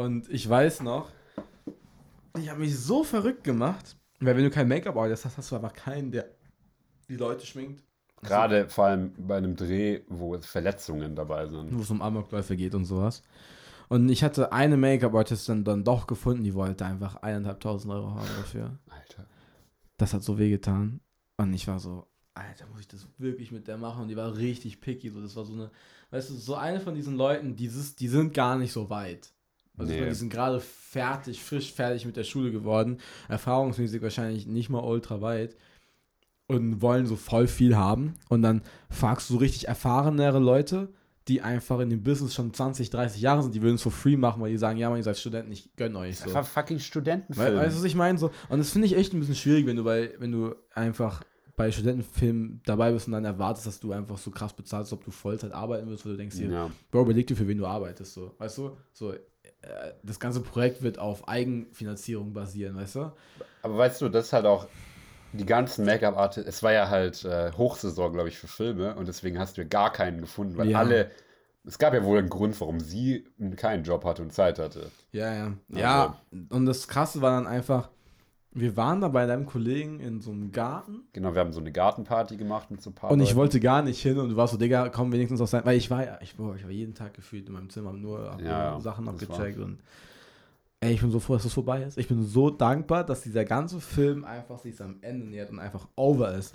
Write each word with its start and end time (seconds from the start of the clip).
Und 0.00 0.28
ich 0.30 0.48
weiß 0.48 0.82
noch, 0.82 1.10
ich 2.38 2.48
habe 2.48 2.60
mich 2.60 2.78
so 2.78 3.04
verrückt 3.04 3.44
gemacht, 3.44 3.96
weil 4.20 4.36
wenn 4.36 4.44
du 4.44 4.50
kein 4.50 4.68
Make-up-Artist 4.68 5.24
hast, 5.26 5.36
hast 5.38 5.50
du 5.50 5.56
einfach 5.56 5.72
keinen, 5.72 6.10
der 6.10 6.30
die 7.08 7.16
Leute 7.16 7.44
schminkt. 7.44 7.84
Gerade 8.22 8.68
vor 8.68 8.86
allem 8.86 9.12
bei 9.18 9.36
einem 9.36 9.56
Dreh, 9.56 10.02
wo 10.08 10.38
Verletzungen 10.40 11.16
dabei 11.16 11.46
sind. 11.46 11.76
Wo 11.76 11.82
es 11.82 11.90
um 11.90 12.02
Amokläufe 12.02 12.56
geht 12.56 12.74
und 12.74 12.84
sowas. 12.84 13.22
Und 13.88 14.08
ich 14.08 14.22
hatte 14.22 14.52
eine 14.52 14.76
Make-up-Artistin 14.76 15.64
dann 15.64 15.84
doch 15.84 16.06
gefunden, 16.06 16.44
die 16.44 16.54
wollte 16.54 16.84
einfach 16.84 17.16
eineinhalbtausend 17.16 17.92
Euro 17.92 18.10
haben 18.14 18.28
dafür. 18.36 18.78
Alter. 18.88 19.26
Das 19.96 20.14
hat 20.14 20.22
so 20.22 20.38
wehgetan. 20.38 21.00
Und 21.38 21.52
ich 21.54 21.66
war 21.66 21.78
so, 21.78 22.06
Alter, 22.34 22.66
muss 22.68 22.80
ich 22.80 22.88
das 22.88 23.06
wirklich 23.18 23.52
mit 23.52 23.66
der 23.66 23.78
machen? 23.78 24.02
Und 24.02 24.08
die 24.08 24.16
war 24.16 24.36
richtig 24.36 24.80
picky. 24.80 25.10
So, 25.10 25.20
das 25.20 25.34
war 25.34 25.44
so 25.44 25.54
eine, 25.54 25.70
weißt 26.10 26.30
du, 26.30 26.34
so 26.34 26.54
eine 26.54 26.80
von 26.80 26.94
diesen 26.94 27.16
Leuten, 27.16 27.56
dieses, 27.56 27.96
die 27.96 28.08
sind 28.08 28.32
gar 28.32 28.56
nicht 28.56 28.72
so 28.72 28.88
weit. 28.88 29.32
Also 29.78 29.92
Nee. 29.92 30.04
die 30.08 30.14
sind 30.14 30.30
gerade 30.32 30.60
fertig, 30.60 31.42
frisch 31.42 31.72
fertig 31.72 32.04
mit 32.06 32.16
der 32.16 32.24
Schule 32.24 32.50
geworden. 32.50 32.98
Erfahrungsmäßig 33.28 34.02
wahrscheinlich 34.02 34.46
nicht 34.46 34.68
mal 34.70 34.80
ultra 34.84 35.20
weit. 35.20 35.56
Und 36.46 36.82
wollen 36.82 37.06
so 37.06 37.14
voll 37.14 37.46
viel 37.46 37.76
haben. 37.76 38.14
Und 38.28 38.42
dann 38.42 38.62
fragst 38.90 39.30
du 39.30 39.34
so 39.34 39.38
richtig 39.38 39.68
erfahrenere 39.68 40.40
Leute, 40.40 40.88
die 41.28 41.42
einfach 41.42 41.78
in 41.78 41.90
dem 41.90 42.02
Business 42.02 42.34
schon 42.34 42.52
20, 42.52 42.90
30 42.90 43.22
Jahre 43.22 43.42
sind, 43.44 43.54
die 43.54 43.62
würden 43.62 43.76
es 43.76 43.82
for 43.82 43.92
free 43.92 44.16
machen, 44.16 44.42
weil 44.42 44.50
die 44.50 44.58
sagen, 44.58 44.78
ja, 44.78 44.88
man, 44.90 44.98
ihr 44.98 45.04
seid 45.04 45.16
Studenten, 45.16 45.52
ich 45.52 45.70
gönn 45.76 45.94
euch. 45.94 46.18
So. 46.18 46.24
Einfach 46.24 46.44
fucking 46.44 46.80
Studentenfilm. 46.80 47.56
weißt 47.56 47.74
du, 47.76 47.78
was 47.78 47.84
ich 47.84 47.94
meine? 47.94 48.18
So, 48.18 48.32
und 48.48 48.58
das 48.58 48.70
finde 48.70 48.86
ich 48.88 48.96
echt 48.96 49.12
ein 49.12 49.20
bisschen 49.20 49.36
schwierig, 49.36 49.64
wenn 49.66 49.76
du 49.76 49.84
bei, 49.84 50.12
wenn 50.18 50.32
du 50.32 50.56
einfach 50.74 51.22
bei 51.54 51.70
Studentenfilmen 51.70 52.62
dabei 52.64 52.90
bist 52.90 53.06
und 53.06 53.12
dann 53.12 53.24
erwartest, 53.24 53.66
dass 53.68 53.78
du 53.78 53.92
einfach 53.92 54.18
so 54.18 54.32
krass 54.32 54.52
bezahlst, 54.54 54.92
ob 54.92 55.04
du 55.04 55.12
Vollzeit 55.12 55.52
arbeiten 55.52 55.88
willst, 55.88 56.04
weil 56.04 56.12
du 56.12 56.18
denkst 56.18 56.36
dir, 56.36 56.48
ja. 56.50 56.70
Bro, 56.90 57.02
überleg 57.02 57.28
dir, 57.28 57.36
für 57.36 57.46
wen 57.46 57.58
du 57.58 57.66
arbeitest, 57.66 58.14
so, 58.14 58.34
weißt 58.38 58.58
du? 58.58 58.76
So, 58.92 59.14
das 60.02 60.18
ganze 60.20 60.40
Projekt 60.40 60.82
wird 60.82 60.98
auf 60.98 61.28
Eigenfinanzierung 61.28 62.32
basieren, 62.32 62.76
weißt 62.76 62.96
du? 62.96 63.12
Aber 63.62 63.76
weißt 63.78 64.00
du, 64.00 64.08
das 64.08 64.26
ist 64.26 64.32
halt 64.32 64.46
auch 64.46 64.66
die 65.32 65.46
ganzen 65.46 65.84
Make-up-Artists, 65.84 66.48
es 66.48 66.62
war 66.62 66.72
ja 66.72 66.88
halt 66.88 67.24
äh, 67.24 67.52
Hochsaison, 67.52 68.12
glaube 68.12 68.28
ich, 68.28 68.38
für 68.38 68.48
Filme 68.48 68.94
und 68.96 69.06
deswegen 69.06 69.38
hast 69.38 69.56
du 69.56 69.62
ja 69.62 69.68
gar 69.68 69.92
keinen 69.92 70.20
gefunden, 70.20 70.56
weil 70.56 70.70
Ja. 70.70 70.78
alle, 70.78 71.10
es 71.64 71.78
gab 71.78 71.94
ja 71.94 72.04
wohl 72.04 72.18
einen 72.18 72.30
Grund, 72.30 72.60
warum 72.60 72.80
sie 72.80 73.26
keinen 73.56 73.84
Job 73.84 74.04
hatte 74.04 74.22
und 74.22 74.32
Zeit 74.32 74.58
hatte. 74.58 74.90
Ja, 75.12 75.34
ja. 75.34 75.52
Ja, 75.68 76.16
und 76.50 76.66
das 76.66 76.88
Krasse 76.88 77.20
war 77.20 77.30
dann 77.32 77.46
einfach, 77.46 77.90
wir 78.52 78.76
waren 78.76 79.00
da 79.00 79.08
bei 79.08 79.26
deinem 79.26 79.46
Kollegen 79.46 80.00
in 80.00 80.20
so 80.20 80.32
einem 80.32 80.50
Garten 80.52 81.02
Genau, 81.12 81.34
wir 81.34 81.40
haben 81.40 81.52
so 81.52 81.60
eine 81.60 81.70
Gartenparty 81.72 82.36
gemacht 82.36 82.70
mit 82.70 82.82
so 82.82 82.90
ein 82.90 82.94
paar 82.94 83.10
und 83.10 83.20
ich 83.20 83.28
Leuten. 83.30 83.38
wollte 83.38 83.60
gar 83.60 83.82
nicht 83.82 84.00
hin 84.02 84.18
und 84.18 84.30
du 84.30 84.36
warst 84.36 84.52
so, 84.52 84.58
Digga, 84.58 84.88
komm 84.88 85.12
wenigstens 85.12 85.40
auf 85.40 85.48
sein, 85.48 85.64
weil 85.64 85.76
ich 85.76 85.90
war 85.90 86.04
ja, 86.04 86.18
ich, 86.20 86.36
boah, 86.36 86.56
ich 86.56 86.64
war 86.64 86.70
jeden 86.70 86.94
Tag 86.94 87.14
gefühlt 87.14 87.46
in 87.46 87.52
meinem 87.52 87.70
Zimmer, 87.70 87.90
hab 87.90 87.96
nur 87.96 88.30
hab 88.32 88.40
Ja, 88.40 88.80
Sachen 88.80 89.08
abgecheckt 89.08 89.58
und 89.58 89.78
ey, 90.80 90.94
ich 90.94 91.00
bin 91.00 91.10
so 91.10 91.20
froh, 91.20 91.34
dass 91.34 91.42
das 91.44 91.52
vorbei 91.52 91.82
ist. 91.82 91.98
Ich 91.98 92.08
bin 92.08 92.24
so 92.24 92.50
dankbar, 92.50 93.04
dass 93.04 93.20
dieser 93.20 93.44
ganze 93.44 93.80
Film 93.80 94.24
einfach 94.24 94.58
sich 94.58 94.80
am 94.80 94.96
Ende 95.02 95.26
nähert 95.26 95.50
und 95.50 95.58
einfach 95.58 95.86
over 95.94 96.34
ist. 96.34 96.54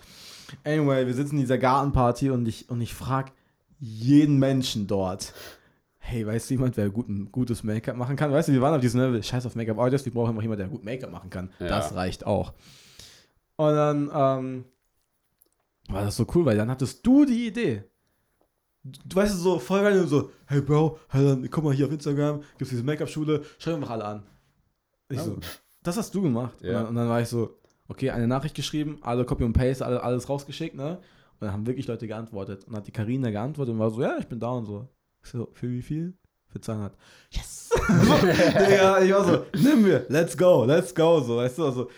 Anyway, 0.64 1.06
wir 1.06 1.14
sitzen 1.14 1.36
in 1.36 1.42
dieser 1.42 1.60
Gartenparty 1.60 2.32
und 2.32 2.48
ich, 2.48 2.70
und 2.70 2.82
ich 2.82 2.94
frag 2.94 3.32
jeden 3.80 4.40
Menschen 4.40 4.88
dort, 4.88 5.34
hey, 6.06 6.26
weißt 6.26 6.50
du 6.50 6.54
jemand, 6.54 6.78
wer 6.78 6.90
gut, 6.90 7.10
ein 7.10 7.32
gutes 7.32 7.64
Make-up 7.64 7.98
machen 7.98 8.16
kann? 8.16 8.32
Weißt 8.32 8.48
du, 8.48 8.54
wir 8.54 8.62
waren 8.62 8.76
auf 8.76 8.82
diesem 8.82 9.02
Level, 9.02 9.22
scheiß 9.24 9.46
auf 9.46 9.56
Make-up-Artist, 9.56 10.06
wir 10.06 10.14
brauchen 10.14 10.30
einfach 10.30 10.42
jemanden, 10.44 10.60
der 10.62 10.70
gut 10.70 10.84
Make-up 10.86 11.12
machen 11.12 11.30
kann. 11.30 11.50
Ja. 11.60 11.68
Das 11.68 11.96
reicht 11.96 12.26
auch. 12.26 12.54
Und 13.58 13.74
dann 13.74 14.12
ähm, 14.14 14.66
war 15.90 16.04
das 16.06 16.16
so 16.16 16.26
cool, 16.36 16.46
weil 16.46 16.58
dann 16.58 16.70
hattest 16.70 17.06
du 17.06 17.26
die 17.26 17.48
Idee. 17.48 17.84
Du, 18.84 19.00
du 19.06 19.16
weißt 19.16 19.36
so, 19.40 19.58
voll 19.60 19.80
rein 19.80 20.00
und 20.00 20.08
so, 20.08 20.30
hey 20.46 20.62
Bro, 20.62 21.00
hey, 21.10 21.26
dann, 21.26 21.50
guck 21.50 21.64
mal 21.64 21.74
hier 21.74 21.88
auf 21.88 21.92
Instagram, 21.92 22.42
gibt's 22.58 22.70
diese 22.70 22.84
Make-up-Schule, 22.84 23.44
schreib 23.58 23.76
einfach 23.76 23.90
alle 23.92 24.06
an. 24.06 24.24
Ich 25.10 25.20
so, 25.20 25.38
das 25.82 25.98
hast 25.98 26.14
du 26.14 26.22
gemacht. 26.22 26.62
Und, 26.62 26.68
Ja. 26.68 26.74
dann, 26.74 26.88
und 26.88 26.96
dann 26.96 27.10
war 27.10 27.22
ich 27.22 27.28
so, 27.28 27.58
okay, 27.88 28.12
eine 28.12 28.28
Nachricht 28.28 28.56
geschrieben, 28.56 29.00
alle 29.02 29.26
Copy 29.26 29.44
und 29.44 29.54
Paste, 29.54 29.86
alle, 29.86 30.04
alles 30.04 30.30
rausgeschickt, 30.30 30.76
ne? 30.76 30.98
Und 30.98 31.42
dann 31.48 31.52
haben 31.52 31.66
wirklich 31.68 31.88
Leute 31.88 32.08
geantwortet. 32.08 32.64
Und 32.64 32.74
dann 32.74 32.78
hat 32.78 32.88
die 32.88 32.92
Karina 32.92 33.30
geantwortet 33.30 33.74
und 33.74 33.80
war 33.80 33.90
so, 33.92 34.02
ja, 34.02 34.18
ich 34.20 34.28
bin 34.28 34.40
da 34.40 34.52
und 34.52 34.66
so. 34.66 34.88
So, 35.26 35.50
für 35.54 35.70
wie 35.70 35.82
viel? 35.82 36.14
Für 36.48 36.62
200. 36.62 36.96
Yes! 37.32 37.70
Digga, 37.90 39.02
ich 39.02 39.12
war 39.12 39.26
so, 39.26 39.46
nimm 39.62 39.84
mir, 39.84 40.06
let's 40.10 40.38
go, 40.38 40.64
let's 40.66 40.94
go, 40.94 41.20
so, 41.20 41.38
weißt 41.38 41.58
du, 41.58 41.66
also, 41.66 41.90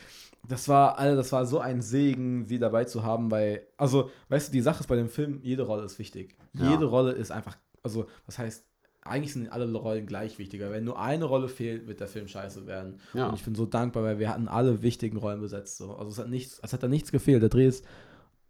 das 0.47 0.67
war, 0.67 0.97
Alter, 0.97 1.17
das 1.17 1.31
war 1.31 1.45
so 1.45 1.59
ein 1.59 1.81
Segen, 1.81 2.45
sie 2.45 2.57
dabei 2.57 2.85
zu 2.85 3.03
haben, 3.03 3.29
weil, 3.29 3.67
also, 3.77 4.09
weißt 4.29 4.47
du, 4.47 4.51
die 4.53 4.61
Sache 4.61 4.79
ist 4.79 4.87
bei 4.87 4.95
dem 4.95 5.09
Film, 5.09 5.39
jede 5.43 5.63
Rolle 5.63 5.83
ist 5.83 5.99
wichtig. 5.99 6.35
Ja. 6.53 6.71
Jede 6.71 6.85
Rolle 6.85 7.11
ist 7.11 7.31
einfach, 7.31 7.57
also, 7.83 8.07
das 8.25 8.39
heißt, 8.39 8.65
eigentlich 9.07 9.33
sind 9.33 9.51
alle 9.51 9.71
Rollen 9.73 10.05
gleich 10.05 10.37
wichtiger. 10.37 10.71
Wenn 10.71 10.83
nur 10.83 10.99
eine 10.99 11.25
Rolle 11.25 11.47
fehlt, 11.47 11.87
wird 11.87 11.99
der 11.99 12.07
Film 12.07 12.27
scheiße 12.27 12.67
werden. 12.67 12.99
Ja. 13.13 13.29
Und 13.29 13.35
ich 13.35 13.43
bin 13.43 13.55
so 13.55 13.65
dankbar, 13.65 14.03
weil 14.03 14.19
wir 14.19 14.29
hatten 14.29 14.47
alle 14.47 14.81
wichtigen 14.81 15.17
Rollen 15.17 15.39
besetzt. 15.39 15.77
So. 15.77 15.95
Also 15.95 16.11
es 16.11 16.17
hat 16.17 16.29
nichts, 16.29 16.59
es 16.61 16.73
hat 16.73 16.83
da 16.83 16.87
nichts 16.87 17.11
gefehlt. 17.11 17.41
Der 17.41 17.49
Dreh 17.49 17.67
ist 17.67 17.85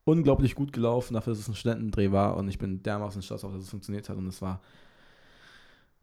unglaublich 0.07 0.55
gut 0.55 0.71
gelaufen, 0.71 1.15
dafür, 1.15 1.33
dass 1.33 1.41
es 1.41 1.47
ein 1.49 1.55
Studentendreh 1.55 2.11
war. 2.11 2.37
Und 2.37 2.47
ich 2.47 2.57
bin 2.57 2.81
dermaßen 2.81 3.21
stolz 3.21 3.43
auf, 3.43 3.51
dass 3.51 3.63
es 3.63 3.69
funktioniert 3.69 4.07
hat. 4.07 4.17
Und 4.17 4.27
es 4.27 4.41
war, 4.41 4.61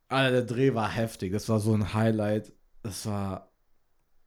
Alter, 0.09 0.31
der 0.33 0.43
Dreh 0.43 0.75
war 0.75 0.91
heftig. 0.91 1.33
Das 1.33 1.49
war 1.49 1.59
so 1.59 1.73
ein 1.73 1.95
Highlight. 1.95 2.53
Das 2.83 3.07
war 3.07 3.51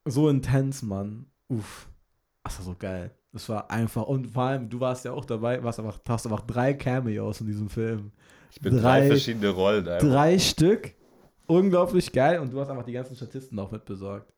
so 0.05 0.29
intens, 0.29 0.81
Mann. 0.81 1.27
Uff. 1.47 1.87
Das 2.43 2.57
war 2.57 2.65
so 2.65 2.75
geil. 2.77 3.11
Das 3.33 3.47
war 3.49 3.69
einfach, 3.69 4.07
und 4.07 4.31
vor 4.31 4.43
allem, 4.43 4.69
du 4.69 4.79
warst 4.79 5.05
ja 5.05 5.11
auch 5.11 5.25
dabei, 5.25 5.63
warst 5.63 5.79
einfach, 5.79 5.99
hast 6.07 6.25
einfach 6.25 6.41
drei 6.41 6.73
Cameos 6.73 7.39
in 7.41 7.47
diesem 7.47 7.69
Film. 7.69 8.11
Ich 8.51 8.59
bin 8.59 8.73
drei, 8.77 9.01
drei- 9.01 9.07
verschiedene 9.09 9.49
Rollen 9.49 9.87
einfach. 9.87 10.07
Drei 10.07 10.39
Stück. 10.39 10.95
Unglaublich 11.45 12.11
geil. 12.11 12.39
Und 12.39 12.51
du 12.51 12.59
hast 12.59 12.69
einfach 12.69 12.85
die 12.85 12.93
ganzen 12.93 13.15
Statisten 13.15 13.59
auch 13.59 13.71
mit 13.71 13.85
besorgt. 13.85 14.33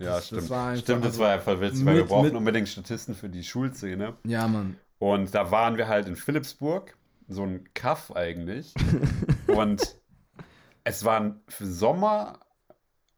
Ja, 0.00 0.16
Das- 0.16 0.26
stimmt. 0.26 0.42
das 0.42 0.50
war 0.50 0.68
einfach- 0.70 0.82
stimmt, 0.82 1.04
das 1.04 1.10
also 1.12 1.20
war 1.22 1.30
ja 1.30 1.38
voll 1.38 1.60
witzig, 1.60 1.84
weil 1.86 1.94
wir 1.94 2.00
mit- 2.02 2.08
brauchten 2.10 2.26
mit- 2.26 2.34
unbedingt 2.34 2.68
Statisten 2.68 3.14
für 3.14 3.28
die 3.28 3.44
Schulszene. 3.44 4.14
Ja, 4.24 4.48
Mann. 4.48 4.76
Und 4.98 5.34
da 5.34 5.50
waren 5.50 5.76
wir 5.76 5.88
halt 5.88 6.06
in 6.08 6.16
Philipsburg, 6.16 6.96
so 7.28 7.44
ein 7.44 7.68
Kaff 7.74 8.10
eigentlich. 8.14 8.74
und 9.46 9.96
es 10.84 11.04
waren 11.04 11.40
für 11.48 11.66
Sommer 11.66 12.40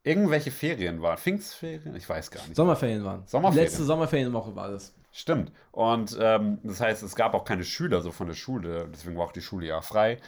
irgendwelche 0.05 0.51
Ferien 0.51 1.01
waren. 1.03 1.17
Pfingstferien? 1.19 1.95
Ich 1.97 2.09
weiß 2.09 2.31
gar 2.31 2.43
nicht. 2.45 2.57
Sommerferien 2.57 3.05
waren. 3.05 3.23
Sommerferien. 3.27 3.65
Letzte 3.69 3.85
Sommerferienwoche 3.85 4.55
war 4.57 4.71
das. 4.71 4.93
Stimmt. 5.13 5.53
Und 5.71 6.17
ähm, 6.21 6.59
das 6.63 6.81
heißt, 6.81 7.03
es 7.03 7.15
gab 7.15 7.35
auch 7.35 7.45
keine 7.45 7.65
Schüler 7.65 8.01
so 8.01 8.11
von 8.11 8.27
der 8.27 8.35
Schule, 8.35 8.89
deswegen 8.93 9.17
war 9.17 9.27
auch 9.27 9.33
die 9.33 9.43
Schule 9.43 9.67
ja 9.67 9.81
frei. 9.81 10.19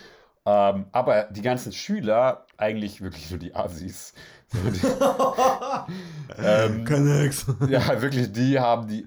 Ähm, 0.47 0.87
aber 0.93 1.29
die 1.31 1.41
ganzen 1.43 1.73
Schüler, 1.73 2.47
eigentlich 2.59 3.01
wirklich 3.01 3.31
nur 3.31 3.39
die 3.39 3.55
Assis. 3.55 4.15
So 4.55 4.71
die, 4.71 4.87
ähm, 6.39 6.85
Connects. 6.85 7.47
ja, 7.69 8.01
wirklich, 8.01 8.31
die 8.31 8.61
haben 8.61 8.87
die 8.87 9.05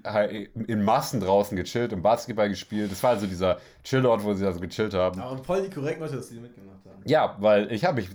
in 0.68 0.84
Massen 0.84 1.22
draußen 1.22 1.56
gechillt 1.56 1.94
und 1.94 2.02
Basketball 2.02 2.50
gespielt. 2.50 2.92
Das 2.92 3.02
war 3.02 3.12
also 3.12 3.28
dieser 3.28 3.58
Chillort, 3.84 4.24
wo 4.26 4.34
sie 4.34 4.46
also 4.46 4.60
gechillt 4.60 4.94
haben. 4.94 5.22
Aber 5.22 5.42
voll 5.42 5.62
die 5.62 5.70
korrekten 5.70 6.04
Leute, 6.04 6.18
dass 6.18 6.28
die 6.28 6.40
mitgemacht 6.40 6.80
haben. 6.84 7.02
Ja, 7.06 7.38
weil 7.40 7.72
ich 7.72 7.86
habe 7.86 8.02
mich, 8.02 8.10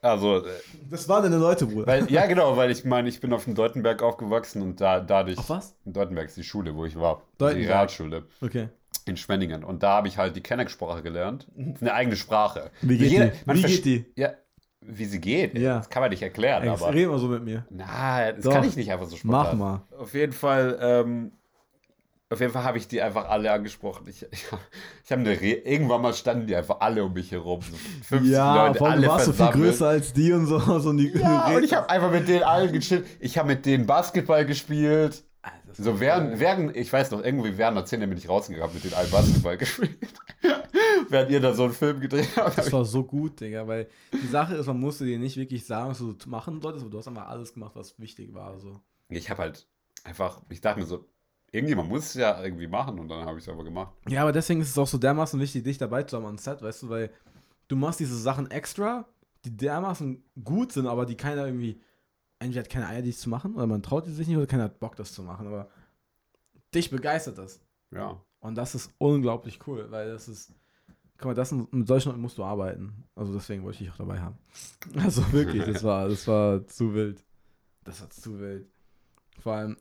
also, 0.00 0.38
äh, 0.38 0.50
Das 0.90 1.08
waren 1.08 1.22
deine 1.22 1.36
Leute, 1.38 1.66
Bruder. 1.66 1.86
weil, 1.86 2.10
ja 2.10 2.26
genau, 2.26 2.56
weil 2.56 2.70
ich 2.72 2.84
meine, 2.84 3.08
ich 3.08 3.20
bin 3.20 3.32
auf 3.32 3.44
dem 3.44 3.54
Deutenberg 3.54 4.02
aufgewachsen 4.02 4.60
und 4.60 4.80
da 4.80 4.98
dadurch. 4.98 5.38
Auf 5.38 5.50
was? 5.50 5.76
Deutenberg 5.84 6.26
ist 6.26 6.36
die 6.36 6.44
Schule, 6.44 6.74
wo 6.74 6.84
ich 6.86 6.96
war. 6.96 7.22
Die 7.34 7.38
Deutenberg. 7.38 7.68
Realschule. 7.70 8.24
Okay. 8.40 8.68
In 9.06 9.16
Schwenningen. 9.16 9.64
Und 9.64 9.82
da 9.82 9.90
habe 9.96 10.08
ich 10.08 10.18
halt 10.18 10.34
die 10.36 10.40
Kenneck-Sprache 10.42 11.02
gelernt. 11.02 11.46
Ist 11.56 11.82
eine 11.82 11.92
eigene 11.94 12.16
Sprache. 12.16 12.70
Wie 12.82 12.98
geht 12.98 13.10
Jeder- 13.12 13.26
die? 13.28 13.54
Wie 13.54 13.62
geht 13.62 13.84
die? 13.84 14.04
Ja, 14.16 14.30
wie 14.80 15.04
sie 15.04 15.20
geht. 15.20 15.56
Ja. 15.58 15.78
Das 15.78 15.88
kann 15.90 16.02
man 16.02 16.10
nicht 16.10 16.22
erklären, 16.22 16.62
Ey, 16.62 16.68
aber. 16.68 16.92
mal 16.92 17.18
so 17.18 17.28
mit 17.28 17.42
mir. 17.44 17.66
Na, 17.70 18.32
das 18.32 18.44
Doch. 18.44 18.52
kann 18.52 18.64
ich 18.64 18.76
nicht 18.76 18.90
einfach 18.92 19.06
so 19.06 19.16
spontan. 19.16 19.58
Mach 19.58 19.82
mal. 19.90 19.98
Auf 19.98 20.14
jeden 20.14 20.32
Fall, 20.32 20.78
ähm, 20.80 21.32
auf 22.30 22.40
jeden 22.40 22.52
Fall 22.52 22.64
habe 22.64 22.78
ich 22.78 22.88
die 22.88 23.00
einfach 23.00 23.28
alle 23.28 23.52
angesprochen. 23.52 24.06
Ich, 24.08 24.22
ich, 24.30 24.44
ich 25.04 25.10
habe 25.12 25.20
eine 25.22 25.30
Re 25.40 25.52
irgendwann 25.52 26.02
mal 26.02 26.12
standen 26.14 26.46
die 26.46 26.56
einfach 26.56 26.80
alle 26.80 27.04
um 27.04 27.12
mich 27.12 27.30
herum. 27.30 27.60
So 27.62 27.76
50 28.16 28.32
Ja, 28.32 28.66
Leute, 28.66 28.78
vor 28.78 28.86
allem, 28.88 28.96
alle 28.98 29.06
du 29.06 29.12
warst 29.12 29.24
so 29.26 29.32
viel 29.32 29.36
versammelt. 29.44 29.70
größer 29.70 29.88
als 29.88 30.12
die 30.12 30.32
und 30.32 30.46
so. 30.46 30.58
so 30.80 30.88
und 30.90 30.96
die, 30.96 31.12
Ja, 31.16 31.46
und 31.54 31.62
ich 31.64 31.72
habe 31.74 31.88
einfach 31.88 32.10
mit 32.10 32.26
denen 32.28 32.42
allen 32.42 32.72
gechillt. 32.72 33.06
Ich 33.20 33.38
habe 33.38 33.48
mit 33.48 33.64
denen 33.66 33.86
Basketball 33.86 34.44
gespielt. 34.46 35.22
Alter, 35.78 35.82
So 35.82 36.00
während, 36.00 36.40
während, 36.40 36.76
ich 36.76 36.92
weiß 36.92 37.10
noch, 37.10 37.22
irgendwie 37.22 37.56
während 37.56 37.76
der 37.76 37.86
Szene 37.86 38.06
bin 38.08 38.18
ich 38.18 38.28
rausgegangen, 38.28 38.74
mit 38.74 38.84
denen 38.84 38.94
allen 38.94 39.10
Basketball 39.10 39.56
gespielt. 39.58 39.98
während 41.08 41.30
ihr 41.30 41.40
da 41.40 41.52
so 41.52 41.64
einen 41.64 41.72
Film 41.72 42.00
gedreht 42.00 42.28
habt. 42.36 42.58
Das 42.58 42.72
war 42.72 42.84
so 42.84 43.04
gut, 43.04 43.40
Digga, 43.40 43.66
weil 43.66 43.88
die 44.12 44.26
Sache 44.26 44.54
ist, 44.54 44.66
man 44.66 44.80
musste 44.80 45.04
dir 45.04 45.18
nicht 45.18 45.36
wirklich 45.36 45.64
sagen, 45.64 45.90
was 45.90 45.98
du 45.98 46.14
machen 46.26 46.60
solltest, 46.60 46.84
aber 46.84 46.90
du 46.90 46.98
hast 46.98 47.08
einfach 47.08 47.28
alles 47.28 47.52
gemacht, 47.52 47.72
was 47.74 47.98
wichtig 47.98 48.34
war. 48.34 48.58
So. 48.58 48.80
Ich 49.08 49.30
habe 49.30 49.42
halt 49.42 49.66
einfach, 50.04 50.42
ich 50.48 50.60
dachte 50.60 50.80
mir 50.80 50.86
so, 50.86 51.06
irgendjemand 51.52 51.88
muss 51.88 52.06
es 52.06 52.14
ja 52.14 52.42
irgendwie 52.42 52.66
machen 52.66 52.98
und 52.98 53.08
dann 53.08 53.24
habe 53.24 53.38
ich 53.38 53.44
es 53.44 53.52
aber 53.52 53.64
gemacht. 53.64 53.92
Ja, 54.08 54.22
aber 54.22 54.32
deswegen 54.32 54.60
ist 54.60 54.70
es 54.70 54.78
auch 54.78 54.86
so 54.86 54.98
dermaßen 54.98 55.38
wichtig, 55.40 55.64
dich 55.64 55.78
dabei 55.78 56.02
zu 56.02 56.16
haben 56.16 56.26
am 56.26 56.38
Set, 56.38 56.62
weißt 56.62 56.82
du, 56.82 56.88
weil 56.88 57.10
du 57.68 57.76
machst 57.76 58.00
diese 58.00 58.16
Sachen 58.16 58.50
extra, 58.50 59.06
die 59.44 59.56
dermaßen 59.56 60.22
gut 60.42 60.72
sind, 60.72 60.86
aber 60.86 61.06
die 61.06 61.16
keiner 61.16 61.46
irgendwie, 61.46 61.80
entweder 62.44 62.62
hat 62.64 62.70
keine 62.70 62.86
Eier, 62.88 63.02
dies 63.02 63.20
zu 63.20 63.28
machen, 63.28 63.54
oder 63.54 63.66
man 63.66 63.82
traut 63.82 64.06
sich 64.06 64.26
nicht, 64.28 64.36
oder 64.36 64.46
keiner 64.46 64.64
hat 64.64 64.78
Bock, 64.80 64.96
das 64.96 65.12
zu 65.12 65.22
machen, 65.22 65.46
aber 65.46 65.68
dich 66.74 66.90
begeistert 66.90 67.38
das. 67.38 67.60
Ja. 67.90 68.20
Und 68.40 68.56
das 68.56 68.74
ist 68.74 68.92
unglaublich 68.98 69.58
cool, 69.66 69.86
weil 69.90 70.10
das 70.12 70.28
ist 70.28 70.52
guck 71.16 71.26
mal, 71.26 71.34
das 71.34 71.52
mit 71.52 71.86
solchen 71.86 72.08
Leuten 72.10 72.20
musst 72.20 72.36
du 72.38 72.44
arbeiten. 72.44 73.04
Also 73.14 73.32
deswegen 73.32 73.62
wollte 73.62 73.76
ich 73.76 73.84
dich 73.84 73.90
auch 73.92 73.96
dabei 73.98 74.20
haben. 74.20 74.36
Also 75.02 75.32
wirklich, 75.32 75.64
das 75.64 75.82
war, 75.84 76.08
das 76.08 76.26
war 76.26 76.66
zu 76.66 76.92
wild. 76.92 77.24
Das 77.84 78.00
war 78.00 78.10
zu 78.10 78.38
wild. 78.40 78.66
Vor 79.40 79.54
allem, 79.54 79.76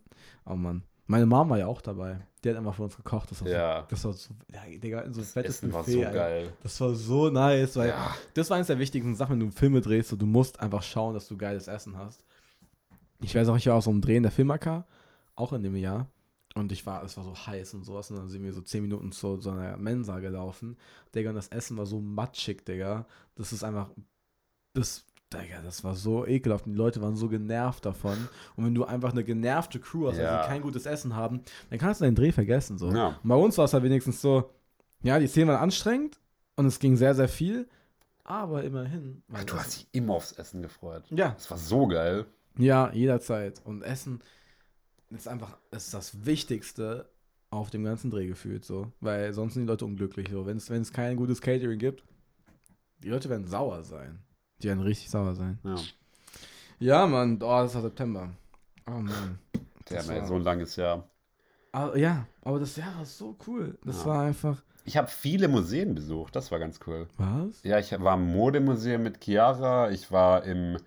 oh 0.46 0.56
Mann, 0.56 0.84
meine 1.08 1.26
Mom 1.26 1.50
war 1.50 1.58
ja 1.58 1.68
auch 1.68 1.82
dabei. 1.82 2.26
Die 2.44 2.50
hat 2.50 2.58
einfach 2.58 2.76
für 2.76 2.84
uns 2.84 2.96
gekocht. 2.96 3.32
Das 3.32 3.42
war 3.42 3.50
Ja. 3.50 3.82
so, 3.82 3.88
das 3.90 4.06
war 4.06 4.14
so, 4.14 4.34
ja, 4.54 4.62
Digga, 4.80 5.12
so 5.12 5.22
ein 5.22 5.26
fettes 5.26 5.56
Essen 5.58 5.74
war 5.74 5.82
Buffet, 5.82 5.94
so 5.94 6.00
Alter. 6.00 6.14
geil. 6.14 6.54
Das 6.62 6.80
war 6.82 6.94
so 6.94 7.30
nice, 7.30 7.76
weil 7.78 7.90
Ja. 7.90 8.16
das 8.36 8.50
war 8.50 8.56
eines 8.58 8.68
der 8.68 8.80
wichtigsten 8.80 9.16
Sachen, 9.16 9.34
wenn 9.34 9.50
du 9.50 9.52
Filme 9.52 9.82
drehst. 9.82 10.10
So, 10.10 10.16
du 10.16 10.26
musst 10.26 10.60
einfach 10.60 10.84
schauen, 10.84 11.14
dass 11.14 11.28
du 11.28 11.36
geiles 11.38 11.68
Essen 11.68 11.98
hast. 11.98 12.24
Ich 13.24 13.36
weiß 13.36 13.48
auch, 13.50 13.58
ich 13.58 13.68
war 13.68 13.76
auch 13.76 13.82
so 13.82 13.92
im 13.92 14.02
Drehen 14.02 14.24
der 14.24 14.32
Filmaka, 14.32 14.86
auch 15.36 15.54
in 15.54 15.64
dem 15.64 15.76
Jahr. 15.76 16.08
Und 16.56 16.72
ich 16.72 16.86
war, 16.86 17.04
es 17.04 17.18
war 17.18 17.24
so 17.24 17.36
heiß 17.36 17.74
und 17.74 17.84
sowas. 17.84 18.12
Und 18.12 18.18
dann 18.18 18.30
sind 18.30 18.44
wir 18.44 18.54
so 18.54 18.62
10 18.62 18.84
Minuten 18.84 19.12
zu 19.12 19.40
so 19.42 19.50
einer 19.50 19.76
Mensa 19.78 20.20
gelaufen. 20.20 20.78
Digga, 21.16 21.30
und 21.32 21.36
das 21.36 21.48
Essen 21.48 21.78
war 21.78 21.86
so 21.88 22.00
matschig, 22.00 22.64
Digga. 22.66 23.06
Das 23.36 23.52
ist 23.54 23.64
einfach. 23.64 23.90
Das, 24.74 25.06
Digga, 25.34 25.62
das 25.64 25.84
war 25.84 25.96
so 25.96 26.28
ekelhaft. 26.28 26.68
Die 26.68 26.74
Leute 26.74 27.02
waren 27.02 27.16
so 27.16 27.28
genervt 27.28 27.86
davon. 27.86 28.28
Und 28.56 28.66
wenn 28.66 28.76
du 28.76 28.86
einfach 28.86 29.12
eine 29.12 29.24
genervte 29.24 29.80
Crew 29.80 30.08
hast, 30.10 30.18
Ja. 30.18 30.30
also 30.30 30.44
die 30.44 30.48
kein 30.54 30.62
gutes 30.62 30.86
Essen 30.86 31.16
haben, 31.16 31.42
dann 31.72 31.80
kannst 31.80 32.02
du 32.02 32.06
deinen 32.06 32.16
Dreh 32.16 32.32
vergessen. 32.32 32.78
So. 32.78 32.92
Ja. 32.92 33.20
Bei 33.24 33.36
uns 33.36 33.58
war 33.58 33.66
es 33.66 33.74
halt 33.74 33.84
wenigstens 33.84 34.22
so, 34.22 34.52
ja, 35.02 35.18
die 35.18 35.28
Szenen 35.28 35.48
waren 35.50 35.60
anstrengend 35.62 36.20
und 36.56 36.68
es 36.68 36.78
ging 36.80 36.96
sehr, 36.98 37.16
sehr 37.16 37.28
viel, 37.30 37.68
aber 38.24 38.64
immerhin. 38.64 39.24
Ach, 39.34 39.44
du 39.44 39.56
hast 39.56 39.74
dich 39.76 39.88
immer 39.92 40.14
aufs 40.14 40.34
Essen 40.34 40.62
gefreut. 40.62 41.04
ja, 41.10 41.30
Das 41.30 41.50
war 41.50 41.58
so 41.58 41.88
geil. 41.88 42.26
Ja, 42.58 42.92
jederzeit. 42.94 43.62
Und 43.66 43.82
Essen 43.84 44.22
ist 45.10 45.28
einfach 45.28 45.58
ist 45.72 45.94
das 45.94 46.26
Wichtigste 46.26 47.10
auf 47.50 47.70
dem 47.70 47.84
ganzen 47.84 48.10
Dreh 48.10 48.26
gefühlt 48.28 48.66
so, 48.66 48.92
weil 49.00 49.32
sonst 49.34 49.54
sind 49.54 49.64
die 49.64 49.68
Leute 49.70 49.86
unglücklich 49.86 50.30
so. 50.30 50.46
Wenn 50.46 50.58
es 50.58 50.70
wenn 50.70 50.82
es 50.82 50.92
kein 50.92 51.16
gutes 51.18 51.40
Catering 51.42 51.78
gibt, 51.80 52.04
die 53.00 53.10
Leute 53.10 53.30
werden 53.30 53.46
sauer 53.48 53.84
sein. 53.84 54.20
Die 54.62 54.68
werden 54.68 54.82
richtig 54.82 55.10
sauer 55.10 55.36
sein. 55.36 55.60
Ja. 55.64 55.76
Ja, 56.80 57.08
Mann, 57.08 57.36
oh, 57.36 57.38
das 57.62 57.76
war 57.76 57.82
September. 57.84 58.32
Oh 58.88 58.92
Mann. 58.92 59.40
Das 59.86 60.10
hat 60.10 60.16
war- 60.22 60.26
so 60.28 60.36
ein 60.36 60.42
langes 60.42 60.76
Jahr. 60.76 61.08
Aber, 61.72 61.98
ja, 61.98 62.28
aber 62.42 62.60
das 62.60 62.76
Jahr 62.76 62.96
war 62.98 63.06
so 63.06 63.36
cool. 63.48 63.78
Das 63.84 64.00
Ja. 64.02 64.06
war 64.08 64.24
einfach. 64.24 64.64
Ich 64.86 64.98
habe 64.98 65.08
viele 65.08 65.48
Museen 65.48 65.96
besucht, 65.96 66.36
das 66.36 66.52
war 66.52 66.60
ganz 66.60 66.80
cool. 66.88 67.08
Was? 67.18 67.64
Ja, 67.64 67.80
ich 67.80 67.92
war 68.00 68.16
im 68.18 68.32
Modemuseum 68.34 69.02
mit 69.04 69.24
Chiara, 69.24 69.92
ich 69.92 70.12
war 70.12 70.44
im 70.44 70.78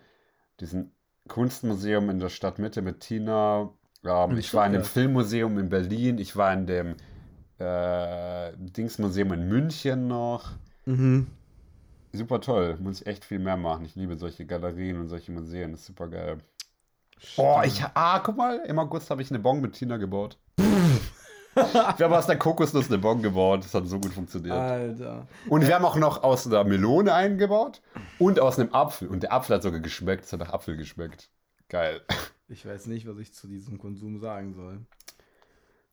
diesem 0.60 0.90
Kunstmuseum 1.28 2.10
in 2.10 2.18
der 2.18 2.28
Stadtmitte 2.28 2.82
mit 2.82 3.00
Tina, 3.00 3.70
ähm, 4.04 4.36
ich 4.38 4.52
war 4.54 4.66
in 4.66 4.72
dem. 4.72 4.84
Filmmuseum 4.84 5.58
in 5.58 5.68
Berlin, 5.68 6.18
ich 6.18 6.36
war 6.36 6.52
in 6.52 6.66
dem 6.66 6.94
äh, 7.58 8.52
Dingsmuseum 8.56 9.32
in 9.32 9.48
München 9.48 10.08
noch. 10.08 10.52
Mhm. 10.84 11.26
Super 12.12 12.40
toll, 12.40 12.76
muss 12.80 13.00
ich 13.00 13.06
echt 13.06 13.24
viel 13.24 13.38
mehr 13.38 13.56
machen. 13.56 13.84
Ich 13.84 13.94
liebe 13.94 14.16
solche 14.16 14.46
Galerien 14.46 14.98
und 14.98 15.08
solche 15.08 15.32
Museen, 15.32 15.72
das 15.72 15.80
ist 15.80 15.86
super 15.86 16.08
geil. 16.08 16.38
Oh, 17.36 17.60
ich, 17.64 17.82
ah, 17.94 18.20
guck 18.20 18.36
mal, 18.36 18.58
im 18.66 18.78
August 18.78 19.10
habe 19.10 19.22
ich 19.22 19.30
eine 19.30 19.38
Bon 19.38 19.60
mit 19.60 19.74
Tina 19.74 19.96
gebaut. 19.96 20.38
wir 21.96 22.04
haben 22.06 22.12
aus 22.12 22.26
der 22.26 22.38
Kokosnuss 22.38 22.88
eine 22.88 22.98
Bon 22.98 23.22
gebaut, 23.22 23.64
das 23.64 23.72
hat 23.74 23.86
so 23.86 23.98
gut 23.98 24.12
funktioniert. 24.12 24.54
Alter. 24.54 25.26
Und 25.48 25.66
wir 25.66 25.74
haben 25.74 25.84
auch 25.84 25.96
noch 25.96 26.22
aus 26.22 26.46
einer 26.46 26.64
Melone 26.64 27.14
eingebaut 27.14 27.80
und 28.18 28.38
aus 28.40 28.58
einem 28.58 28.74
Apfel. 28.74 29.08
Und 29.08 29.22
der 29.22 29.32
Apfel 29.32 29.56
hat 29.56 29.62
sogar 29.62 29.80
geschmeckt, 29.80 30.24
es 30.24 30.32
hat 30.32 30.40
nach 30.40 30.52
Apfel 30.52 30.76
geschmeckt. 30.76 31.30
Geil. 31.68 32.02
Ich 32.48 32.64
weiß 32.66 32.86
nicht, 32.86 33.08
was 33.08 33.18
ich 33.18 33.32
zu 33.32 33.48
diesem 33.48 33.78
Konsum 33.78 34.20
sagen 34.20 34.54
soll. 34.54 34.80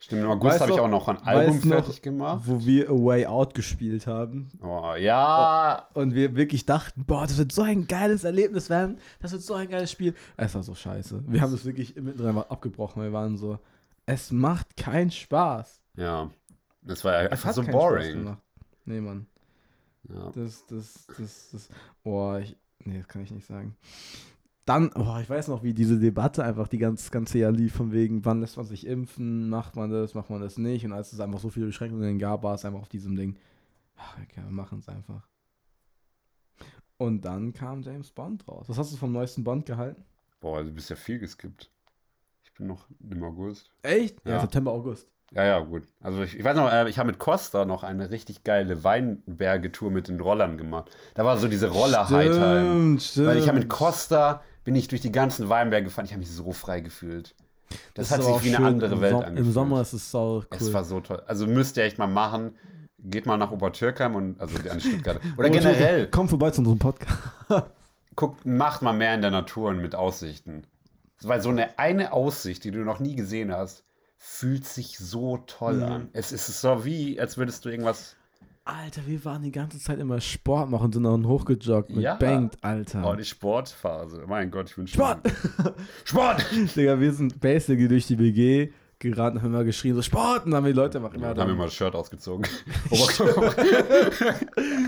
Stimmt, 0.03 0.23
im 0.23 0.29
August 0.31 0.59
habe 0.59 0.71
ich 0.73 0.79
auch 0.81 0.89
noch 0.89 1.07
ein 1.07 1.17
Album 1.19 1.61
du 1.61 1.69
noch, 1.69 1.75
fertig 1.85 2.01
gemacht. 2.01 2.43
Wo 2.45 2.65
wir 2.65 2.89
A 2.89 2.91
Way 2.93 3.25
Out 3.25 3.53
gespielt 3.53 4.05
haben 4.05 4.51
Oh, 4.61 4.95
ja. 4.97 5.87
und 5.93 6.13
wir 6.13 6.35
wirklich 6.35 6.65
dachten, 6.65 7.05
boah, 7.05 7.21
das 7.25 7.37
wird 7.37 7.53
so 7.53 7.61
ein 7.61 7.87
geiles 7.87 8.25
Erlebnis 8.25 8.69
werden, 8.69 8.97
das 9.21 9.31
wird 9.31 9.43
so 9.43 9.53
ein 9.53 9.69
geiles 9.69 9.89
Spiel. 9.91 10.13
Es 10.35 10.53
war 10.55 10.61
so 10.61 10.75
scheiße. 10.75 11.23
Wir 11.27 11.39
haben 11.39 11.53
es 11.53 11.63
wirklich 11.63 11.95
mittendrin 11.95 12.37
abgebrochen. 12.37 13.01
Wir 13.01 13.13
waren 13.13 13.37
so, 13.37 13.59
es 14.05 14.31
macht 14.31 14.75
keinen 14.77 15.11
Spaß. 15.11 15.81
Ja. 15.95 16.29
Das 16.81 17.03
war 17.03 17.23
Es 17.23 17.31
einfach 17.31 17.53
so 17.53 17.63
boring. 17.63 18.37
Nee, 18.85 19.01
Mann. 19.01 19.27
Ja. 20.09 20.31
Das, 20.31 20.65
das, 20.67 21.07
das, 21.17 21.49
das. 21.51 21.69
Boah, 22.03 22.39
ich. 22.39 22.57
Nee, 22.79 22.97
das 22.97 23.07
kann 23.07 23.23
ich 23.23 23.31
nicht 23.31 23.47
sagen. 23.47 23.77
Dann, 24.65 24.89
boah, 24.91 25.19
ich 25.21 25.29
weiß 25.29 25.49
noch, 25.49 25.63
wie 25.63 25.73
diese 25.73 25.99
Debatte 25.99 26.43
einfach 26.43 26.67
die 26.67 26.77
ganz, 26.77 27.11
ganze 27.11 27.37
Jahr 27.37 27.51
lief, 27.51 27.75
von 27.75 27.91
wegen, 27.91 28.23
wann 28.23 28.41
lässt 28.41 28.55
man 28.57 28.65
sich 28.65 28.87
impfen, 28.87 29.49
macht 29.49 29.75
man 29.75 29.89
das, 29.89 30.13
macht 30.13 30.29
man 30.29 30.41
das 30.41 30.57
nicht. 30.57 30.85
Und 30.85 30.93
als 30.93 31.11
es 31.11 31.19
einfach 31.19 31.39
so 31.39 31.49
viele 31.49 31.65
Beschränkungen 31.65 32.17
gab, 32.17 32.43
war 32.43 32.55
es 32.55 32.63
einfach 32.63 32.81
auf 32.81 32.89
diesem 32.89 33.15
Ding, 33.15 33.37
ach, 33.97 34.17
okay, 34.17 34.41
wir 34.41 34.51
machen 34.51 34.79
es 34.79 34.87
einfach. 34.87 35.27
Und 36.97 37.25
dann 37.25 37.53
kam 37.53 37.81
James 37.81 38.11
Bond 38.11 38.47
raus. 38.47 38.69
Was 38.69 38.77
hast 38.77 38.93
du 38.93 38.97
vom 38.97 39.11
neuesten 39.11 39.43
Bond 39.43 39.65
gehalten? 39.65 40.05
Boah, 40.39 40.63
du 40.63 40.71
bist 40.71 40.89
ja 40.89 40.95
viel 40.95 41.19
geskippt. 41.19 41.72
Ich 42.53 42.57
bin 42.59 42.67
noch 42.67 42.85
im 43.09 43.23
August. 43.23 43.71
Echt? 43.81 44.17
Ja, 44.25 44.33
Ja. 44.33 44.39
September, 44.41 44.71
August. 44.71 45.07
Ja, 45.33 45.43
ja, 45.45 45.59
gut. 45.61 45.81
Also 46.01 46.21
ich, 46.21 46.37
ich 46.37 46.43
weiß 46.43 46.55
noch, 46.55 46.71
äh, 46.71 46.87
ich 46.87 46.99
habe 46.99 47.07
mit 47.07 47.17
Costa 47.17 47.65
noch 47.65 47.81
eine 47.83 48.11
richtig 48.11 48.43
geile 48.43 48.83
Weinberge-Tour 48.83 49.89
mit 49.89 50.07
den 50.07 50.19
Rollern 50.19 50.59
gemacht. 50.59 50.91
Da 51.15 51.25
war 51.25 51.37
so 51.39 51.47
diese 51.47 51.69
Roller-High-Time. 51.69 52.99
stimmt. 52.99 53.27
Weil 53.27 53.37
ich 53.37 53.47
habe 53.47 53.57
mit 53.57 53.69
Costa, 53.69 54.43
bin 54.63 54.75
ich 54.75 54.87
durch 54.87 55.01
die 55.01 55.11
ganzen 55.11 55.49
Weinberge 55.49 55.85
gefahren, 55.85 56.05
ich 56.05 56.11
habe 56.11 56.19
mich 56.19 56.29
so 56.29 56.51
frei 56.51 56.81
gefühlt. 56.81 57.33
Das, 57.95 58.11
hat 58.11 58.19
ist 58.19 58.27
sich 58.27 58.43
wie 58.43 58.55
eine 58.55 58.67
andere 58.67 59.01
Welt 59.01 59.11
Som- 59.13 59.21
angefühlt. 59.23 59.47
Im 59.47 59.51
Sommer 59.53 59.81
ist 59.81 59.93
es 59.93 60.11
sau 60.11 60.35
cool. 60.37 60.45
Es 60.51 60.71
war 60.71 60.83
so 60.83 60.99
toll. 60.99 61.23
Also 61.25 61.47
müsst 61.47 61.75
ihr 61.77 61.83
echt 61.85 61.97
mal 61.97 62.05
machen. 62.05 62.55
Geht 62.99 63.25
mal 63.25 63.37
nach 63.37 63.49
Obertürkheim 63.51 64.13
und 64.13 64.39
also 64.39 64.55
an 64.69 64.79
Stuttgart. 64.79 65.19
Oder 65.37 65.49
generell, 65.49 66.07
Komm 66.11 66.29
vorbei 66.29 66.51
zu 66.51 66.61
unserem 66.61 66.77
Podcast. 66.77 67.17
guckt, 68.15 68.45
macht 68.45 68.83
mal 68.83 68.93
mehr 68.93 69.15
in 69.15 69.21
der 69.21 69.31
Natur 69.31 69.69
und 69.71 69.81
mit 69.81 69.95
Aussichten. 69.95 70.67
Weil 71.27 71.41
so 71.41 71.49
eine, 71.49 71.77
eine 71.79 72.13
Aussicht, 72.13 72.63
die 72.63 72.71
du 72.71 72.79
noch 72.79 72.99
nie 72.99 73.15
gesehen 73.15 73.51
hast, 73.51 73.83
fühlt 74.17 74.65
sich 74.65 74.97
so 74.97 75.37
toll 75.47 75.77
Mhm. 75.77 75.83
an. 75.83 76.09
Es 76.13 76.31
ist 76.31 76.61
so 76.61 76.85
wie, 76.85 77.19
als 77.19 77.37
würdest 77.37 77.65
du 77.65 77.69
irgendwas. 77.69 78.15
Alter, 78.65 79.01
wir 79.05 79.25
waren 79.25 79.43
die 79.43 79.51
ganze 79.51 79.77
Zeit 79.77 79.99
immer 79.99 80.21
Sport 80.21 80.69
machen, 80.69 80.93
sind 80.93 81.03
dann 81.03 81.27
hochgejoggt 81.27 81.89
mit 81.89 81.99
Ja. 82.03 82.15
Banked, 82.15 82.63
Alter. 82.63 83.03
Oh, 83.05 83.15
die 83.15 83.25
Sportphase. 83.25 84.23
Mein 84.25 84.49
Gott, 84.51 84.69
ich 84.69 84.77
wünsche 84.77 84.93
Sport! 84.93 85.19
Sport! 86.05 86.45
Digga, 86.75 86.97
wir 86.97 87.11
sind 87.11 87.41
basically 87.41 87.89
durch 87.89 88.07
die 88.07 88.17
WG 88.17 88.71
gerannt, 88.99 89.41
haben 89.41 89.47
immer 89.47 89.65
geschrien, 89.65 89.95
so 89.95 90.01
Sport! 90.01 90.45
Und 90.45 90.51
dann 90.51 90.59
haben 90.63 90.65
die 90.67 90.71
Leute 90.71 90.99
immer 90.99 91.09
Dann 91.09 91.37
haben 91.37 91.47
wir 91.49 91.55
mal 91.55 91.65
das 91.65 91.73
Shirt 91.73 91.93
ausgezogen. 91.93 92.47
Oberkörper. 92.89 93.53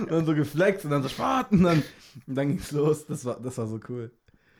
und 0.03 0.12
dann 0.12 0.25
so 0.25 0.33
geflext 0.33 0.86
und 0.86 0.91
dann 0.91 1.03
so 1.03 1.10
Sport! 1.10 1.51
Und 1.51 1.63
dann, 1.63 1.83
und 2.27 2.36
dann 2.38 2.48
ging's 2.48 2.71
los. 2.71 3.05
Das 3.05 3.25
war, 3.25 3.38
das 3.41 3.57
war 3.57 3.67
so 3.67 3.77
cool. 3.89 4.10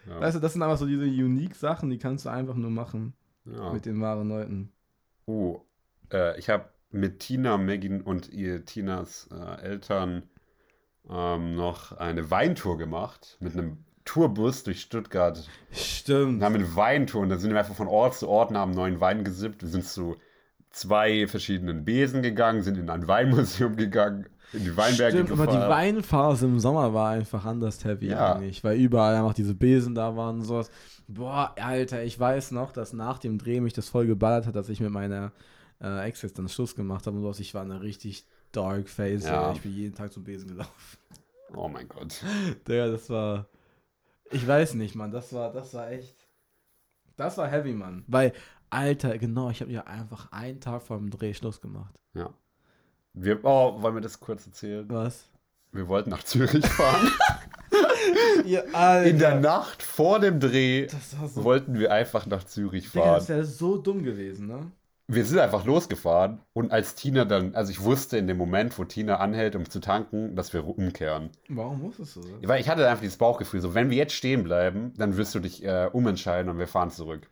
Ja. 0.08 0.20
Weißt 0.20 0.36
du, 0.36 0.40
das 0.40 0.54
sind 0.54 0.62
einfach 0.62 0.78
so 0.78 0.86
diese 0.86 1.04
unique 1.06 1.56
Sachen, 1.56 1.90
die 1.90 1.98
kannst 1.98 2.26
du 2.26 2.30
einfach 2.30 2.56
nur 2.56 2.70
machen 2.72 3.14
Ja. 3.46 3.72
mit 3.74 3.86
den 3.86 4.00
wahren 4.02 4.30
Leuten. 4.30 4.72
Oh, 5.26 5.62
äh, 6.14 6.38
ich 6.40 6.50
habe 6.50 6.70
mit 6.92 7.20
Tina, 7.20 7.58
Megan 7.58 8.02
und 8.02 8.30
ihr 8.30 8.64
Tinas 8.66 9.28
äh, 9.32 9.62
Eltern 9.62 10.24
ähm, 11.10 11.56
noch 11.56 11.92
eine 11.98 12.30
Weintour 12.32 12.78
gemacht 12.78 13.38
mit 13.40 13.54
einem 13.54 13.78
Tourbus 14.06 14.64
durch 14.64 14.82
Stuttgart. 14.82 15.48
Stimmt. 15.72 16.40
Wir 16.40 16.46
haben 16.46 16.56
eine 16.56 16.76
Weintour 16.76 17.22
und 17.22 17.30
da 17.30 17.38
sind 17.38 17.52
wir 17.52 17.60
einfach 17.60 17.76
von 17.76 17.88
Ort 17.88 18.16
zu 18.16 18.28
Ort 18.30 18.52
und 18.52 18.58
haben 18.58 18.72
neuen 18.72 19.02
Wein 19.02 19.24
gesippt. 19.24 19.62
Wir 19.64 19.70
sind 19.70 19.84
zu 19.86 20.16
zwei 20.70 21.28
verschiedenen 21.28 21.86
Besen 21.86 22.22
gegangen, 22.22 22.62
sind 22.62 22.78
in 22.78 22.90
ein 22.90 23.08
Weinmuseum 23.08 23.76
gegangen, 23.78 24.28
die 24.54 24.76
Weinberge 24.78 25.18
Stimmt, 25.18 25.32
aber 25.32 25.48
die 25.48 25.54
gefahren. 25.54 25.70
Weinphase 25.70 26.46
im 26.46 26.60
Sommer 26.60 26.94
war 26.94 27.10
einfach 27.12 27.46
anders 27.46 27.84
heavy 27.84 28.08
Ja. 28.10 28.36
eigentlich, 28.36 28.64
weil 28.64 28.78
überall 28.80 29.16
einfach 29.16 29.34
diese 29.34 29.54
Besen 29.56 29.96
da 29.96 30.16
waren 30.16 30.40
und 30.40 30.46
sowas. 30.46 30.70
Boah, 31.08 31.54
Alter, 31.60 32.04
ich 32.04 32.20
weiß 32.20 32.52
noch, 32.52 32.72
dass 32.72 32.94
nach 32.94 33.20
dem 33.20 33.38
Dreh 33.38 33.60
mich 33.60 33.74
das 33.74 33.90
voll 33.90 34.08
geballert 34.08 34.48
hat, 34.48 34.56
dass 34.56 34.70
ich 34.70 34.80
mit 34.80 34.90
meiner 34.92 35.32
äh, 35.82 36.08
Ex 36.08 36.22
jetzt 36.22 36.38
dann 36.40 36.50
Schluss 36.50 36.76
gemacht 36.76 37.06
habe 37.06 37.18
und 37.18 37.24
sowas. 37.24 37.40
Ich 37.40 37.54
war 37.54 37.64
in 37.64 37.72
einer 37.72 37.82
richtig 37.82 38.26
dark 38.52 38.90
Phase. 38.90 39.28
Ja. 39.28 39.52
Ich 39.52 39.62
bin 39.62 39.74
jeden 39.74 39.94
Tag 39.96 40.12
zum 40.14 40.24
Besen 40.24 40.48
gelaufen. 40.50 40.72
oh 41.54 41.68
mein 41.68 41.88
Gott. 41.88 42.22
Digga, 42.68 42.88
das 42.88 43.10
war. 43.10 43.48
Ich 44.32 44.48
weiß 44.48 44.74
nicht, 44.76 44.96
Mann. 44.96 45.12
Das 45.12 45.32
war, 45.34 45.52
das 45.52 45.74
war 45.74 45.92
echt. 45.92 46.16
Das 47.18 47.38
war 47.38 47.48
heavy, 47.48 47.74
Mann. 47.74 48.04
Weil, 48.08 48.34
Alter, 48.70 49.18
genau, 49.18 49.50
ich 49.50 49.62
habe 49.62 49.72
ja 49.72 49.84
einfach 49.84 50.32
einen 50.32 50.60
Tag 50.60 50.82
vor 50.82 50.98
dem 50.98 51.10
Dreh 51.12 51.34
Schluss 51.34 51.62
gemacht. 51.62 51.94
Ja. 52.14 52.34
Wir, 53.16 53.40
oh, 53.44 53.82
wollen 53.82 53.96
wir 53.96 54.02
das 54.02 54.20
kurz 54.20 54.46
erzählen? 54.46 54.86
Was? 54.90 55.30
Wir 55.72 55.88
wollten 55.88 56.10
nach 56.10 56.24
Zürich 56.24 56.66
fahren. 56.66 57.12
Ihr 58.46 58.64
Alter. 58.76 59.10
In 59.10 59.20
der 59.20 59.40
Nacht 59.40 59.82
vor 59.84 60.20
dem 60.20 60.40
Dreh 60.40 60.88
so. 61.34 61.44
wollten 61.44 61.80
wir 61.80 61.92
einfach 61.92 62.26
nach 62.26 62.44
Zürich 62.44 62.92
Digga, 62.92 63.04
fahren. 63.06 63.16
das 63.16 63.30
wäre 63.30 63.46
so 63.46 63.78
dumm 63.78 64.04
gewesen, 64.04 64.48
ne? 64.48 64.72
Wir 65.08 65.24
sind 65.24 65.38
einfach 65.38 65.66
losgefahren 65.66 66.40
und 66.54 66.72
als 66.72 66.96
Tina 66.96 67.26
dann, 67.26 67.54
also 67.54 67.72
ich 67.72 67.82
wusste 67.84 68.18
in 68.18 68.26
dem 68.28 68.38
Moment, 68.38 68.78
wo 68.80 68.86
Tina 68.86 69.18
anhält, 69.18 69.56
um 69.56 69.70
zu 69.70 69.80
tanken, 69.80 70.36
dass 70.36 70.52
wir 70.52 70.66
umkehren. 70.66 71.30
Warum 71.48 71.82
musstest 71.84 72.16
du 72.16 72.22
das? 72.22 72.30
Weil 72.50 72.60
ich 72.60 72.70
hatte 72.70 72.88
einfach 72.88 73.02
dieses 73.02 73.18
Bauchgefühl, 73.18 73.62
so 73.62 73.76
wenn 73.76 73.92
wir 73.92 73.98
jetzt 73.98 74.14
stehen 74.14 74.44
bleiben, 74.44 74.94
dann 74.98 75.16
wirst 75.16 75.36
du 75.36 75.40
dich 75.40 75.64
äh, 75.64 75.90
umentscheiden 75.94 76.50
und 76.50 76.58
wir 76.58 76.68
fahren 76.68 76.90
zurück. 76.90 77.30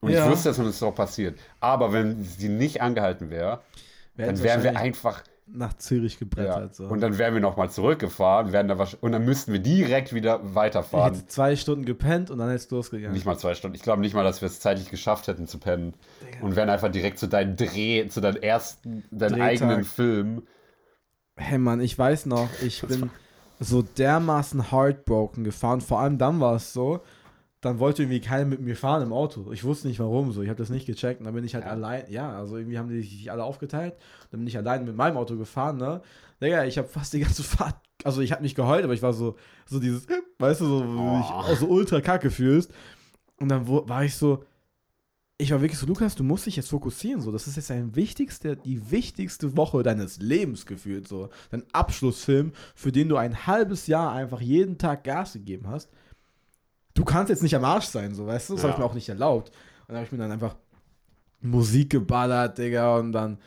Und 0.00 0.10
Ja. 0.12 0.24
ich 0.24 0.30
wusste, 0.30 0.50
dass 0.50 0.58
uns 0.60 0.78
das 0.78 0.82
auch 0.84 0.94
passiert. 0.94 1.38
Aber 1.58 1.92
wenn 1.92 2.22
sie 2.22 2.48
nicht 2.48 2.80
angehalten 2.80 3.30
wäre, 3.30 3.62
dann 4.26 4.42
wären 4.42 4.62
wir 4.62 4.76
einfach 4.76 5.22
nach 5.52 5.74
Zürich 5.74 6.18
gebrettert. 6.18 6.70
Ja. 6.70 6.74
So. 6.74 6.84
Und 6.86 7.00
dann 7.00 7.18
wären 7.18 7.34
wir 7.34 7.40
nochmal 7.40 7.70
zurückgefahren, 7.70 8.52
wären 8.52 8.68
da 8.68 8.86
und 9.00 9.12
dann 9.12 9.24
müssten 9.24 9.52
wir 9.52 9.60
direkt 9.60 10.14
wieder 10.14 10.40
ich 10.44 10.54
weiterfahren. 10.54 11.14
hätte 11.14 11.26
zwei 11.26 11.56
Stunden 11.56 11.84
gepennt 11.84 12.30
und 12.30 12.38
dann 12.38 12.48
hättest 12.48 12.70
du 12.70 12.76
losgegangen. 12.76 13.12
Nicht 13.12 13.26
mal 13.26 13.38
zwei 13.38 13.54
Stunden. 13.54 13.74
Ich 13.74 13.82
glaube 13.82 14.00
nicht 14.00 14.14
mal, 14.14 14.24
dass 14.24 14.40
wir 14.40 14.46
es 14.46 14.60
zeitlich 14.60 14.90
geschafft 14.90 15.26
hätten 15.26 15.46
zu 15.46 15.58
pennen. 15.58 15.94
Und 16.40 16.56
wären 16.56 16.70
einfach 16.70 16.90
direkt 16.90 17.18
zu 17.18 17.26
deinem 17.26 17.56
Dreh, 17.56 18.06
zu 18.08 18.20
deinem 18.20 18.42
ersten, 18.42 19.04
deinem 19.10 19.32
Drehtag. 19.32 19.48
eigenen 19.48 19.84
Film. 19.84 20.42
Hey 21.36 21.58
Mann, 21.58 21.80
ich 21.80 21.98
weiß 21.98 22.26
noch, 22.26 22.48
ich 22.62 22.82
bin 22.82 23.10
so 23.58 23.82
dermaßen 23.82 24.70
heartbroken 24.70 25.44
gefahren. 25.44 25.80
Vor 25.80 26.00
allem 26.00 26.18
dann 26.18 26.40
war 26.40 26.56
es 26.56 26.72
so, 26.72 27.00
dann 27.60 27.78
wollte 27.78 28.02
irgendwie 28.02 28.20
keiner 28.20 28.46
mit 28.46 28.60
mir 28.60 28.74
fahren 28.76 29.02
im 29.02 29.12
Auto. 29.12 29.52
Ich 29.52 29.64
wusste 29.64 29.88
nicht 29.88 30.00
warum 30.00 30.32
so. 30.32 30.40
Ich 30.42 30.48
habe 30.48 30.58
das 30.58 30.70
nicht 30.70 30.86
gecheckt. 30.86 31.20
Und 31.20 31.26
dann 31.26 31.34
bin 31.34 31.44
ich 31.44 31.54
halt 31.54 31.64
Ja. 31.64 31.70
allein. 31.70 32.04
Ja, 32.10 32.32
also 32.38 32.56
irgendwie 32.56 32.78
haben 32.78 32.88
die 32.88 33.02
sich 33.02 33.30
alle 33.30 33.44
aufgeteilt. 33.44 33.94
Dann 34.30 34.40
bin 34.40 34.46
ich 34.46 34.56
allein 34.56 34.84
mit 34.84 34.96
meinem 34.96 35.16
Auto 35.18 35.36
gefahren, 35.36 35.76
ne? 35.76 36.00
Digga, 36.42 36.64
ich 36.64 36.78
habe 36.78 36.88
fast 36.88 37.12
die 37.12 37.20
ganze 37.20 37.42
Fahrt. 37.42 37.76
Also 38.02 38.22
ich 38.22 38.32
habe 38.32 38.42
nicht 38.42 38.54
geheult, 38.54 38.82
aber 38.84 38.94
ich 38.94 39.02
war 39.02 39.12
so, 39.12 39.36
so 39.66 39.78
dieses, 39.78 40.06
weißt 40.38 40.62
du, 40.62 40.64
so, 40.66 40.84
Oh. 40.84 41.20
auch 41.22 41.54
so 41.56 41.66
ultra 41.68 42.00
kacke 42.00 42.30
fühlst. 42.30 42.72
Und 43.38 43.50
dann 43.50 43.66
wo, 43.66 43.86
war 43.86 44.04
ich 44.04 44.14
so, 44.14 44.42
ich 45.36 45.50
war 45.52 45.60
wirklich 45.60 45.78
so, 45.78 45.86
Lukas, 45.86 46.14
du 46.14 46.24
musst 46.24 46.46
dich 46.46 46.56
jetzt 46.56 46.70
fokussieren. 46.70 47.20
So, 47.20 47.30
das 47.32 47.46
ist 47.46 47.56
jetzt 47.56 47.68
dein 47.68 47.94
wichtigste, 47.94 48.56
die 48.56 48.90
wichtigste 48.90 49.54
Woche 49.56 49.82
deines 49.82 50.18
Lebens 50.18 50.64
gefühlt. 50.64 51.08
So, 51.08 51.28
dein 51.50 51.64
Abschlussfilm, 51.72 52.52
für 52.74 52.90
den 52.92 53.10
du 53.10 53.16
ein 53.16 53.46
halbes 53.46 53.86
Jahr 53.86 54.12
einfach 54.12 54.40
jeden 54.40 54.78
Tag 54.78 55.04
Gas 55.04 55.34
gegeben 55.34 55.68
hast. 55.68 55.90
Du 56.94 57.04
kannst 57.04 57.30
jetzt 57.30 57.42
nicht 57.42 57.54
am 57.56 57.64
Arsch 57.64 57.86
sein, 57.86 58.14
so, 58.14 58.26
weißt 58.26 58.50
du? 58.50 58.54
Das 58.54 58.62
habe 58.64 58.72
ich 58.72 58.78
Ja. 58.78 58.84
mir 58.84 58.90
auch 58.90 58.94
nicht 58.94 59.08
erlaubt. 59.08 59.48
Und 59.50 59.88
dann 59.88 59.96
habe 59.96 60.06
ich 60.06 60.12
mir 60.12 60.18
dann 60.18 60.32
einfach 60.32 60.56
Musik 61.40 61.90
geballert, 61.90 62.58
Digga, 62.58 62.96
und 62.98 63.12
dann 63.12 63.38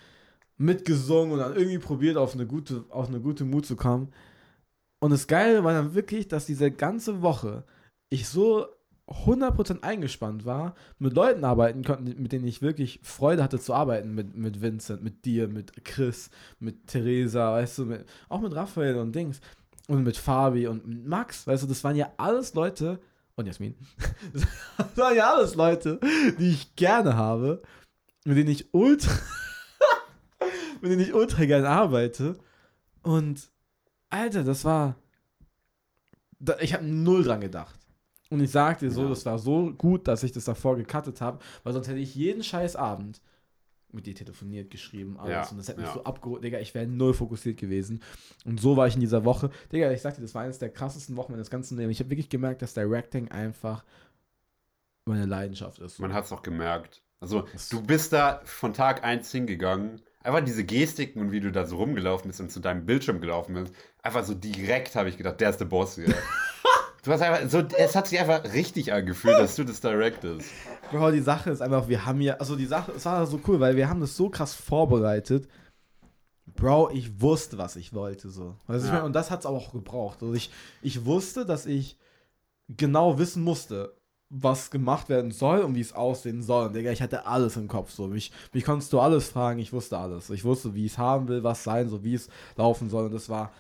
mitgesungen 0.58 1.34
und 1.34 1.40
dann 1.40 1.56
irgendwie 1.56 1.80
probiert, 1.80 2.18
auf 2.18 2.34
eine 2.34 2.46
gute, 2.48 2.86
auf 2.90 3.08
eine 3.10 3.20
gute 3.20 3.44
Mut 3.46 3.66
zu 3.66 3.76
kommen. 3.76 4.12
Und 5.00 5.12
das 5.12 5.28
Geile 5.28 5.64
war 5.64 5.74
dann 5.74 5.94
wirklich, 5.94 6.28
dass 6.28 6.46
diese 6.46 6.72
ganze 6.72 7.22
Woche 7.22 7.64
ich 8.10 8.28
so 8.30 8.68
100% 9.08 9.84
eingespannt 9.84 10.46
war, 10.46 10.76
mit 10.98 11.14
Leuten 11.14 11.44
arbeiten 11.44 11.84
konnte, 11.84 12.16
mit 12.16 12.32
denen 12.32 12.48
ich 12.48 12.62
wirklich 12.62 13.02
Freude 13.04 13.44
hatte 13.44 13.60
zu 13.60 13.74
arbeiten, 13.74 14.16
mit, 14.16 14.36
mit 14.36 14.62
Vincent, 14.62 15.04
mit 15.04 15.26
dir, 15.26 15.50
mit 15.50 15.84
Chris, 15.84 16.30
mit 16.60 16.88
Theresa, 16.88 17.52
weißt 17.52 17.80
du, 17.80 17.86
mit, 17.86 18.06
auch 18.30 18.40
mit 18.40 18.56
Raphael 18.56 18.96
und 18.96 19.14
Dings 19.14 19.42
und 19.90 20.04
mit 20.04 20.16
Fabi 20.16 20.68
und 20.68 20.88
mit 20.88 21.06
Max, 21.06 21.46
weißt 21.46 21.64
du, 21.64 21.68
das 21.68 21.84
waren 21.84 21.98
ja 21.98 22.12
alles 22.16 22.54
Leute 22.54 23.00
und 23.36 23.46
Jasmin, 23.48 23.76
das 24.34 24.46
waren 24.98 25.16
ja 25.16 25.34
alles 25.34 25.56
Leute, 25.56 26.00
die 26.40 26.50
ich 26.52 26.76
gerne 26.76 27.16
habe, 27.16 27.62
mit 28.26 28.38
denen 28.38 28.50
ich 28.50 28.74
ultra, 28.74 29.12
mit 30.82 30.92
denen 30.92 31.02
ich 31.02 31.14
ultra 31.14 31.46
gerne 31.46 31.70
arbeite 31.70 32.38
und 33.02 33.50
Alter, 34.10 34.44
das 34.44 34.64
war, 34.64 34.96
ich 36.60 36.74
habe 36.74 36.86
null 36.86 37.24
dran 37.24 37.42
gedacht. 37.42 37.80
Und 38.30 38.40
ich 38.40 38.52
sag 38.52 38.80
dir 38.80 38.92
so, 38.92 39.04
Ja. 39.04 39.10
das 39.10 39.26
war 39.26 39.38
so 39.40 39.72
gut, 39.74 40.08
dass 40.08 40.24
ich 40.24 40.32
das 40.32 40.46
davor 40.46 40.76
gecuttet 40.76 41.20
habe, 41.22 41.40
weil 41.64 41.74
sonst 41.74 41.88
hätte 41.88 42.00
ich 42.00 42.14
jeden 42.16 42.44
scheiß 42.44 42.76
Abend 42.76 43.22
mit 43.94 44.06
dir 44.06 44.16
telefoniert, 44.16 44.70
geschrieben, 44.72 45.18
alles. 45.20 45.32
Ja, 45.32 45.48
und 45.52 45.58
das 45.58 45.68
hätte 45.68 45.80
mich 45.80 45.88
ja. 45.88 45.94
so 45.94 46.04
abgeholt, 46.04 46.44
Digga, 46.44 46.60
ich 46.60 46.74
wäre 46.74 46.88
null 46.88 47.14
fokussiert 47.14 47.58
gewesen. 47.58 48.02
Und 48.46 48.60
so 48.60 48.76
war 48.78 48.88
ich 48.88 48.96
in 48.96 49.02
dieser 49.02 49.24
Woche. 49.26 49.50
Digga, 49.72 49.92
ich 49.92 50.02
sag 50.02 50.16
dir, 50.16 50.22
das 50.22 50.34
war 50.36 50.44
eines 50.44 50.60
der 50.60 50.70
krassesten 50.70 51.16
Wochen 51.16 51.32
meines 51.32 51.50
ganzen 51.50 51.78
Lebens. 51.78 51.94
Ich 51.94 52.00
habe 52.00 52.10
wirklich 52.10 52.30
gemerkt, 52.30 52.62
dass 52.62 52.74
Directing 52.74 53.30
einfach 53.30 53.84
meine 55.06 55.26
Leidenschaft 55.26 55.80
ist. 55.80 56.00
Man 56.00 56.14
hat 56.14 56.26
es 56.26 56.32
auch 56.32 56.42
gemerkt. 56.44 57.02
Also, 57.20 57.42
Das- 57.54 57.70
du 57.70 57.82
bist 57.82 58.14
da 58.14 58.42
von 58.46 58.74
Tag 58.74 59.04
1 59.04 59.32
hingegangen. 59.32 60.02
Einfach 60.22 60.44
diese 60.44 60.64
Gestiken 60.64 61.22
und 61.22 61.32
wie 61.32 61.42
du 61.42 61.52
da 61.52 61.66
so 61.66 61.76
rumgelaufen 61.78 62.30
bist 62.30 62.40
und 62.40 62.50
zu 62.50 62.62
deinem 62.62 62.86
Bildschirm 62.86 63.20
gelaufen 63.20 63.56
bist. 63.56 63.74
Einfach 64.02 64.24
so 64.24 64.34
direkt 64.34 64.96
habe 64.96 65.10
ich 65.10 65.18
gedacht, 65.18 65.42
der 65.42 65.50
ist 65.50 65.58
der 65.58 65.66
Boss 65.66 65.96
hier. 65.96 66.06
du 67.04 67.12
hast 67.12 67.22
einfach 67.22 67.50
so, 67.50 67.60
es 67.78 67.96
hat 67.96 68.08
sich 68.08 68.20
einfach 68.20 68.44
richtig 68.54 68.92
angefühlt, 68.92 69.38
dass 69.38 69.56
du 69.56 69.64
das 69.64 69.80
directest. 69.82 70.48
Bro, 70.92 71.12
die 71.12 71.20
Sache 71.22 71.52
ist 71.52 71.62
einfach, 71.62 71.88
wir 71.88 72.06
haben 72.06 72.22
ja, 72.22 72.36
also 72.36 72.56
die 72.56 72.66
Sache, 72.66 72.92
es 72.96 73.06
war 73.06 73.26
so 73.28 73.40
cool, 73.48 73.60
weil 73.60 73.76
wir 73.76 73.90
haben 73.90 74.00
das 74.02 74.16
so 74.18 74.30
krass 74.30 74.54
vorbereitet. 74.56 75.48
Bro, 76.56 76.92
ich 76.92 77.22
wusste, 77.22 77.58
was 77.58 77.76
ich 77.76 77.94
wollte, 77.94 78.30
so. 78.30 78.56
Weißt 78.68 78.82
du, 78.84 78.88
ich 78.88 78.88
Ja. 78.88 78.94
meine, 78.96 79.06
und 79.06 79.14
das 79.14 79.32
hat 79.32 79.40
es 79.42 79.46
aber 79.46 79.58
auch 79.58 79.72
gebraucht. 79.72 80.22
Also 80.22 80.34
ich, 80.34 80.52
ich 80.82 81.06
wusste, 81.06 81.46
dass 81.46 81.66
ich 81.66 81.98
genau 82.70 83.18
wissen 83.18 83.44
musste, 83.44 83.94
was 84.30 84.72
gemacht 84.72 85.10
werden 85.10 85.32
soll 85.32 85.60
und 85.60 85.76
wie 85.76 85.82
es 85.82 85.94
aussehen 85.94 86.42
soll. 86.42 86.68
Und 86.68 86.74
Digga, 86.76 86.92
ich 86.92 87.02
hatte 87.02 87.28
alles 87.28 87.56
im 87.56 87.68
Kopf, 87.68 87.92
so. 87.92 88.08
Mich, 88.08 88.32
mich 88.52 88.66
konntest 88.66 88.92
du 88.92 89.00
alles 89.00 89.30
fragen, 89.30 89.60
ich 89.60 89.72
wusste 89.72 89.98
alles. 89.98 90.30
Ich 90.32 90.44
wusste, 90.44 90.74
wie 90.76 90.86
ich 90.86 90.94
es 90.94 90.98
haben 90.98 91.28
will, 91.28 91.44
was 91.44 91.64
sein 91.64 91.88
soll, 91.90 92.04
wie 92.04 92.16
es 92.16 92.30
laufen 92.58 92.90
soll. 92.90 93.06
Und 93.06 93.14
das 93.14 93.30
war 93.30 93.52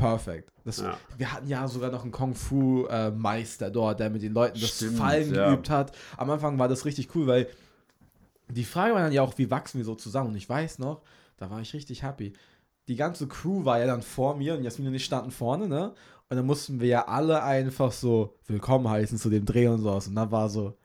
perfekt. 0.00 0.50
Das, 0.64 0.78
Ja. 0.78 0.96
Wir 1.16 1.32
hatten 1.32 1.48
ja 1.48 1.66
sogar 1.68 1.90
noch 1.90 2.02
einen 2.02 2.12
Kung-Fu-Meister 2.12 3.70
dort, 3.70 4.00
der 4.00 4.10
mit 4.10 4.22
den 4.22 4.32
Leuten 4.32 4.60
das 4.60 4.76
Stimmt, 4.76 4.98
Fallen 4.98 5.34
ja. 5.34 5.50
geübt 5.50 5.70
hat. 5.70 5.96
Am 6.16 6.30
Anfang 6.30 6.58
war 6.58 6.68
das 6.68 6.84
richtig 6.84 7.14
cool, 7.14 7.26
weil 7.26 7.48
die 8.48 8.64
Frage 8.64 8.94
war 8.94 9.02
dann 9.02 9.12
ja 9.12 9.22
auch, 9.22 9.38
wie 9.38 9.50
wachsen 9.50 9.78
wir 9.78 9.84
so 9.84 9.94
zusammen? 9.94 10.30
Und 10.30 10.36
ich 10.36 10.48
weiß 10.48 10.78
noch, 10.78 11.02
da 11.36 11.50
war 11.50 11.60
ich 11.60 11.72
richtig 11.72 12.02
happy. 12.02 12.32
Die 12.88 12.96
ganze 12.96 13.28
Crew 13.28 13.64
war 13.64 13.78
ja 13.78 13.86
dann 13.86 14.02
vor 14.02 14.36
mir 14.36 14.54
und 14.54 14.64
Jasmin 14.64 14.88
und 14.88 14.94
ich 14.94 15.04
standen 15.04 15.30
vorne, 15.30 15.68
ne? 15.68 15.94
Und 16.28 16.36
dann 16.36 16.46
mussten 16.46 16.80
wir 16.80 16.88
ja 16.88 17.08
alle 17.08 17.42
einfach 17.42 17.92
so 17.92 18.36
willkommen 18.46 18.88
heißen 18.88 19.18
zu 19.18 19.30
dem 19.30 19.44
Dreh 19.44 19.66
und 19.66 19.80
sowas. 19.80 20.06
Und 20.06 20.14
dann 20.14 20.30
war 20.30 20.48
so 20.48 20.76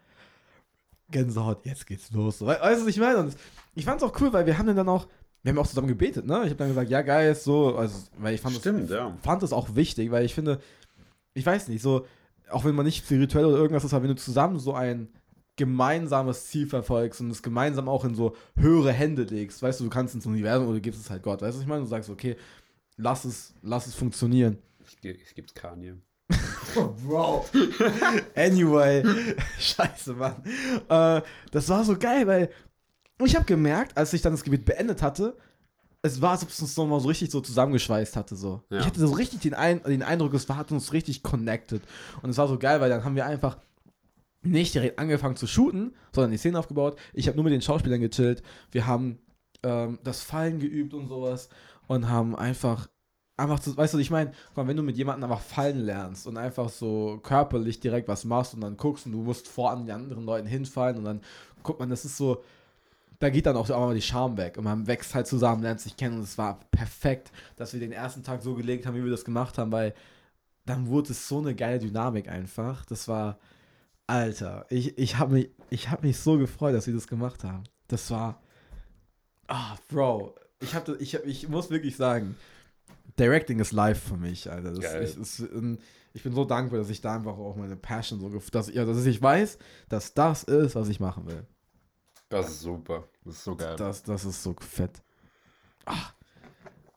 Gänsehaut, 1.12 1.66
jetzt 1.66 1.86
geht's 1.86 2.12
los. 2.12 2.42
Weißt 2.42 2.82
du, 2.82 2.86
was 2.86 2.88
ich 2.88 3.00
meine? 3.00 3.20
Und 3.20 3.36
ich 3.76 3.86
fand's 3.86 4.04
auch 4.04 4.20
cool, 4.20 4.34
weil 4.34 4.46
wir 4.46 4.58
haben 4.58 4.76
dann 4.76 4.90
auch, 4.90 5.08
wir 5.46 5.52
haben 5.52 5.60
auch 5.60 5.68
zusammen 5.68 5.88
gebetet, 5.88 6.26
ne? 6.26 6.38
Ich 6.38 6.46
habe 6.46 6.56
dann 6.56 6.70
gesagt, 6.70 6.90
ja, 6.90 7.04
geil, 7.04 7.32
ist 7.32 7.44
so, 7.44 7.76
also, 7.76 8.08
weil 8.18 8.34
ich 8.34 8.42
fand 8.42 8.56
Stimmt, 8.56 8.90
das, 8.90 8.98
ja. 8.98 9.16
fand 9.22 9.44
das 9.44 9.54
auch 9.54 9.76
wichtig, 9.76 10.10
weil 10.10 10.26
ich 10.26 10.34
finde, 10.34 10.60
ich 11.36 11.46
weiß 11.46 11.68
nicht, 11.68 11.84
so, 11.84 12.08
auch 12.50 12.66
wenn 12.66 12.74
man 12.74 12.84
nicht 12.84 13.06
spirituell 13.06 13.46
oder 13.46 13.58
irgendwas 13.58 13.84
ist, 13.84 13.94
aber 13.94 14.04
wenn 14.04 14.10
du 14.10 14.16
zusammen 14.16 14.58
so 14.58 14.74
ein 14.74 15.08
gemeinsames 15.56 16.48
Ziel 16.48 16.66
verfolgst 16.66 17.22
und 17.22 17.30
es 17.30 17.44
gemeinsam 17.44 17.88
auch 17.88 18.06
in 18.06 18.16
so 18.16 18.36
höhere 18.58 18.92
Hände 18.92 19.22
legst, 19.22 19.62
weißt 19.62 19.80
du, 19.80 19.84
du 19.84 19.92
kannst 19.92 20.16
ins 20.16 20.26
Universum 20.26 20.66
oder 20.66 20.78
du 20.78 20.82
gibst 20.82 21.00
es 21.00 21.12
halt 21.12 21.22
Gott, 21.22 21.44
weißt 21.44 21.54
du, 21.54 21.58
was 21.58 21.64
ich 21.64 21.70
meine? 21.70 21.84
Du 21.84 21.88
sagst, 21.88 22.10
okay, 22.10 22.38
lass 22.98 23.24
es, 23.24 23.54
lass 23.62 23.86
es 23.86 23.94
funktionieren. 23.94 24.58
Ich 25.04 25.36
geb's 25.36 25.54
Kanye. 25.54 25.94
Bro. 27.06 27.46
anyway. 28.36 29.04
Scheiße, 29.60 30.14
Mann. 30.14 30.44
Äh, 30.90 31.22
das 31.52 31.70
war 31.70 31.84
so 31.84 31.96
geil, 31.96 32.26
weil 32.26 32.50
ich 33.24 33.36
habe 33.36 33.46
gemerkt, 33.46 33.98
als 33.98 34.14
ich 34.14 34.22
dann 34.22 34.34
das 34.34 34.44
Gebet 34.44 34.66
beendet 34.66 35.02
hatte, 35.02 35.38
es 36.02 36.22
war, 36.22 36.32
als 36.32 36.44
ob 36.44 36.50
es 36.50 36.62
uns 36.62 36.78
nochmal 36.78 37.00
so 37.00 37.08
richtig 37.08 37.32
so 37.32 37.42
zusammengeschweißt 37.42 38.16
hatte. 38.16 38.36
So. 38.36 38.62
Ja. 38.70 38.80
Ich 38.80 38.86
hatte 38.86 39.00
so 39.00 39.14
richtig 39.14 39.40
den, 39.42 39.56
Ein 39.56 39.82
den 39.84 40.04
Eindruck, 40.04 40.34
es 40.36 40.48
war, 40.48 40.58
hat 40.58 40.72
uns 40.72 40.94
richtig 40.94 41.24
connected. 41.24 41.82
Und 42.22 42.30
es 42.30 42.38
war 42.38 42.48
so 42.48 42.60
geil, 42.60 42.80
weil 42.80 42.90
dann 42.90 43.04
haben 43.04 43.16
wir 43.16 43.26
einfach 43.26 43.58
nicht 44.44 44.76
direkt 44.76 45.00
angefangen 45.00 45.36
zu 45.36 45.48
shooten, 45.48 45.96
sondern 46.14 46.32
die 46.32 46.38
Szene 46.38 46.60
aufgebaut. 46.60 46.98
Ich 47.14 47.28
habe 47.28 47.36
nur 47.36 47.44
mit 47.44 47.54
den 47.54 47.62
Schauspielern 47.62 48.02
gechillt. 48.02 48.44
Wir 48.72 48.86
haben 48.86 49.18
ähm, 49.64 49.98
das 50.04 50.22
Fallen 50.22 50.60
geübt 50.60 50.94
und 50.94 51.08
sowas 51.08 51.50
und 51.88 52.08
haben 52.08 52.36
einfach, 52.36 52.88
einfach, 53.38 53.60
zu, 53.60 53.76
weißt 53.76 53.96
du, 53.96 53.98
ich 53.98 54.12
meine, 54.12 54.32
guck 54.54 54.68
wenn 54.68 54.78
du 54.78 54.84
mit 54.84 54.98
jemandem 54.98 55.32
einfach 55.32 55.44
fallen 55.44 55.80
lernst 55.80 56.28
und 56.28 56.38
einfach 56.38 56.70
so 56.70 57.20
körperlich 57.24 57.80
direkt 57.80 58.08
was 58.08 58.26
machst 58.26 58.54
und 58.54 58.62
dann 58.62 58.78
guckst 58.78 59.08
und 59.08 59.14
du 59.14 59.24
musst 59.24 59.48
vor 59.48 59.72
an 59.72 59.88
die 59.88 59.92
anderen 59.92 60.26
Leuten 60.26 60.48
hinfallen 60.48 60.98
und 61.00 61.06
dann 61.06 61.22
guckt 61.64 61.80
man, 61.80 61.90
das 61.90 62.06
ist 62.06 62.18
so, 62.18 62.44
da 63.26 63.32
geht 63.32 63.48
dann 63.48 63.58
auch 63.58 63.68
auch 63.72 63.88
mal 63.88 63.96
die 63.96 64.02
Scham 64.04 64.38
weg 64.38 64.56
und 64.58 64.66
man 64.66 64.86
wächst 64.86 65.16
halt 65.16 65.26
zusammen, 65.26 65.64
lernt 65.64 65.80
sich 65.82 65.98
kennen 65.98 66.18
und 66.18 66.24
es 66.24 66.38
war 66.38 66.60
perfekt, 66.70 67.32
dass 67.56 67.74
wir 67.74 67.80
den 67.80 67.92
ersten 67.92 68.22
Tag 68.22 68.44
so 68.44 68.54
gelegt 68.54 68.86
haben, 68.86 68.96
wie 68.96 69.04
wir 69.04 69.10
das 69.10 69.26
gemacht 69.26 69.58
haben, 69.58 69.72
weil 69.72 69.96
dann 70.68 70.86
wurde 70.88 71.12
es 71.12 71.28
so 71.28 71.40
eine 71.40 71.56
geile 71.56 71.80
Dynamik 71.80 72.28
einfach. 72.30 72.86
Das 72.86 73.08
war, 73.08 73.40
Alter, 74.06 74.68
ich, 74.70 74.98
ich 75.00 75.18
habe 75.18 75.34
mich, 75.34 75.50
ich 75.72 75.90
hab 75.90 76.04
mich 76.04 76.18
so 76.20 76.38
gefreut, 76.38 76.76
dass 76.76 76.86
wir 76.86 76.94
das 76.94 77.08
gemacht 77.08 77.44
haben. 77.44 77.64
Das 77.88 78.12
war, 78.12 78.42
ah, 79.48 79.76
Bro, 79.90 80.36
ich, 80.60 80.76
hab, 80.76 80.86
das- 80.86 81.00
ich, 81.00 81.16
hab, 81.16 81.26
ich 81.26 81.50
muss 81.50 81.70
wirklich 81.72 81.96
sagen, 81.96 82.36
Directing 83.18 83.60
ist 83.60 83.72
live 83.72 84.02
für 84.02 84.18
mich, 84.18 84.52
Alter. 84.52 84.72
Ist, 84.72 84.82
ist, 85.18 85.40
ähm, 85.40 85.80
ich 86.14 86.22
bin 86.24 86.34
so 86.34 86.46
dankbar, 86.46 86.80
dass 86.80 86.90
ich 86.92 87.02
da 87.02 87.16
einfach 87.16 87.38
auch 87.38 87.56
meine 87.56 87.76
Passion 87.76 88.20
so, 88.20 88.30
dass, 88.52 88.72
ja, 88.74 88.86
dass 88.86 89.04
ich 89.06 89.22
weiß, 89.22 89.58
dass 89.90 90.14
das 90.14 90.44
ist, 90.44 90.76
was 90.76 90.90
ich 90.90 91.00
machen 91.00 91.26
will. 91.26 91.46
Das 92.30 92.50
ist 92.50 92.62
super. 92.62 93.08
Das 93.24 93.36
ist 93.36 93.44
so 93.44 93.56
geil. 93.56 93.76
Das, 93.78 94.04
das 94.04 94.26
ist 94.26 94.42
so 94.44 94.56
fett. 94.60 95.02
Ah. 95.86 96.10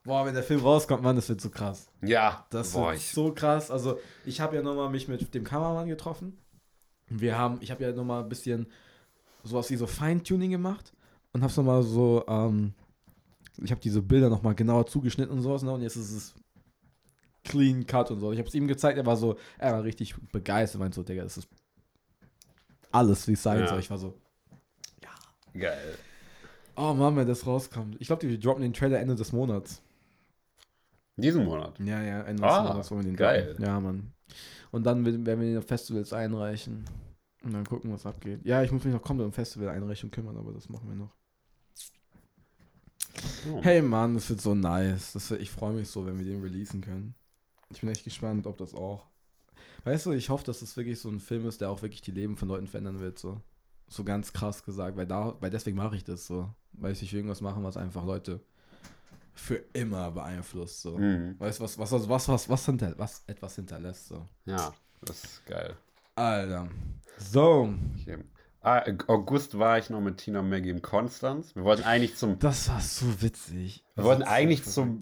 Boah, 0.03 0.25
wenn 0.25 0.33
der 0.33 0.43
Film 0.43 0.61
rauskommt, 0.61 1.03
Mann, 1.03 1.15
das 1.15 1.29
wird 1.29 1.39
so 1.41 1.49
krass. 1.49 1.87
ja, 2.01 2.45
Das 2.49 2.71
boah, 2.71 2.87
wird 2.91 2.97
ich, 2.97 3.11
so 3.11 3.31
krass. 3.33 3.69
Also, 3.69 3.99
ich 4.25 4.41
habe 4.41 4.55
ja 4.55 4.61
nochmal 4.61 4.89
mich 4.89 5.07
mit 5.07 5.33
dem 5.35 5.43
Kameramann 5.43 5.87
getroffen. 5.87 6.37
Wir 7.07 7.37
haben, 7.37 7.57
ich 7.61 7.69
habe 7.69 7.83
ja 7.83 7.91
nochmal 7.91 8.23
ein 8.23 8.29
bisschen 8.29 8.67
sowas 9.43 9.69
wie 9.69 9.75
so 9.75 9.87
Feintuning 9.87 10.51
gemacht 10.51 10.93
und 11.33 11.43
habe 11.43 11.53
nochmal 11.53 11.83
so, 11.83 12.23
ähm, 12.27 12.73
ich 13.61 13.71
habe 13.71 13.81
diese 13.81 14.01
Bilder 14.01 14.29
nochmal 14.29 14.55
genauer 14.55 14.87
zugeschnitten 14.87 15.35
und 15.35 15.41
sowas, 15.43 15.61
ne? 15.63 15.71
Und 15.71 15.81
jetzt 15.81 15.95
ist 15.95 16.11
es 16.11 16.33
clean 17.43 17.85
cut 17.85 18.09
und 18.11 18.19
so. 18.19 18.31
Ich 18.31 18.39
habe 18.39 18.47
es 18.47 18.55
ihm 18.55 18.67
gezeigt, 18.67 18.97
er 18.97 19.05
war 19.05 19.17
so, 19.17 19.37
er 19.57 19.73
war 19.73 19.83
richtig 19.83 20.15
begeistert, 20.31 20.79
meinte 20.79 20.95
so, 20.95 21.03
Digga, 21.03 21.23
das 21.23 21.37
ist 21.37 21.47
alles, 22.91 23.27
wie 23.27 23.33
es 23.33 23.43
sein 23.43 23.59
Ja. 23.61 23.67
soll. 23.67 23.79
Ich 23.79 23.89
war 23.89 23.97
so, 23.97 24.15
geil. 25.57 25.97
Oh 26.75 26.93
Mann, 26.93 27.15
wenn 27.15 27.27
das 27.27 27.45
rauskommt. 27.45 27.97
Ich 27.99 28.07
glaube, 28.07 28.25
die 28.27 28.39
droppen 28.39 28.61
den 28.63 28.73
Trailer 28.73 28.99
Ende 28.99 29.15
des 29.15 29.31
Monats. 29.33 29.81
Diesen 31.17 31.43
Monat. 31.43 31.77
Ja, 31.79 32.01
ja, 32.01 32.21
Ende 32.21 32.43
Ah, 32.43 32.61
des 32.61 32.69
Monats 32.69 32.91
wollen 32.91 33.01
wir 33.03 33.11
den 33.11 33.17
geil. 33.17 33.47
droppen. 33.47 33.65
Ja, 33.65 33.79
Mann. 33.79 34.11
Und 34.71 34.83
dann 34.85 35.03
werden 35.05 35.25
wir 35.25 35.35
den 35.35 35.57
auf 35.57 35.65
Festivals 35.65 36.13
einreichen. 36.13 36.85
Und 37.43 37.53
dann 37.53 37.65
gucken, 37.65 37.91
was 37.91 38.05
abgeht. 38.05 38.41
Ja, 38.45 38.63
ich 38.63 38.71
muss 38.71 38.83
mich 38.83 38.93
noch 38.93 39.01
komplett 39.01 39.25
um 39.25 39.33
Festival-Einreichung 39.33 40.11
kümmern, 40.11 40.37
aber 40.37 40.51
das 40.53 40.69
machen 40.69 40.87
wir 40.89 40.95
noch. 40.95 41.11
Oh. 43.51 43.61
Hey 43.63 43.81
Mann, 43.81 44.13
das 44.15 44.29
wird 44.29 44.41
so 44.41 44.55
nice. 44.55 45.13
Das 45.13 45.29
wird, 45.31 45.41
ich 45.41 45.49
freue 45.49 45.73
mich 45.73 45.87
so, 45.89 46.05
wenn 46.05 46.17
wir 46.17 46.25
den 46.25 46.41
releasen 46.41 46.81
können. 46.81 47.15
Ich 47.71 47.81
bin 47.81 47.89
echt 47.89 48.03
gespannt, 48.03 48.45
ob 48.47 48.57
das 48.57 48.73
auch. 48.73 49.05
Weißt 49.83 50.05
du, 50.05 50.11
ich 50.11 50.29
hoffe, 50.29 50.43
dass 50.45 50.59
das 50.59 50.75
wirklich 50.77 50.99
so 50.99 51.09
ein 51.09 51.19
Film 51.19 51.47
ist, 51.47 51.61
der 51.61 51.69
auch 51.69 51.81
wirklich 51.81 52.01
die 52.01 52.11
Leben 52.11 52.35
von 52.37 52.47
Leuten 52.47 52.67
verändern 52.67 52.99
wird. 52.99 53.17
So, 53.19 53.41
so 53.89 54.03
ganz 54.03 54.31
krass 54.33 54.63
gesagt, 54.63 54.95
weil 54.97 55.07
da, 55.07 55.35
weil 55.39 55.49
deswegen 55.49 55.77
mache 55.77 55.95
ich 55.95 56.03
das 56.03 56.27
so. 56.27 56.49
Weil 56.73 56.93
ich 56.93 57.13
irgendwas 57.13 57.41
machen, 57.41 57.63
was 57.63 57.75
einfach 57.75 58.05
Leute 58.05 58.39
für 59.33 59.55
immer 59.73 60.11
beeinflusst. 60.11 60.81
So. 60.81 60.97
Mhm. 60.97 61.35
Weißt 61.39 61.59
du, 61.59 61.63
was, 61.63 61.77
was, 61.77 61.91
was, 61.91 62.07
was, 62.07 62.27
was, 62.29 62.49
was, 62.49 62.65
hinter, 62.65 62.93
was 62.97 63.23
etwas 63.27 63.55
hinterlässt. 63.55 64.07
So. 64.07 64.25
Ja, 64.45 64.73
das 65.01 65.23
ist 65.23 65.45
geil. 65.45 65.75
Alter. 66.15 66.67
So, 67.17 67.73
Okay. 68.01 68.23
Ah, 68.61 68.83
August 69.07 69.57
war 69.57 69.77
ich 69.77 69.89
noch 69.89 70.01
mit 70.01 70.17
Tina 70.17 70.41
und 70.41 70.49
Maggie 70.49 70.69
in 70.69 70.81
Konstanz. 70.81 71.55
Wir 71.55 71.63
wollten 71.63 71.83
eigentlich 71.83 72.17
zum. 72.17 72.39
das 72.39 72.67
war 72.67 72.81
so 72.81 73.21
witzig. 73.21 73.85
Wir 73.95 74.03
Das 74.03 74.05
wollten 74.05 74.23
so 74.23 74.27
eigentlich 74.27 74.61
verrückt. 74.61 74.73
zum. 74.73 75.01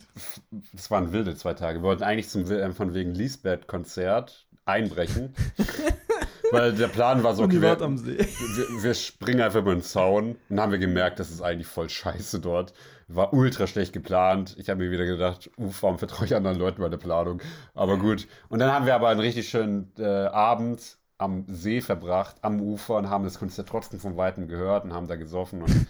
Das 0.74 0.92
waren 0.92 1.12
wilde 1.12 1.36
zwei 1.36 1.56
Tage. 1.56 1.80
Wir 1.80 1.84
wollten 1.84 2.04
eigentlich 2.04 2.30
zum 2.30 2.46
äh, 2.52 2.72
von 2.72 2.94
wegen 2.94 3.16
Lisbeth-Konzert 3.16 4.48
einbrechen. 4.66 5.34
weil 6.52 6.74
der 6.74 6.88
Plan 6.88 7.24
war 7.24 7.36
so, 7.36 7.44
okay, 7.44 7.62
wir, 7.62 7.70
Wort 7.70 7.82
am 7.82 7.98
See. 7.98 8.18
wir, 8.18 8.84
wir 8.84 8.94
springen 8.94 9.42
einfach 9.42 9.60
über 9.60 9.74
den 9.74 9.84
Zaun. 9.84 10.32
Und 10.32 10.38
dann 10.50 10.62
haben 10.62 10.72
wir 10.72 10.80
gemerkt, 10.80 11.20
das 11.20 11.30
ist 11.30 11.42
eigentlich 11.42 11.68
voll 11.68 11.90
scheiße 11.90 12.40
dort. 12.40 12.74
War 13.08 13.34
ultra 13.34 13.68
schlecht 13.68 13.94
geplant. 13.94 14.56
Ich 14.60 14.70
habe 14.70 14.84
mir 14.84 14.92
wieder 14.92 15.06
gedacht, 15.06 15.50
uff, 15.58 15.82
warum 15.84 15.98
vertraue 15.98 16.26
ich 16.26 16.36
anderen 16.36 16.58
Leuten 16.58 16.82
bei 16.82 16.90
der 16.90 16.98
Planung? 16.98 17.42
Aber 17.74 17.98
gut. 17.98 18.28
Und 18.50 18.60
dann 18.60 18.72
haben 18.72 18.86
wir 18.86 18.96
aber 18.96 19.10
einen 19.10 19.20
richtig 19.20 19.50
schönen 19.50 19.92
äh, 19.98 20.04
Abend 20.04 20.98
am 21.18 21.46
See 21.48 21.82
verbracht, 21.82 22.36
am 22.42 22.62
Ufer 22.62 22.96
und 22.96 23.10
haben 23.10 23.24
das 23.24 23.40
Konzert 23.40 23.70
trotzdem 23.70 24.00
von 24.00 24.18
Weitem 24.18 24.48
gehört 24.48 24.84
und 24.84 24.94
haben 24.94 25.08
da 25.08 25.16
gesoffen. 25.16 25.64
Und 25.64 25.88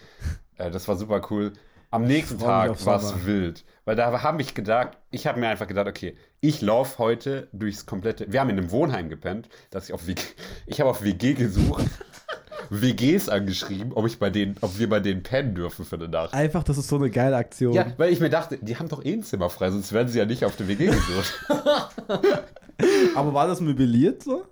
äh, 0.57 0.71
das 0.71 0.87
war 0.87 0.95
super 0.95 1.21
cool. 1.29 1.53
Am 1.89 2.03
nächsten 2.03 2.39
Tag 2.39 2.85
war 2.85 2.97
es 3.01 3.25
wild. 3.25 3.63
Weil 3.85 3.95
da 3.95 4.21
habe 4.21 4.41
ich 4.41 4.53
gedacht, 4.53 4.97
ich 5.11 5.27
habe 5.27 5.39
mir 5.39 5.47
einfach 5.47 5.67
gedacht, 5.67 5.87
okay, 5.87 6.17
ich 6.41 6.61
laufe 6.61 6.97
heute 6.97 7.47
durchs 7.53 7.85
komplette. 7.85 8.31
Wir 8.31 8.41
haben 8.41 8.49
in 8.49 8.57
einem 8.57 8.71
Wohnheim 8.71 9.07
gepennt, 9.09 9.47
dass 9.69 9.85
ich 9.87 9.93
auf 9.93 10.07
WG. 10.07 10.21
Ich 10.65 10.81
habe 10.81 10.89
auf 10.89 11.01
WG 11.03 11.33
gesucht, 11.33 11.85
WGs 12.69 13.29
angeschrieben, 13.29 13.93
ob 13.93 14.05
ich 14.05 14.19
bei 14.19 14.29
denen, 14.29 14.57
ob 14.59 14.77
wir 14.77 14.89
bei 14.89 14.99
denen 14.99 15.23
pennen 15.23 15.55
dürfen 15.55 15.85
für 15.85 15.95
eine 15.95 16.09
Nacht. 16.09 16.33
Einfach, 16.33 16.63
das 16.63 16.77
ist 16.77 16.89
so 16.89 16.97
eine 16.97 17.09
geile 17.09 17.37
Aktion. 17.37 17.73
Ja, 17.73 17.93
weil 17.95 18.11
ich 18.11 18.19
mir 18.19 18.29
dachte, 18.29 18.57
die 18.57 18.77
haben 18.77 18.89
doch 18.89 19.05
eh 19.05 19.13
ein 19.13 19.23
Zimmer 19.23 19.49
frei, 19.49 19.71
sonst 19.71 19.93
werden 19.93 20.09
sie 20.09 20.19
ja 20.19 20.25
nicht 20.25 20.43
auf 20.43 20.57
der 20.57 20.67
WG 20.67 20.87
gesucht. 20.87 21.45
Aber 23.15 23.33
war 23.33 23.47
das 23.47 23.61
möbliert 23.61 24.23
so? 24.23 24.45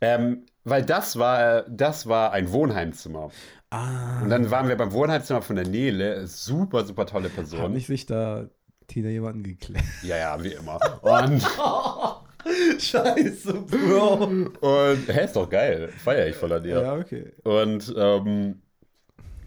ähm, 0.00 0.46
weil 0.64 0.84
das 0.84 1.18
war, 1.18 1.62
das 1.68 2.06
war 2.06 2.32
ein 2.32 2.52
Wohnheimzimmer. 2.52 3.30
Ah. 3.70 4.20
Und 4.22 4.30
dann 4.30 4.50
waren 4.50 4.68
wir 4.68 4.76
beim 4.76 4.92
Wohnheimzimmer 4.92 5.42
von 5.42 5.56
der 5.56 5.66
Nele, 5.66 6.26
super, 6.26 6.84
super 6.84 7.06
tolle 7.06 7.28
Hat 7.28 7.34
Person. 7.36 7.72
nicht 7.72 7.86
sich 7.86 8.04
da 8.06 8.48
Tina 8.88 9.08
jemanden 9.10 9.44
geklärt? 9.44 9.84
Ja, 10.02 10.16
ja, 10.16 10.42
wie 10.42 10.52
immer. 10.52 10.78
Und, 11.02 11.42
Scheiße, 12.80 13.52
Bro. 13.52 14.14
und 14.60 15.08
hä, 15.08 15.24
ist 15.24 15.36
doch 15.36 15.48
geil. 15.48 15.90
Feier 16.02 16.26
ich 16.26 16.36
voll 16.36 16.52
an 16.52 16.62
dir. 16.62 16.80
Ja, 16.80 16.94
okay. 16.94 17.32
Und 17.44 17.94
ähm, 17.96 18.62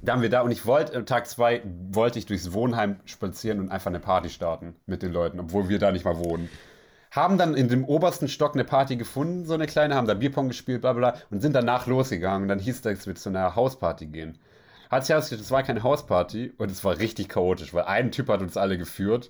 da 0.04 0.14
haben 0.14 0.22
wir 0.22 0.30
da, 0.30 0.42
und 0.42 0.52
ich 0.52 0.66
wollte, 0.66 0.94
äh, 0.94 1.04
Tag 1.04 1.28
zwei 1.28 1.64
wollte 1.92 2.20
ich 2.20 2.26
durchs 2.26 2.54
Wohnheim 2.54 2.98
spazieren 3.06 3.60
und 3.60 3.70
einfach 3.70 3.88
eine 3.88 4.00
Party 4.00 4.30
starten 4.30 4.76
mit 4.86 5.02
den 5.02 5.12
Leuten, 5.12 5.40
obwohl 5.40 5.70
wir 5.70 5.80
da 5.80 5.92
nicht 5.92 6.06
mal 6.06 6.18
wohnen. 6.18 6.50
Haben 7.13 7.38
dann 7.38 7.54
in 7.54 7.67
dem 7.67 7.86
obersten 7.86 8.28
Stock 8.28 8.56
eine 8.56 8.63
Party 8.63 8.95
gefunden, 8.95 9.45
so 9.45 9.54
eine 9.54 9.67
kleine, 9.67 9.93
haben 9.93 10.08
da 10.08 10.15
Bierpong 10.15 10.47
gespielt, 10.47 10.82
bla 10.82 10.93
bla, 10.93 11.13
und 11.30 11.41
sind 11.41 11.54
danach 11.54 11.86
losgegangen. 11.86 12.41
Und 12.41 12.47
dann 12.47 12.58
hieß 12.58 12.78
es, 12.78 12.82
dass 12.82 13.06
wir 13.06 13.13
zu 13.13 13.30
einer 13.30 13.56
Hausparty 13.56 14.08
gehen. 14.08 14.39
Hat 14.89 15.06
sich 15.06 15.12
herausgestellt, 15.12 15.41
es 15.41 15.52
war 15.52 15.62
keine 15.62 15.84
Hausparty 15.84 16.54
und 16.58 16.71
es 16.71 16.84
war 16.84 16.97
richtig 16.97 17.30
chaotisch, 17.30 17.71
weil 17.71 17.84
ein 17.84 18.12
Typ 18.12 18.30
hat 18.30 18.41
uns 18.41 18.58
alle 18.58 18.80
geführt 18.80 19.30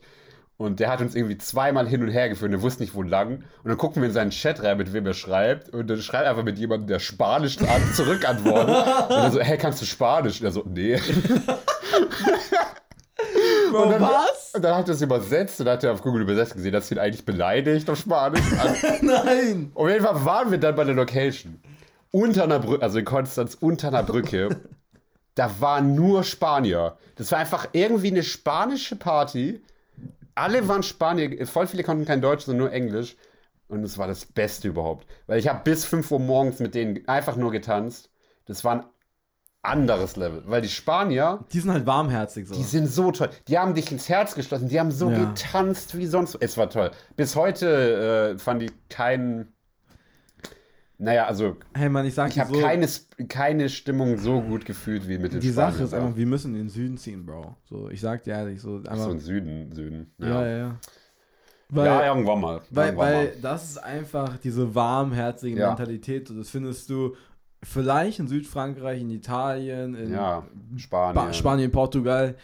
und 0.55 0.79
der 0.79 0.89
hat 0.89 1.01
uns 1.01 1.13
irgendwie 1.13 1.37
zweimal 1.37 1.85
hin 1.85 2.01
und 2.03 2.09
her 2.09 2.29
geführt 2.29 2.53
und 2.53 2.59
er 2.59 2.61
wusste 2.61 2.83
nicht, 2.83 2.95
wo 2.95 3.01
lang. 3.01 3.43
Und 3.63 3.69
dann 3.69 3.77
gucken 3.77 4.01
wir 4.01 4.07
in 4.07 4.13
seinen 4.13 4.29
Chat 4.29 4.63
rein, 4.63 4.77
mit 4.77 4.93
wem 4.93 5.05
er 5.05 5.13
schreibt. 5.13 5.69
Und 5.69 5.87
dann 5.87 6.01
schreibt 6.01 6.25
einfach 6.25 6.43
mit 6.43 6.57
jemandem, 6.57 6.87
der 6.87 6.99
Spanisch 6.99 7.57
an, 7.59 7.93
zurückantwortet. 7.93 8.75
und 9.09 9.15
er 9.17 9.31
so, 9.31 9.41
hey, 9.41 9.57
kannst 9.57 9.81
du 9.81 9.85
Spanisch? 9.85 10.39
Und 10.39 10.45
er 10.45 10.51
so, 10.53 10.63
nee. 10.65 10.97
Bro, 13.71 13.83
Und 13.83 13.89
dann, 13.91 14.01
was? 14.01 14.51
Und 14.55 14.63
dann 14.63 14.75
hat 14.75 14.87
er 14.87 14.93
es 14.95 15.01
übersetzt 15.01 15.59
und 15.61 15.67
hat 15.67 15.83
er 15.83 15.93
auf 15.93 16.01
Google 16.01 16.23
übersetzt 16.23 16.53
gesehen, 16.53 16.73
dass 16.73 16.91
ihn 16.91 16.99
eigentlich 16.99 17.25
beleidigt 17.25 17.89
auf 17.89 17.99
Spanisch. 17.99 18.41
Also, 18.59 18.87
Nein. 19.01 19.71
auf 19.73 19.89
jeden 19.89 20.03
Fall 20.03 20.25
waren 20.25 20.51
wir 20.51 20.57
dann 20.57 20.75
bei 20.75 20.83
der 20.83 20.95
Location. 20.95 21.61
Unter 22.11 22.43
einer 22.43 22.59
Brücke, 22.59 22.83
also 22.83 22.99
in 22.99 23.05
Konstanz, 23.05 23.57
unter 23.59 23.87
einer 23.87 24.03
Brücke. 24.03 24.49
da 25.35 25.51
waren 25.59 25.95
nur 25.95 26.23
Spanier. 26.23 26.97
Das 27.15 27.31
war 27.31 27.39
einfach 27.39 27.69
irgendwie 27.71 28.11
eine 28.11 28.23
spanische 28.23 28.95
Party. 28.95 29.61
Alle 30.35 30.67
waren 30.67 30.83
Spanier, 30.83 31.45
voll 31.47 31.67
viele 31.67 31.83
konnten 31.83 32.05
kein 32.05 32.21
Deutsch, 32.21 32.45
sondern 32.45 32.65
nur 32.65 32.73
Englisch. 32.73 33.15
Und 33.67 33.83
es 33.83 33.97
war 33.97 34.07
das 34.07 34.25
Beste 34.25 34.67
überhaupt. 34.67 35.07
Weil 35.25 35.39
ich 35.39 35.47
habe 35.47 35.61
bis 35.63 35.85
5 35.85 36.11
Uhr 36.11 36.19
morgens 36.19 36.59
mit 36.59 36.75
denen 36.75 37.07
einfach 37.07 37.35
nur 37.35 37.51
getanzt. 37.51 38.09
Das 38.45 38.63
war 38.63 38.73
ein 38.73 38.83
anderes 39.63 40.15
Level. 40.17 40.43
Weil 40.45 40.61
die 40.61 40.67
Spanier, 40.69 41.43
Die 41.51 41.59
sind 41.59 41.71
halt 41.71 41.85
warmherzig 41.85 42.47
so. 42.47 42.53
die 42.55 42.63
sind 42.63 42.87
so 42.87 43.11
toll. 43.11 43.29
Die 43.47 43.57
haben 43.57 43.73
dich 43.73 43.91
ins 43.91 44.07
Herz 44.09 44.35
geschlossen. 44.35 44.67
Die 44.69 44.79
haben 44.79 44.91
so 44.91 45.09
Ja. 45.09 45.25
getanzt 45.25 45.97
wie 45.97 46.05
sonst. 46.05 46.37
Es 46.41 46.57
war 46.57 46.69
toll. 46.69 46.91
Bis 47.15 47.35
heute 47.35 48.33
äh, 48.35 48.37
fand 48.37 48.61
ich 48.63 48.71
keinen. 48.89 49.47
Naja, 50.99 51.25
also 51.25 51.57
hey 51.73 51.89
Mann, 51.89 52.05
ich 52.05 52.13
sag 52.13 52.29
ich 52.31 52.39
habe 52.39 52.53
so, 52.53 52.61
keine, 52.61 52.87
keine 53.27 53.67
Stimmung 53.69 54.17
so 54.19 54.41
gut 54.41 54.63
gefühlt 54.63 55.07
wie 55.07 55.17
mit 55.17 55.33
den 55.33 55.39
die 55.41 55.49
Sache 55.49 55.69
Spaniern 55.71 55.85
ist 55.85 55.93
da. 55.93 55.97
einfach, 55.97 56.15
wir 56.17 56.25
müssen 56.27 56.53
in 56.53 56.59
den 56.61 56.69
Süden 56.69 56.97
ziehen, 56.97 57.25
Bro. 57.25 57.55
So, 57.67 57.89
ich 57.89 57.99
sag 57.99 58.23
dir 58.23 58.31
ehrlich, 58.35 58.61
so 58.61 58.79
Ach 58.85 58.91
einfach. 58.91 59.05
so, 59.05 59.11
in 59.11 59.19
Süden, 59.19 59.73
Süden. 59.73 60.13
ja, 60.19 60.27
Ja, 60.27 60.41
ja, 60.45 60.47
ja. 60.47 60.57
ja. 60.67 60.75
Weil, 61.69 62.05
irgendwann 62.05 62.39
mal. 62.39 62.61
weil, 62.69 62.85
irgendwann 62.89 63.07
weil 63.13 63.25
mal. 63.25 63.33
das 63.41 63.71
ist 63.71 63.77
einfach 63.83 64.37
diese 64.37 64.75
warmherzige 64.75 65.59
Ja. 65.59 65.69
Mentalität. 65.69 66.29
Das 66.29 66.49
findest 66.49 66.89
du 66.89 67.15
vielleicht 67.63 68.19
in 68.19 68.27
Südfrankreich, 68.27 69.01
in 69.01 69.09
Italien, 69.09 69.95
in 69.95 70.11
Ja, 70.13 70.43
Spanien. 70.77 71.15
Ba 71.15 71.33
Spanien, 71.33 71.71
Portugal, 71.71 72.35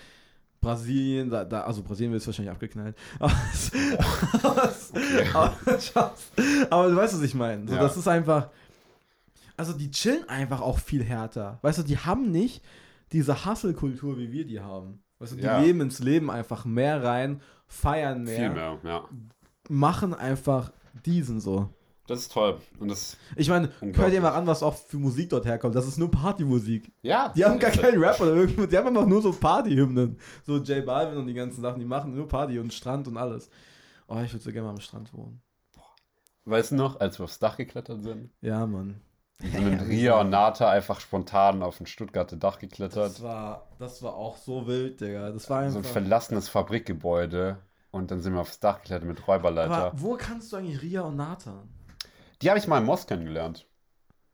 Brasilien, 0.62 1.30
da, 1.30 1.46
da, 1.46 1.62
also 1.62 1.82
Brasilien 1.84 2.12
wird 2.12 2.22
es 2.22 2.28
wahrscheinlich 2.28 2.52
abgeknallt. 2.52 2.96
Aber, 3.20 3.32
aber, 4.44 4.70
aber, 5.34 6.14
aber 6.70 6.90
du 6.90 6.96
weißt, 6.96 7.16
was 7.16 7.22
ich 7.22 7.34
meine. 7.36 7.68
So, 7.68 7.76
Ja. 7.76 7.82
Das 7.82 7.98
ist 7.98 8.08
einfach. 8.08 8.50
Also 9.58 9.74
die 9.74 9.92
chillen 9.92 10.28
einfach 10.30 10.62
auch 10.62 10.80
viel 10.80 11.04
härter. 11.04 11.60
Weißt 11.62 11.80
du, 11.80 11.84
die 11.84 11.98
haben 11.98 12.32
nicht 12.32 12.64
diese 13.12 13.46
Hustle-Kultur, 13.46 14.18
wie 14.18 14.32
wir 14.32 14.46
die 14.46 14.62
haben. 14.62 15.02
Weißt 15.20 15.34
du, 15.34 15.36
die 15.36 15.44
Ja. 15.44 15.60
leben 15.60 15.82
ins 15.82 16.00
Leben 16.00 16.32
einfach 16.32 16.64
mehr 16.64 17.04
rein, 17.04 17.42
feiern 17.68 18.24
mehr, 18.24 18.38
Viel 18.38 18.50
mehr, 18.52 18.78
ja. 18.84 19.04
machen 19.68 20.14
einfach 20.14 20.72
diesen 21.06 21.42
so. 21.42 21.70
Das 22.10 22.19
ist 22.22 22.32
toll. 22.32 22.58
Und 22.80 22.89
das, 22.89 23.17
Ich 23.36 23.50
meine, 23.50 23.69
hör 23.82 24.10
dir 24.10 24.19
mal 24.22 24.32
an, 24.32 24.48
was 24.48 24.63
auch 24.63 24.76
für 24.76 24.98
Musik 24.98 25.30
dort 25.30 25.45
herkommt. 25.45 25.76
Das 25.76 25.88
ist 25.88 25.98
nur 25.98 26.10
Partymusik. 26.10 26.91
ja. 27.04 27.32
Die 27.36 27.45
haben 27.45 27.60
gar 27.60 27.72
keinen 27.72 28.02
Rap 28.04 28.19
oder 28.19 28.34
irgendwas, 28.36 28.67
die 28.67 28.78
haben 28.78 28.88
einfach 28.88 29.06
nur 29.06 29.22
so 29.22 29.32
Partyhymnen. 29.32 30.17
So 30.45 30.58
J 30.58 30.86
Balvin 30.86 31.17
und 31.19 31.28
die 31.28 31.34
ganzen 31.34 31.62
Sachen, 31.62 31.80
die 31.80 31.86
machen 31.86 32.15
nur 32.15 32.28
Party 32.28 32.58
und 32.60 32.74
Strand 32.74 33.08
und 33.08 33.17
alles. 33.17 33.50
Oh, 34.08 34.17
ich 34.26 34.34
würde 34.34 34.43
so 34.43 34.52
gerne 34.52 34.65
mal 34.67 34.74
am 34.74 34.80
Strand 34.82 35.13
wohnen. 35.13 35.41
Weißt 36.45 36.72
du 36.72 36.76
noch, 36.76 37.00
als 37.00 37.19
wir 37.19 37.26
aufs 37.26 37.38
Dach 37.38 37.58
geklettert 37.58 38.02
sind? 38.02 38.32
Ja, 38.41 38.65
Mann. 38.65 39.02
Wir 39.38 39.52
sind 39.52 39.69
mit 39.69 39.82
Ria 39.88 40.19
und 40.19 40.32
Nata 40.32 40.69
einfach 40.69 41.00
spontan 41.00 41.62
auf 41.62 41.80
ein 41.80 41.86
Stuttgarter 41.86 42.36
Dach 42.38 42.58
geklettert. 42.60 43.06
Das 43.12 43.22
war, 43.22 43.67
das 43.78 44.02
war 44.02 44.15
auch 44.15 44.36
so 44.36 44.65
wild, 44.67 45.00
Digga. 45.00 45.30
Das 45.32 45.50
war 45.50 45.62
So 45.69 45.78
ein 45.78 45.84
einfach. 45.84 45.91
verlassenes 45.93 46.50
Fabrikgebäude. 46.50 47.58
Und 47.91 48.12
dann 48.12 48.19
sind 48.22 48.34
wir 48.34 48.41
aufs 48.41 48.60
Dach 48.60 48.82
geklettert 48.82 49.08
mit 49.08 49.28
Räuberleiter. 49.28 49.74
aber 49.88 50.02
wo 50.02 50.15
kannst 50.15 50.52
du 50.52 50.58
eigentlich 50.58 50.82
Ria 50.82 51.02
und 51.02 51.15
Nathan? 51.15 51.69
Die 52.41 52.49
habe 52.49 52.60
ich 52.60 52.67
mal 52.67 52.78
im 52.80 52.86
Moss 52.86 53.06
kennengelernt. 53.08 53.65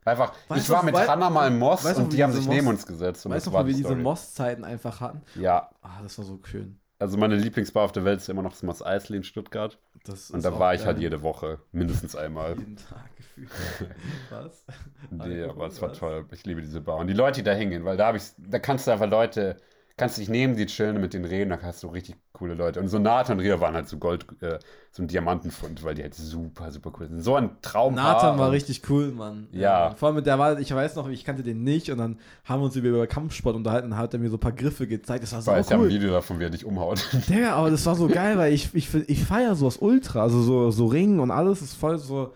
Einfach, 0.03 0.33
Weißt 0.49 0.61
ich 0.65 0.69
war 0.69 0.83
mit 0.83 0.93
wei- 0.93 1.07
Hannah 1.07 1.31
mal 1.31 1.47
im 1.47 1.57
Moss 1.57 1.83
weißt 1.83 1.97
und 1.97 2.11
wie 2.11 2.17
die 2.17 2.23
haben 2.23 2.31
sich 2.31 2.47
neben 2.47 2.65
Moss- 2.65 2.73
uns 2.75 2.85
gesetzt. 2.85 3.25
Und 3.25 3.31
Weißt 3.31 3.47
du, 3.47 3.53
war 3.53 3.65
wir 3.65 3.73
die 3.73 3.81
diese. 3.81 3.95
Moss-Zeiten 3.95 4.63
einfach 4.63 5.01
hatten? 5.01 5.23
Ja, 5.33 5.69
Ah, 5.81 6.01
das 6.03 6.17
war 6.19 6.25
so 6.25 6.39
schön. 6.43 6.79
also 6.99 7.17
meine 7.17 7.35
Lieblingsbar 7.35 7.83
auf 7.83 7.91
der 7.91 8.05
Welt 8.05 8.19
ist 8.19 8.29
immer 8.29 8.43
noch 8.43 8.51
das 8.51 8.61
Moss 8.61 8.83
Eisley 8.83 9.17
in 9.17 9.23
Stuttgart. 9.23 9.79
Das 10.03 10.29
Und 10.29 10.45
da 10.45 10.59
war 10.59 10.75
ich 10.75 10.81
geil. 10.81 10.87
halt 10.89 10.99
jede 10.99 11.23
Woche, 11.23 11.59
mindestens 11.71 12.15
einmal. 12.15 12.51
Jeden 12.59 12.75
Tag 12.75 13.15
gefühlt. 13.17 13.49
Was? 14.29 14.63
Nee, 15.09 15.41
aber 15.43 15.65
es 15.65 15.81
war 15.81 15.91
toll. 15.93 16.25
Ich 16.31 16.45
liebe 16.45 16.61
diese 16.61 16.81
Bar. 16.81 16.97
Und 16.97 17.07
die 17.07 17.13
Leute, 17.13 17.39
die 17.39 17.43
da 17.43 17.53
hingehen, 17.53 17.83
weil 17.85 17.97
da 17.97 18.05
habe 18.07 18.17
ich, 18.17 18.25
da 18.37 18.59
kannst 18.59 18.85
du 18.85 18.91
einfach 18.91 19.09
Leute 19.09 19.57
kannst 19.97 20.17
dich 20.17 20.27
neben 20.27 20.57
die 20.57 20.65
chillen, 20.65 20.99
mit 20.99 21.13
denen 21.13 21.23
reden, 21.23 21.51
da 21.51 21.59
hast 21.61 21.83
du 21.83 21.87
richtig 21.87 22.15
coole 22.33 22.53
Leute. 22.53 22.81
Und 22.81 22.89
so 22.89 22.99
Nathan 22.99 23.37
und 23.37 23.45
Ria 23.45 23.61
waren 23.61 23.75
halt 23.75 23.87
so 23.87 23.97
Gold, 23.97 24.25
äh, 24.41 24.59
so 24.91 25.03
ein 25.03 25.07
Diamantenfund, 25.07 25.83
weil 25.83 25.95
die 25.95 26.03
halt 26.03 26.13
super, 26.13 26.69
super 26.71 26.91
cool 26.99 27.07
sind. 27.07 27.21
So 27.21 27.35
ein 27.35 27.51
Traum. 27.61 27.95
Nathan 27.95 28.37
war 28.37 28.51
richtig 28.51 28.89
cool, 28.89 29.11
Mann. 29.11 29.47
Ja. 29.51 29.95
Vor 29.95 30.07
allem 30.07 30.17
mit 30.17 30.25
der 30.25 30.37
war, 30.37 30.59
ich 30.59 30.73
weiß 30.73 30.97
noch, 30.97 31.07
ich 31.07 31.23
kannte 31.23 31.43
den 31.43 31.63
nicht 31.63 31.89
und 31.89 31.97
dann 31.97 32.19
haben 32.43 32.59
wir 32.59 32.65
uns 32.65 32.75
über, 32.75 33.07
Kampfsport 33.07 33.55
unterhalten 33.55 33.93
und 33.93 33.97
hat 33.97 34.13
er 34.13 34.19
mir 34.19 34.29
so 34.29 34.35
ein 34.35 34.41
paar 34.41 34.51
Griffe 34.51 34.85
gezeigt. 34.85 35.23
Das 35.23 35.31
war 35.31 35.41
so 35.41 35.51
Weil 35.51 35.61
ich 35.61 35.67
habe 35.67 35.83
ein 35.83 35.85
cool. 35.85 35.93
Video 35.93 36.11
davon, 36.11 36.39
wie 36.39 36.43
er 36.43 36.49
dich 36.49 36.65
umhaut. 36.65 37.07
Digga, 37.29 37.53
aber 37.53 37.71
das 37.71 37.85
war 37.85 37.95
so 37.95 38.09
geil, 38.09 38.37
weil 38.37 38.51
ich, 38.51 38.75
ich, 38.75 38.93
ich 38.93 39.23
feiere 39.23 39.55
sowas 39.55 39.77
ultra. 39.77 40.21
Also 40.23 40.41
so, 40.41 40.71
so 40.71 40.87
Ringen 40.87 41.21
und 41.21 41.31
alles 41.31 41.61
ist 41.61 41.73
voll 41.75 41.97
so. 41.99 42.33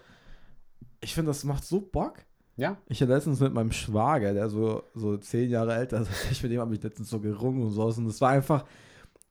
Ich 1.01 1.13
finde, 1.13 1.31
das 1.31 1.43
macht 1.43 1.65
so 1.65 1.81
Bock. 1.81 2.19
Ja? 2.59 2.77
Ich 2.87 3.01
hatte 3.01 3.13
letztens 3.13 3.39
mit 3.39 3.53
meinem 3.53 3.71
Schwager, 3.71 4.33
der 4.33 4.49
so, 4.49 4.83
so 4.93 5.17
zehn 5.17 5.49
Jahre 5.49 5.75
älter 5.75 6.01
ist, 6.01 6.09
als 6.09 6.31
ich 6.31 6.43
mit 6.43 6.51
dem 6.51 6.61
habe 6.61 6.75
ich 6.75 6.83
letztens 6.83 7.09
so 7.09 7.19
gerungen 7.19 7.63
und 7.63 7.71
sowas. 7.71 7.97
Und 7.97 8.05
das 8.07 8.19
war 8.21 8.29
einfach. 8.31 8.65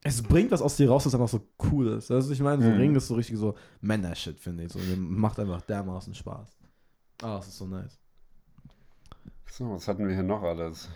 Es 0.01 0.23
bringt 0.23 0.49
was 0.51 0.61
aus 0.61 0.77
dir 0.77 0.89
raus, 0.89 1.03
das 1.03 1.13
einfach 1.13 1.27
so 1.27 1.41
cool 1.71 1.89
ist. 1.89 2.09
Du, 2.09 2.17
ich 2.17 2.39
meine, 2.39 2.61
so 2.63 2.69
Mhm. 2.69 2.77
Ringen 2.77 2.95
ist 2.95 3.07
so 3.09 3.15
richtig 3.15 3.37
so 3.37 3.55
Männer-Shit, 3.81 4.39
finde 4.39 4.63
ich. 4.63 4.71
So, 4.71 4.79
macht 4.97 5.37
einfach 5.39 5.61
dermaßen 5.61 6.13
Spaß. 6.13 6.57
Ah, 7.21 7.35
das 7.37 7.47
ist 7.49 7.57
so 7.57 7.67
nice. 7.67 7.99
So, 9.51 9.71
was 9.71 9.87
hatten 9.89 10.07
wir 10.07 10.13
hier 10.13 10.23
noch 10.23 10.41
alles? 10.41 10.87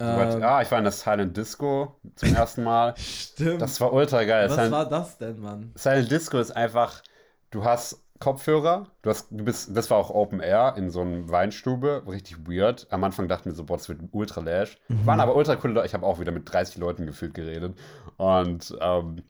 Ähm, 0.00 0.42
ah, 0.42 0.62
ich 0.62 0.70
war 0.70 0.78
in 0.78 0.84
der 0.84 0.92
Silent 0.92 1.36
Disco 1.36 2.00
zum 2.14 2.34
ersten 2.34 2.62
Mal. 2.64 2.94
stimmt. 2.96 3.62
Das 3.62 3.80
war 3.80 3.92
ultra 3.92 4.24
geil. 4.24 4.48
was 4.48 4.54
Silent, 4.56 4.72
war 4.72 4.88
das 4.88 5.18
denn, 5.18 5.38
Mann? 5.40 5.72
Silent 5.76 6.10
Disco 6.10 6.38
ist 6.38 6.52
einfach, 6.52 7.02
du 7.50 7.64
hast 7.64 8.04
Kopfhörer, 8.18 8.86
du 9.02 9.10
hast, 9.10 9.28
du 9.30 9.44
bist, 9.44 9.76
das 9.76 9.90
war 9.90 9.98
auch 9.98 10.10
Open 10.10 10.40
Air 10.40 10.74
in 10.76 10.90
so 10.90 11.00
einem 11.00 11.30
Weinstube, 11.30 12.02
richtig 12.06 12.48
weird. 12.48 12.86
Am 12.90 13.04
Anfang 13.04 13.28
dachten 13.28 13.46
wir 13.46 13.54
so, 13.54 13.64
boah, 13.64 13.76
das 13.76 13.88
wird 13.88 14.00
ultra 14.12 14.40
lash. 14.40 14.78
Waren 14.88 15.20
aber 15.20 15.36
ultra 15.36 15.56
coole 15.56 15.74
Leute. 15.74 15.86
Ich 15.86 15.94
habe 15.94 16.06
auch 16.06 16.18
wieder 16.18 16.32
mit 16.32 16.50
30 16.52 16.78
Leuten 16.78 17.06
gefühlt 17.06 17.34
geredet. 17.34 17.78
Und 18.16 18.76
ähm, 18.80 19.22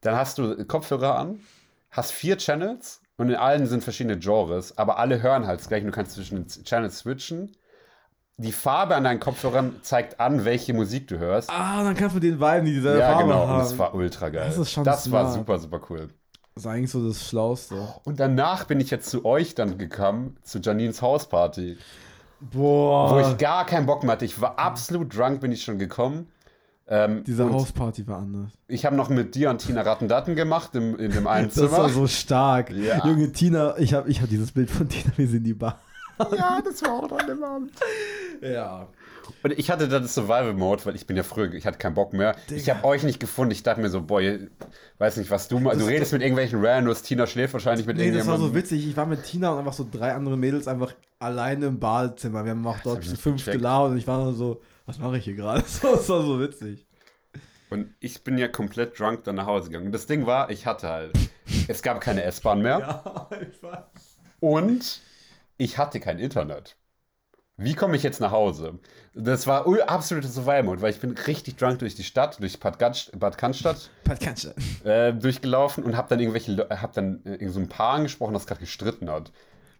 dann 0.00 0.16
hast 0.16 0.38
du 0.38 0.64
Kopfhörer 0.66 1.16
an, 1.18 1.40
hast 1.90 2.12
vier 2.12 2.36
Channels 2.36 3.00
und 3.16 3.28
in 3.28 3.36
allen 3.36 3.66
sind 3.66 3.84
verschiedene 3.84 4.18
Genres, 4.18 4.76
aber 4.76 4.98
alle 4.98 5.22
hören 5.22 5.46
halt 5.46 5.60
das 5.60 5.68
gleiche. 5.68 5.86
Du 5.86 5.92
kannst 5.92 6.12
zwischen 6.12 6.36
den 6.36 6.64
Channels 6.64 6.98
switchen. 6.98 7.56
Die 8.38 8.50
Farbe 8.50 8.96
an 8.96 9.04
deinen 9.04 9.20
Kopfhörern 9.20 9.76
zeigt 9.82 10.18
an, 10.18 10.44
welche 10.44 10.74
Musik 10.74 11.06
du 11.06 11.18
hörst. 11.18 11.50
Ah, 11.50 11.84
dann 11.84 11.94
kannst 11.94 12.16
du 12.16 12.20
den 12.20 12.40
Viben, 12.40 12.64
die 12.64 12.72
dieselbe 12.72 12.98
ja, 12.98 13.10
Farbe 13.10 13.24
genau. 13.24 13.46
haben. 13.46 13.52
Und 13.52 13.58
das 13.60 13.78
war 13.78 13.94
ultra 13.94 14.30
geil. 14.30 14.46
Das 14.48 14.58
ist 14.58 14.72
schon 14.72 14.82
Das 14.82 15.10
war 15.12 15.30
super, 15.30 15.58
super 15.58 15.80
cool. 15.90 16.08
Das 16.54 16.64
ist 16.64 16.70
eigentlich 16.70 16.90
so 16.90 17.06
das 17.06 17.26
Schlauste. 17.28 17.88
Und 18.04 18.20
danach 18.20 18.64
bin 18.64 18.78
ich 18.80 18.90
jetzt 18.90 19.08
zu 19.10 19.24
euch 19.24 19.54
dann 19.54 19.78
gekommen, 19.78 20.36
zu 20.42 20.58
Janines 20.58 21.00
Hausparty, 21.00 21.78
Boah. 22.40 23.10
wo 23.10 23.20
ich 23.20 23.38
gar 23.38 23.64
keinen 23.64 23.86
Bock 23.86 24.02
mehr 24.02 24.12
hatte. 24.12 24.24
Ich 24.24 24.40
war 24.40 24.58
absolut 24.58 25.16
drunk, 25.16 25.40
bin 25.40 25.50
ich 25.52 25.62
schon 25.64 25.78
gekommen. 25.78 26.28
Ähm, 26.88 27.24
Diese 27.24 27.50
Hausparty 27.50 28.06
war 28.06 28.18
anders. 28.18 28.50
Ich 28.68 28.84
habe 28.84 28.96
noch 28.96 29.08
mit 29.08 29.34
dir 29.34 29.48
und 29.50 29.58
Tina 29.58 29.80
Rattendatten 29.82 30.34
gemacht 30.34 30.74
im, 30.74 30.98
in 30.98 31.10
dem 31.12 31.26
einen 31.26 31.48
Das 31.54 31.58
war 31.70 31.86
Zimmer. 31.86 31.88
so 31.88 32.06
stark. 32.06 32.70
Ja. 32.70 33.06
Junge 33.06 33.32
Tina, 33.32 33.78
ich 33.78 33.94
habe 33.94 34.10
ich 34.10 34.20
hab 34.20 34.28
dieses 34.28 34.52
Bild 34.52 34.70
von 34.70 34.88
Tina, 34.88 35.12
wir 35.16 35.26
sind 35.26 35.38
in 35.38 35.44
die 35.44 35.54
Bar. 35.54 35.80
ja, 36.36 36.60
das 36.62 36.82
war 36.82 36.92
auch 37.04 37.12
an 37.18 37.26
dem 37.26 37.42
Abend. 37.42 37.70
Ja. 38.42 38.88
Und 39.42 39.58
ich 39.58 39.70
hatte 39.70 39.88
dann 39.88 40.06
Survival 40.06 40.54
Mode, 40.54 40.84
weil 40.86 40.94
ich 40.96 41.06
bin 41.06 41.16
ja 41.16 41.22
früher, 41.22 41.52
ich 41.54 41.66
hatte 41.66 41.78
keinen 41.78 41.94
Bock 41.94 42.12
mehr. 42.12 42.36
Ich 42.48 42.62
Digga. 42.64 42.76
habe 42.76 42.86
euch 42.88 43.02
nicht 43.02 43.20
gefunden. 43.20 43.52
Ich 43.52 43.62
dachte 43.62 43.80
mir 43.80 43.90
so, 43.90 44.02
boah, 44.02 44.20
ihr- 44.20 44.48
weiß 44.98 45.16
nicht, 45.16 45.30
was 45.30 45.48
du 45.48 45.58
mal. 45.58 45.76
Du 45.76 45.84
redest 45.84 46.12
mit 46.12 46.22
irgendwelchen 46.22 46.64
Randos. 46.64 47.02
Tina 47.02 47.26
schläft 47.26 47.52
wahrscheinlich 47.54 47.86
mit 47.86 47.96
Nee, 47.96 48.10
das 48.12 48.26
war 48.26 48.34
irgendjemandem. 48.34 48.48
so 48.48 48.54
witzig. 48.72 48.88
Ich 48.88 48.96
war 48.96 49.06
mit 49.06 49.24
Tina 49.24 49.50
und 49.52 49.58
einfach 49.58 49.72
so 49.72 49.86
drei 49.90 50.12
andere 50.14 50.36
Mädels 50.36 50.68
einfach 50.68 50.94
alleine 51.18 51.66
im 51.66 51.78
Badezimmer. 51.80 52.44
Wir 52.44 52.52
haben 52.52 52.66
auch 52.66 52.78
dort 52.84 53.02
ich 53.02 53.08
zu 53.10 53.16
fünf 53.16 53.44
gelaufen 53.44 53.92
und 53.92 53.98
ich 53.98 54.06
war 54.06 54.32
so, 54.32 54.60
was 54.86 54.98
mache 54.98 55.18
ich 55.18 55.24
hier 55.24 55.34
gerade? 55.34 55.62
Das 55.82 56.08
war 56.08 56.22
so 56.22 56.38
witzig. 56.40 56.86
Und 57.70 57.94
ich 58.00 58.22
bin 58.22 58.36
ja 58.36 58.48
komplett 58.48 58.98
drunk 59.00 59.24
dann 59.24 59.36
nach 59.36 59.46
Hause 59.46 59.68
gegangen. 59.68 59.86
Und 59.86 59.92
das 59.92 60.06
Ding 60.06 60.26
war, 60.26 60.50
ich 60.50 60.66
hatte 60.66 60.88
halt, 60.88 61.12
es 61.68 61.82
gab 61.82 62.00
keine 62.02 62.22
S-Bahn 62.24 62.60
mehr 62.60 62.78
Ja, 62.80 63.28
ich 63.50 63.62
weiß. 63.62 64.18
und 64.40 65.00
ich 65.56 65.78
hatte 65.78 65.98
kein 66.00 66.18
Internet. 66.18 66.76
Wie 67.62 67.74
komme 67.74 67.96
ich 67.96 68.02
jetzt 68.02 68.20
nach 68.20 68.30
Hause? 68.32 68.78
Das 69.14 69.46
war 69.46 69.66
ul- 69.66 69.80
absolute 69.80 70.26
Survival-Mode, 70.28 70.80
weil 70.82 70.90
ich 70.90 71.00
bin 71.00 71.12
richtig 71.12 71.56
drunk 71.56 71.78
durch 71.80 71.94
die 71.94 72.02
Stadt, 72.04 72.40
durch 72.40 72.58
Bad, 72.58 72.78
Gatsch, 72.78 73.10
Bad 73.14 73.36
Cannstatt 73.36 73.90
Pat 74.04 74.20
kannst 74.20 74.44
du. 74.84 74.88
äh, 74.88 75.12
durchgelaufen 75.12 75.84
und 75.84 75.96
habe 75.96 76.08
dann 76.08 76.20
irgendwelche, 76.20 76.52
Le- 76.52 76.68
hab 76.70 76.92
dann 76.94 77.20
äh, 77.24 77.46
so 77.48 77.60
ein 77.60 77.68
Paar 77.68 77.94
angesprochen, 77.94 78.32
das 78.32 78.46
gerade 78.46 78.60
gestritten 78.60 79.10
hat. 79.10 79.30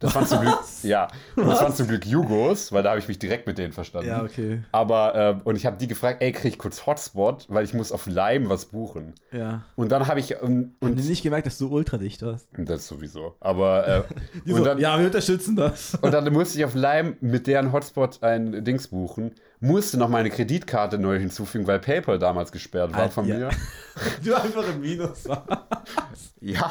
Das 0.03 0.15
waren 0.15 0.27
zum 0.27 0.41
Glück, 0.41 0.59
ja, 0.83 1.09
und 1.37 1.47
das 1.47 1.61
waren 1.61 1.73
zum 1.73 1.87
Glück 1.87 2.05
Jugos, 2.05 2.73
weil 2.73 2.83
da 2.83 2.91
habe 2.91 2.99
ich 2.99 3.09
mich 3.09 3.19
direkt 3.19 3.47
mit 3.47 3.57
denen 3.57 3.73
verstanden. 3.73 4.09
Ja, 4.09 4.23
okay. 4.23 4.63
Aber, 4.73 5.15
äh, 5.15 5.37
und 5.45 5.57
ich 5.57 5.65
habe 5.65 5.77
die 5.79 5.87
gefragt, 5.87 6.21
ey, 6.21 6.33
krieg 6.33 6.53
ich 6.53 6.59
kurz 6.59 6.87
Hotspot, 6.87 7.47
weil 7.49 7.65
ich 7.65 7.73
muss 7.73 7.93
auf 7.93 8.07
Lime 8.07 8.49
was 8.49 8.67
buchen. 8.67 9.15
Ja. 9.31 9.63
Und 9.77 9.93
dann 9.93 10.09
habe 10.09 10.21
ich, 10.21 10.33
ähm, 10.33 10.41
Haben 10.41 10.75
die 10.83 10.87
und 10.87 11.09
nicht 11.09 11.23
gemerkt, 11.23 11.47
dass 11.47 11.57
du 11.59 11.69
ultradicht 11.69 12.23
warst? 12.23 12.49
das 12.53 12.87
sowieso, 12.87 13.37
aber, 13.41 13.87
äh, 13.87 14.03
Die 14.45 14.53
und, 14.53 14.59
so, 14.59 14.65
dann, 14.65 14.79
ja, 14.79 14.99
wir 14.99 15.07
unterstützen 15.07 15.57
das. 15.57 15.97
und 16.01 16.13
dann 16.13 16.31
musste 16.33 16.59
ich 16.59 16.65
auf 16.65 16.75
Lime 16.75 17.17
mit 17.21 17.47
deren 17.47 17.73
Hotspot 17.73 18.23
ein 18.23 18.65
Dings 18.65 18.89
buchen, 18.89 19.33
musste 19.63 19.97
noch 19.97 20.09
meine 20.09 20.29
Kreditkarte 20.29 20.99
neu 20.99 21.19
hinzufügen, 21.19 21.67
weil 21.67 21.79
PayPal 21.79 22.19
damals 22.19 22.53
gesperrt 22.53 22.93
war 22.93 23.05
Ah, 23.05 23.09
von 23.09 23.27
ja. 23.27 23.37
mir. 23.39 23.51
Du 24.25 24.35
einfach 24.35 24.67
im 24.69 24.81
Minus 24.81 25.29
warst. 25.29 26.35
Ja, 26.41 26.71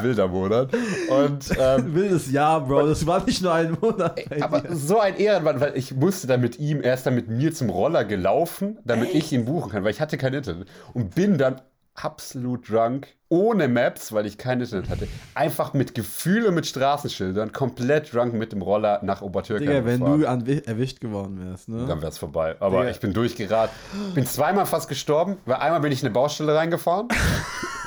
wilder 0.00 0.26
Monat. 0.26 0.70
Und, 1.08 1.50
ähm, 1.58 1.94
Wildes 1.94 2.30
Jahr, 2.32 2.66
Bro. 2.66 2.86
Das 2.88 3.06
war 3.06 3.24
nicht 3.24 3.42
nur 3.42 3.52
ein 3.52 3.76
Monat. 3.80 4.18
bei 4.30 4.42
Aber 4.42 4.60
dir. 4.62 4.74
so 4.74 4.98
ein 4.98 5.16
Ehrenmann, 5.16 5.60
weil 5.60 5.76
ich 5.76 5.94
musste 5.94 6.26
dann 6.26 6.40
mit 6.40 6.58
ihm, 6.58 6.80
er 6.80 6.94
ist 6.94 7.04
dann 7.06 7.14
mit 7.14 7.28
mir 7.28 7.52
zum 7.52 7.68
Roller 7.70 8.04
gelaufen, 8.04 8.78
damit 8.84 9.14
ich 9.14 9.30
ihn 9.32 9.44
buchen 9.44 9.70
kann, 9.70 9.84
weil 9.84 9.90
ich 9.90 10.00
hatte 10.00 10.16
kein 10.18 10.32
Internet. 10.34 10.66
Und 10.94 11.14
bin 11.14 11.36
dann 11.38 11.60
absolut 11.94 12.68
drunk, 12.70 13.08
ohne 13.28 13.68
Maps, 13.68 14.12
weil 14.12 14.26
ich 14.26 14.38
kein 14.38 14.60
Internet 14.60 14.88
hatte, 14.88 15.08
einfach 15.34 15.74
mit 15.74 15.94
Gefühl 15.94 16.46
und 16.46 16.54
mit 16.54 16.66
Straßenschildern, 16.66 17.52
komplett 17.52 18.12
drunk 18.12 18.34
mit 18.34 18.52
dem 18.52 18.62
Roller 18.62 19.00
nach 19.02 19.22
Obertürkheim 19.22 19.68
Digga, 19.68 19.84
wenn 19.84 20.00
gefahren. 20.00 20.44
du 20.44 20.52
an, 20.52 20.62
erwischt 20.64 21.00
geworden 21.00 21.44
wärst, 21.44 21.68
ne? 21.68 21.86
Dann 21.86 22.00
wäre 22.00 22.10
es 22.10 22.18
vorbei. 22.18 22.56
Aber 22.60 22.80
Digga. 22.80 22.90
ich 22.90 23.00
bin 23.00 23.12
durchgerat. 23.12 23.70
Bin 24.14 24.26
zweimal 24.26 24.66
fast 24.66 24.88
gestorben, 24.88 25.38
weil 25.44 25.56
einmal 25.56 25.80
bin 25.80 25.92
ich 25.92 26.02
in 26.02 26.06
eine 26.06 26.14
Baustelle 26.14 26.54
reingefahren. 26.54 27.08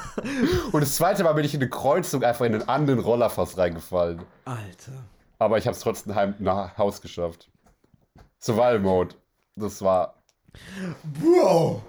und 0.72 0.82
das 0.82 0.96
zweite 0.96 1.24
Mal 1.24 1.34
bin 1.34 1.46
ich 1.46 1.54
in 1.54 1.62
eine 1.62 1.70
Kreuzung 1.70 2.24
einfach 2.24 2.46
in 2.46 2.54
einen 2.54 2.68
anderen 2.68 3.00
Roller 3.00 3.30
fast 3.30 3.58
reingefallen. 3.58 4.22
Alter. 4.46 4.92
Aber 5.38 5.58
ich 5.58 5.66
habe 5.68 5.76
es 5.76 5.82
trotzdem 5.82 6.16
heim 6.16 6.36
nach 6.40 6.78
Haus 6.78 7.02
geschafft. 7.02 7.50
Survival 8.42 8.80
Mode. 8.80 9.16
Das 9.56 9.82
war. 9.82 10.16
Bro, 11.04 11.82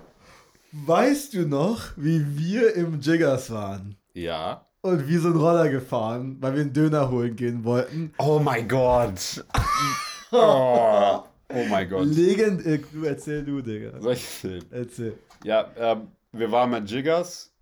weißt 0.73 1.35
du 1.35 1.47
noch, 1.47 1.93
wie 1.97 2.39
wir 2.39 2.75
im 2.75 3.01
Jiggers 3.01 3.51
waren? 3.51 3.97
Ja. 4.15 4.67
Und 4.83 5.07
wir 5.09 5.21
sind 5.21 5.37
Roller 5.37 5.69
gefahren, 5.69 6.39
weil 6.41 6.55
wir 6.55 6.63
einen 6.63 6.73
Döner 6.73 7.11
holen 7.11 7.37
gehen 7.37 7.65
wollten. 7.65 8.13
Oh 8.19 8.39
mein 8.39 8.67
Gott. 8.67 9.45
oh, 10.33 11.23
oh 11.49 11.65
mein 11.69 11.89
Gott. 11.89 12.07
Legend, 12.07 12.65
äh, 12.65 12.81
erzähl 13.05 13.45
du, 13.45 13.61
Digga. 13.61 14.01
Soll 14.01 14.15
ich 14.15 14.25
erzählen? 14.25 14.65
Erzähl. 14.71 15.19
Ja, 15.45 15.71
ähm, 15.77 16.09
wir 16.33 16.51
waren 16.51 16.71
mit 16.71 16.91
Jiggers. 16.91 17.53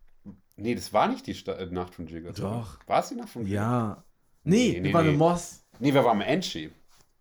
Nee, 0.57 0.75
das 0.75 0.93
war 0.93 1.09
nicht 1.09 1.27
die 1.27 1.35
Sta 1.35 1.53
äh, 1.53 1.67
Nacht 1.67 1.95
von 1.95 2.07
Jiggers. 2.07 2.37
Doch. 2.37 2.79
War 2.87 3.01
es 3.01 3.09
die 3.09 3.17
Nacht 3.17 3.31
von 3.31 3.43
Jiggers? 3.43 3.55
Ja. 3.63 4.05
Nee, 4.45 4.73
Nee, 4.75 4.81
nee, 4.81 4.89
wir 4.89 4.95
waren 4.95 5.07
nee. 5.07 5.13
im 5.13 5.19
Moss. 5.19 5.65
Nee, 5.81 5.95
wir 5.95 6.05
waren 6.05 6.21
im 6.21 6.27
Enchi. 6.27 6.71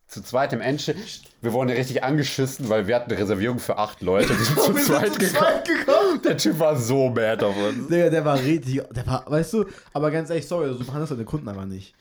Zu 0.08 0.22
zweit 0.24 0.54
im 0.54 0.62
Enchi. 0.62 0.96
Wir 1.41 1.52
wurden 1.52 1.70
ja 1.70 1.76
richtig 1.76 2.02
angeschissen, 2.04 2.70
weil 2.70 2.88
wir 2.88 2.96
hatten 2.96 3.12
eine 3.12 3.20
Reservierung 3.20 3.60
für 3.60 3.78
acht 3.78 4.02
Leute. 4.02 4.30
Wir 4.30 4.36
sind 4.46 4.58
zu 4.60 4.74
Wir 4.76 4.84
sind 4.84 4.86
zweit 4.96 5.13
zu 5.13 5.20
gekommen. 5.20 5.36
zweit 5.38 5.65
gekommen. 5.67 6.22
Der 6.24 6.38
Typ 6.38 6.60
war 6.60 6.78
so 6.78 7.10
mad 7.10 7.43
auf 7.46 7.56
uns. 7.58 7.88
Digga, 7.89 8.10
der 8.10 8.24
war 8.26 8.39
richtig, 8.39 8.82
der 8.96 9.06
war, 9.06 9.30
weißt 9.30 9.54
du, 9.54 9.65
aber 9.93 10.10
ganz 10.12 10.30
ehrlich, 10.30 10.48
sorry, 10.48 10.65
also 10.67 10.80
du 10.80 10.86
behandelst 10.86 11.12
deine 11.12 11.26
Kunden 11.26 11.50
einfach 11.50 11.65
nicht. 11.65 11.93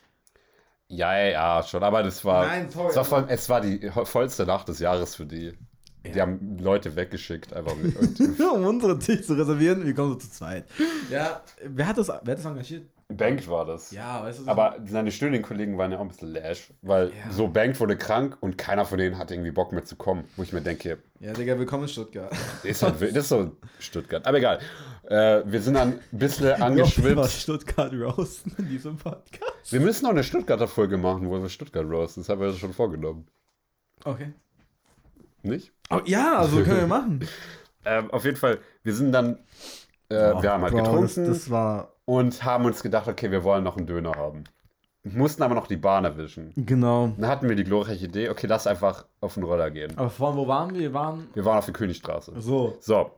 Ja, 0.88 1.18
ja, 1.18 1.62
schon. 1.64 1.82
Aber 1.82 2.04
das 2.04 2.24
war, 2.24 2.46
Nein, 2.46 2.68
sorry, 2.70 2.90
es 2.90 2.96
war, 2.96 3.04
aber- 3.06 3.16
allem, 3.16 3.28
es 3.28 3.48
war 3.48 3.60
die 3.60 3.90
vollste 4.04 4.46
Nacht 4.46 4.68
des 4.68 4.78
Jahres 4.78 5.16
für 5.16 5.26
die. 5.26 5.52
Die 6.04 6.10
Ja. 6.16 6.22
haben 6.22 6.58
Leute 6.60 6.94
weggeschickt, 6.94 7.52
einfach 7.52 7.72
um 8.54 8.64
unseren 8.64 9.00
Tisch 9.00 9.26
zu 9.26 9.34
reservieren, 9.34 9.84
wir 9.84 9.92
kommen 9.92 10.12
so 10.12 10.18
zu 10.20 10.30
zweit. 10.30 10.66
Ja, 11.10 11.42
wer 11.64 11.88
hat 11.88 11.98
das, 11.98 12.06
wer 12.06 12.14
hat 12.14 12.38
das 12.38 12.44
engagiert? 12.44 12.84
Bank 13.08 13.48
war 13.48 13.64
das. 13.64 13.92
Ja, 13.92 14.22
weißt 14.24 14.40
du, 14.40 14.44
so- 14.44 14.50
Aber 14.50 14.76
seine 14.84 15.12
Studienkollegen 15.12 15.78
waren 15.78 15.92
ja 15.92 15.98
auch 15.98 16.02
ein 16.02 16.08
bisschen 16.08 16.32
lash, 16.32 16.72
weil 16.82 17.10
Ja. 17.10 17.30
so 17.30 17.46
Bank 17.46 17.78
wurde 17.78 17.96
krank 17.96 18.36
und 18.40 18.58
keiner 18.58 18.84
von 18.84 18.98
denen 18.98 19.16
hatte 19.16 19.34
irgendwie 19.34 19.52
Bock 19.52 19.70
mehr 19.72 19.84
zu 19.84 19.94
kommen. 19.94 20.24
Wo 20.36 20.42
ich 20.42 20.52
mir 20.52 20.60
denke, 20.60 20.98
Ja, 21.20 21.32
Digga, 21.32 21.56
willkommen 21.56 21.84
in 21.84 21.88
Stuttgart. 21.88 22.32
ist 22.64 22.82
halt, 22.82 23.00
das 23.00 23.10
ist 23.10 23.28
so 23.28 23.52
Stuttgart. 23.78 24.26
Aber 24.26 24.38
egal. 24.38 24.58
Äh, 25.04 25.42
wir 25.46 25.62
sind 25.62 25.74
dann 25.74 25.92
ein 26.12 26.18
bisschen 26.18 26.52
angeschwippt. 26.62 27.26
Stuttgart 27.30 27.92
roasten 27.92 28.52
in 28.58 28.68
diesem 28.68 28.96
Podcast. 28.96 29.70
Wir 29.72 29.80
müssen 29.80 30.02
noch 30.04 30.10
eine 30.10 30.24
Stuttgarter 30.24 30.66
Folge 30.66 30.96
machen, 30.98 31.30
wo 31.30 31.40
wir 31.40 31.48
Stuttgart 31.48 31.86
roasten. 31.88 32.24
Das 32.24 32.28
haben 32.28 32.40
wir 32.40 32.52
schon 32.54 32.72
vorgenommen. 32.72 33.28
Okay. 34.04 34.32
Nicht? 35.42 35.72
Oh, 35.90 36.00
ja, 36.06 36.38
also 36.38 36.56
können 36.64 36.80
wir 36.80 36.86
machen. 36.88 37.28
Ähm, 37.88 38.10
auf 38.10 38.24
jeden 38.24 38.36
Fall, 38.36 38.58
wir 38.82 38.92
sind 38.92 39.12
dann, 39.12 39.38
äh, 40.08 40.14
wir 40.42 40.50
haben 40.50 40.62
halt 40.64 40.72
Bro, 40.72 40.82
getrunken. 40.82 41.02
Das, 41.04 41.14
das 41.14 41.50
war. 41.52 41.92
Und 42.06 42.42
haben 42.44 42.64
uns 42.64 42.82
gedacht, 42.82 43.08
okay, 43.08 43.30
wir 43.30 43.44
wollen 43.44 43.62
noch 43.64 43.76
einen 43.76 43.86
Döner 43.86 44.12
haben. 44.12 44.44
mussten 45.02 45.42
aber 45.42 45.54
noch 45.54 45.66
die 45.66 45.76
Bahn 45.76 46.04
erwischen. 46.04 46.52
Genau. 46.56 47.12
Dann 47.18 47.28
hatten 47.28 47.48
wir 47.48 47.56
die 47.56 47.64
glorreiche 47.64 48.06
Idee, 48.06 48.30
okay, 48.30 48.46
lass 48.46 48.66
einfach 48.66 49.04
auf 49.20 49.34
den 49.34 49.42
Roller 49.42 49.70
gehen. 49.70 49.92
Aber 49.98 50.08
vorhin, 50.08 50.38
wo 50.38 50.48
waren 50.48 50.72
wir? 50.72 50.80
Wir 50.80 50.94
waren. 50.94 51.28
Wir 51.34 51.44
waren 51.44 51.58
auf 51.58 51.66
der 51.66 51.74
Königstraße. 51.74 52.32
So. 52.38 52.78
So. 52.80 53.10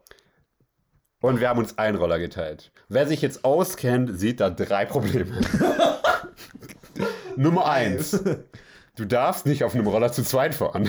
Und 1.21 1.41
wir 1.41 1.49
haben 1.49 1.59
uns 1.59 1.79
einen 1.79 1.97
Roller 1.97 2.19
geteilt. 2.19 2.73
Wer 2.89 3.07
sich 3.07 3.23
jetzt 3.23 3.45
auskennt, 3.45 4.19
sieht 4.19 4.41
da 4.41 4.51
drei 4.51 4.85
Probleme. 4.85 5.41
Nummer 7.37 7.67
eins. 7.67 8.23
Du 8.97 9.05
darfst 9.05 9.47
nicht 9.47 9.63
auf 9.65 9.75
einem 9.75 9.87
Roller 9.87 10.11
zu 10.11 10.23
zweit 10.25 10.55
fahren. 10.55 10.89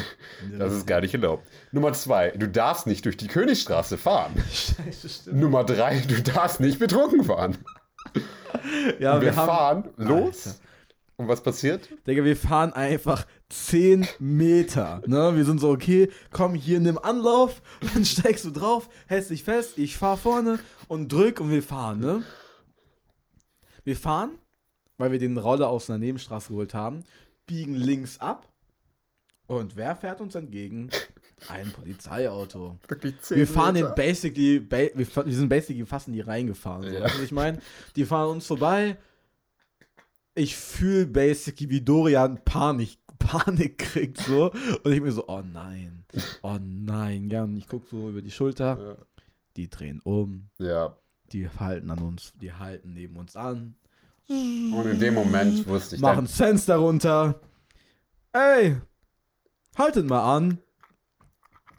Das 0.57 0.73
ist 0.73 0.87
gar 0.87 1.01
nicht 1.01 1.13
erlaubt. 1.13 1.47
Nummer 1.71 1.93
zwei, 1.93 2.31
du 2.31 2.47
darfst 2.47 2.87
nicht 2.87 3.05
durch 3.05 3.17
die 3.17 3.27
Königstraße 3.27 3.97
fahren. 3.97 4.33
Scheiße, 4.51 5.09
stimmt. 5.09 5.37
Nummer 5.37 5.63
drei, 5.63 5.99
du 5.99 6.21
darfst 6.21 6.59
nicht 6.59 6.79
betrunken 6.79 7.23
fahren. 7.23 7.57
Ja, 8.99 9.15
wir, 9.15 9.27
wir, 9.27 9.35
haben. 9.35 9.47
fahren 9.47 9.89
los. 9.97 10.47
Alter. 10.47 10.59
Und 11.19 11.27
was 11.27 11.43
passiert? 11.43 11.89
Digga, 12.07 12.23
wir 12.23 12.37
fahren 12.37 12.71
einfach 12.71 13.25
10 13.49 14.07
Meter. 14.19 15.01
Ne? 15.05 15.35
Wir 15.35 15.43
sind 15.43 15.59
so, 15.59 15.69
okay, 15.69 16.09
komm 16.31 16.55
hier, 16.55 16.79
nimm 16.79 16.97
Anlauf, 16.97 17.61
dann 17.93 18.05
steigst 18.05 18.45
du 18.45 18.51
drauf, 18.51 18.87
hältst 19.07 19.29
dich 19.29 19.43
fest, 19.43 19.77
ich 19.77 19.97
fahr 19.97 20.15
vorne 20.15 20.59
und 20.87 21.11
drück 21.11 21.41
und 21.41 21.51
wir 21.51 21.61
fahren, 21.61 21.99
ne? 21.99 22.23
Wir 23.83 23.97
fahren, 23.97 24.37
weil 24.97 25.11
wir 25.11 25.19
den 25.19 25.37
Roller 25.37 25.67
aus 25.67 25.89
einer 25.89 25.99
Nebenstraße 25.99 26.49
geholt 26.49 26.73
haben, 26.73 27.03
biegen 27.45 27.75
links 27.75 28.19
ab 28.19 28.47
und 29.47 29.75
wer 29.75 29.97
fährt 29.97 30.21
uns 30.21 30.35
entgegen? 30.35 30.89
Ein 31.47 31.71
Polizeiauto. 31.71 32.77
Wirklich 32.87 33.19
zehn 33.21 33.37
Wir 33.37 33.47
fahren 33.47 33.75
den 33.75 33.83
Meter. 33.85 33.95
basically, 33.95 34.59
ba 34.59 34.77
wir, 34.93 35.05
sind 35.33 35.49
basically 35.49 35.85
fast 35.85 36.07
in 36.07 36.13
die 36.13 36.21
reingefahren. 36.21 36.83
So. 36.83 36.89
Ja. 36.89 37.01
Weißt 37.01 37.13
du, 37.15 37.17
was 37.19 37.25
ich 37.25 37.31
meine? 37.31 37.59
Die 37.95 38.05
fahren 38.05 38.29
uns 38.31 38.45
vorbei. 38.45 38.97
Ich 40.35 40.55
fühle 40.55 41.05
basically, 41.07 41.69
wie 41.69 41.81
Dorian 41.81 42.43
Panik, 42.45 42.97
Panik 43.19 43.77
kriegt 43.77 44.17
so. 44.19 44.51
Und 44.83 44.91
ich 44.91 45.01
mir 45.01 45.11
so, 45.11 45.27
oh 45.27 45.41
nein, 45.41 46.03
oh 46.41 46.57
nein. 46.61 47.29
Ja, 47.29 47.43
und 47.43 47.57
ich 47.57 47.67
gucke 47.67 47.87
so 47.89 48.09
über 48.09 48.21
die 48.21 48.31
Schulter. 48.31 48.97
Die 49.55 49.69
drehen 49.69 49.99
um, 50.03 50.49
Ja. 50.57 50.95
die 51.33 51.49
halten 51.49 51.89
an 51.91 51.99
uns, 51.99 52.33
die 52.41 52.53
halten 52.53 52.93
neben 52.93 53.17
uns 53.17 53.35
an, 53.35 53.75
Und 54.27 54.85
in 54.85 54.99
dem 54.99 55.15
Moment 55.15 55.67
wusste 55.67 55.95
ich 55.95 56.01
machen 56.01 56.25
dann, 56.25 56.27
Fenster 56.27 56.77
runter. 56.77 57.41
Ey, 58.31 58.77
haltet 59.75 60.07
mal 60.07 60.37
an. 60.37 60.59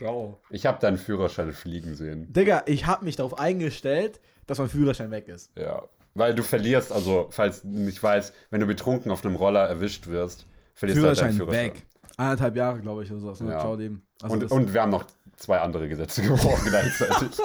Bro. 0.00 0.40
ich 0.50 0.66
habe 0.66 0.80
deinen 0.80 0.98
Führerschein 0.98 1.52
fliegen 1.52 1.94
sehen. 1.94 2.32
Digga, 2.32 2.62
ich 2.66 2.86
habe 2.86 3.04
mich 3.04 3.16
darauf 3.16 3.38
eingestellt, 3.38 4.20
dass 4.46 4.58
mein 4.58 4.68
Führerschein 4.68 5.10
weg 5.10 5.28
ist. 5.28 5.50
Ja. 5.56 5.82
Weil 6.14 6.34
du 6.34 6.42
verlierst, 6.42 6.90
also, 6.90 7.28
falls 7.30 7.62
du 7.62 7.68
nicht 7.68 8.02
weißt, 8.02 8.34
wenn 8.50 8.60
du 8.60 8.66
betrunken 8.66 9.12
auf 9.12 9.24
einem 9.24 9.36
Roller 9.36 9.68
erwischt 9.68 10.08
wirst, 10.08 10.46
verlierst 10.74 11.00
Führerschein, 11.00 11.38
du 11.38 11.46
halt 11.46 11.52
deinen 11.52 11.72
Führerschein. 11.72 11.74
weg. 11.74 11.86
Eineinhalb 12.16 12.56
Jahre, 12.56 12.80
glaube 12.80 13.04
ich, 13.04 13.12
oder 13.12 13.20
sowas. 13.20 13.40
Ne? 13.40 13.52
Ja. 13.52 13.60
Ciao, 13.60 13.76
dem. 13.76 14.02
Also 14.20 14.34
und, 14.34 14.50
und 14.50 14.74
wir 14.74 14.82
haben 14.82 14.90
noch 14.90 15.04
zwei 15.36 15.58
andere 15.60 15.88
Gesetze 15.88 16.22
gebrochen 16.22 16.68
gleichzeitig. 16.68 17.38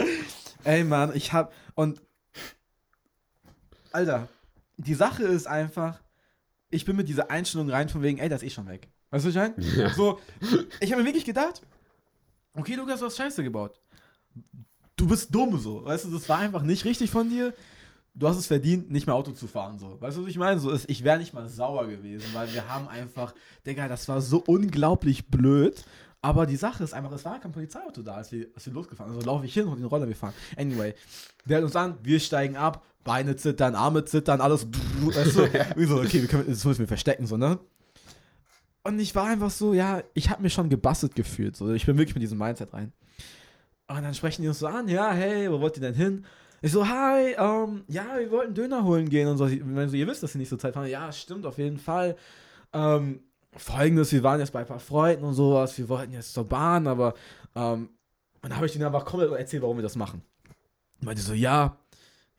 ey, 0.64 0.84
Mann, 0.84 1.12
ich 1.14 1.32
hab. 1.32 1.52
Und. 1.74 2.02
Alter, 3.92 4.28
die 4.76 4.94
Sache 4.94 5.24
ist 5.24 5.46
einfach, 5.46 6.00
ich 6.70 6.84
bin 6.84 6.96
mit 6.96 7.08
dieser 7.08 7.30
Einstellung 7.30 7.70
rein 7.70 7.88
von 7.88 8.02
wegen, 8.02 8.18
ey, 8.18 8.28
das 8.28 8.42
ist 8.42 8.48
eh 8.48 8.54
schon 8.54 8.68
weg. 8.68 8.88
Weißt 9.10 9.24
du, 9.24 9.28
was 9.28 9.34
ich 9.34 9.56
meine? 9.56 9.82
Ja. 9.82 9.94
So, 9.94 10.20
ich 10.80 10.92
habe 10.92 11.02
mir 11.02 11.06
wirklich 11.06 11.24
gedacht, 11.24 11.62
okay, 12.58 12.74
Lukas, 12.74 13.00
du 13.00 13.06
hast 13.06 13.16
Scheiße 13.16 13.42
gebaut. 13.42 13.80
Du 14.96 15.06
bist 15.06 15.34
dumm 15.34 15.58
so. 15.58 15.84
Weißt 15.84 16.04
du, 16.04 16.10
das 16.10 16.28
war 16.28 16.38
einfach 16.38 16.62
nicht 16.62 16.84
richtig 16.84 17.10
von 17.10 17.28
dir. 17.28 17.54
Du 18.14 18.26
hast 18.26 18.36
es 18.36 18.48
verdient, 18.48 18.90
nicht 18.90 19.06
mehr 19.06 19.14
Auto 19.14 19.30
zu 19.30 19.46
fahren. 19.46 19.78
So. 19.78 20.00
Weißt 20.00 20.16
du, 20.16 20.22
was 20.22 20.30
ich 20.30 20.38
meine? 20.38 20.58
So 20.58 20.70
ist, 20.70 20.90
ich 20.90 21.04
wäre 21.04 21.18
nicht 21.18 21.34
mal 21.34 21.48
sauer 21.48 21.86
gewesen, 21.86 22.26
weil 22.32 22.52
wir 22.52 22.68
haben 22.68 22.88
einfach, 22.88 23.32
Digga, 23.64 23.86
das 23.86 24.08
war 24.08 24.20
so 24.20 24.42
unglaublich 24.44 25.28
blöd. 25.28 25.84
Aber 26.20 26.46
die 26.46 26.56
Sache 26.56 26.82
ist 26.82 26.94
einfach, 26.94 27.12
es 27.12 27.24
war 27.24 27.38
kein 27.38 27.52
Polizeiauto 27.52 28.02
da, 28.02 28.14
als 28.14 28.32
wir, 28.32 28.48
als 28.54 28.66
wir 28.66 28.72
losgefahren 28.72 29.12
sind. 29.12 29.20
Also 29.20 29.30
laufe 29.30 29.46
ich 29.46 29.54
hin 29.54 29.68
und 29.68 29.78
den 29.78 29.86
Roller 29.86 30.08
wir 30.08 30.16
fahren. 30.16 30.34
Anyway, 30.56 30.94
der 31.44 31.58
hält 31.58 31.64
uns 31.64 31.76
an, 31.76 31.96
wir 32.02 32.18
steigen 32.18 32.56
ab, 32.56 32.84
Beine 33.04 33.36
zittern, 33.36 33.76
Arme 33.76 34.04
zittern, 34.04 34.40
alles. 34.40 34.66
Weißt 34.66 35.36
du? 35.36 35.48
So, 35.86 36.00
okay, 36.00 36.20
wir 36.20 36.26
können, 36.26 36.44
das 36.48 36.64
müssen 36.64 36.80
wir 36.80 36.88
verstecken, 36.88 37.26
so, 37.26 37.36
ne? 37.36 37.60
Und 38.88 38.98
ich 39.00 39.14
war 39.14 39.26
einfach 39.26 39.50
so, 39.50 39.74
ja, 39.74 40.02
ich 40.14 40.30
habe 40.30 40.40
mir 40.40 40.48
schon 40.48 40.70
gebastelt 40.70 41.14
gefühlt. 41.14 41.54
So. 41.54 41.70
Ich 41.72 41.84
bin 41.84 41.98
wirklich 41.98 42.14
mit 42.14 42.22
diesem 42.22 42.38
Mindset 42.38 42.72
rein. 42.72 42.94
Und 43.86 44.02
dann 44.02 44.14
sprechen 44.14 44.40
die 44.40 44.48
uns 44.48 44.60
so 44.60 44.66
an, 44.66 44.88
ja, 44.88 45.12
hey, 45.12 45.52
wo 45.52 45.60
wollt 45.60 45.76
ihr 45.76 45.82
denn 45.82 45.94
hin? 45.94 46.24
Ich 46.62 46.72
so, 46.72 46.88
hi, 46.88 47.34
ähm, 47.36 47.84
ja, 47.86 48.06
wir 48.18 48.30
wollten 48.30 48.54
Döner 48.54 48.84
holen 48.84 49.10
gehen 49.10 49.28
und 49.28 49.36
so. 49.36 49.46
Ich 49.46 49.62
meine, 49.62 49.90
so, 49.90 49.96
ihr 49.96 50.06
wisst, 50.06 50.22
dass 50.22 50.34
ihr 50.34 50.38
nicht 50.38 50.48
so 50.48 50.56
Zeit 50.56 50.72
fahren. 50.72 50.88
Ja, 50.88 51.12
stimmt, 51.12 51.44
auf 51.44 51.58
jeden 51.58 51.76
Fall. 51.76 52.16
Ähm, 52.72 53.20
Folgendes, 53.52 54.10
wir 54.10 54.22
waren 54.22 54.40
jetzt 54.40 54.54
bei 54.54 54.60
ein 54.60 54.66
paar 54.66 54.80
Freunden 54.80 55.22
und 55.22 55.34
sowas, 55.34 55.76
wir 55.76 55.86
wollten 55.90 56.14
jetzt 56.14 56.32
zur 56.32 56.46
Bahn, 56.46 56.86
aber 56.86 57.12
ähm, 57.54 57.90
dann 58.40 58.56
habe 58.56 58.64
ich 58.64 58.72
denen 58.72 58.86
einfach 58.86 59.04
komplett 59.04 59.30
erzählt, 59.32 59.62
warum 59.62 59.76
wir 59.76 59.82
das 59.82 59.96
machen. 59.96 60.22
Und 61.00 61.04
meinte 61.04 61.20
so, 61.20 61.34
ja, 61.34 61.76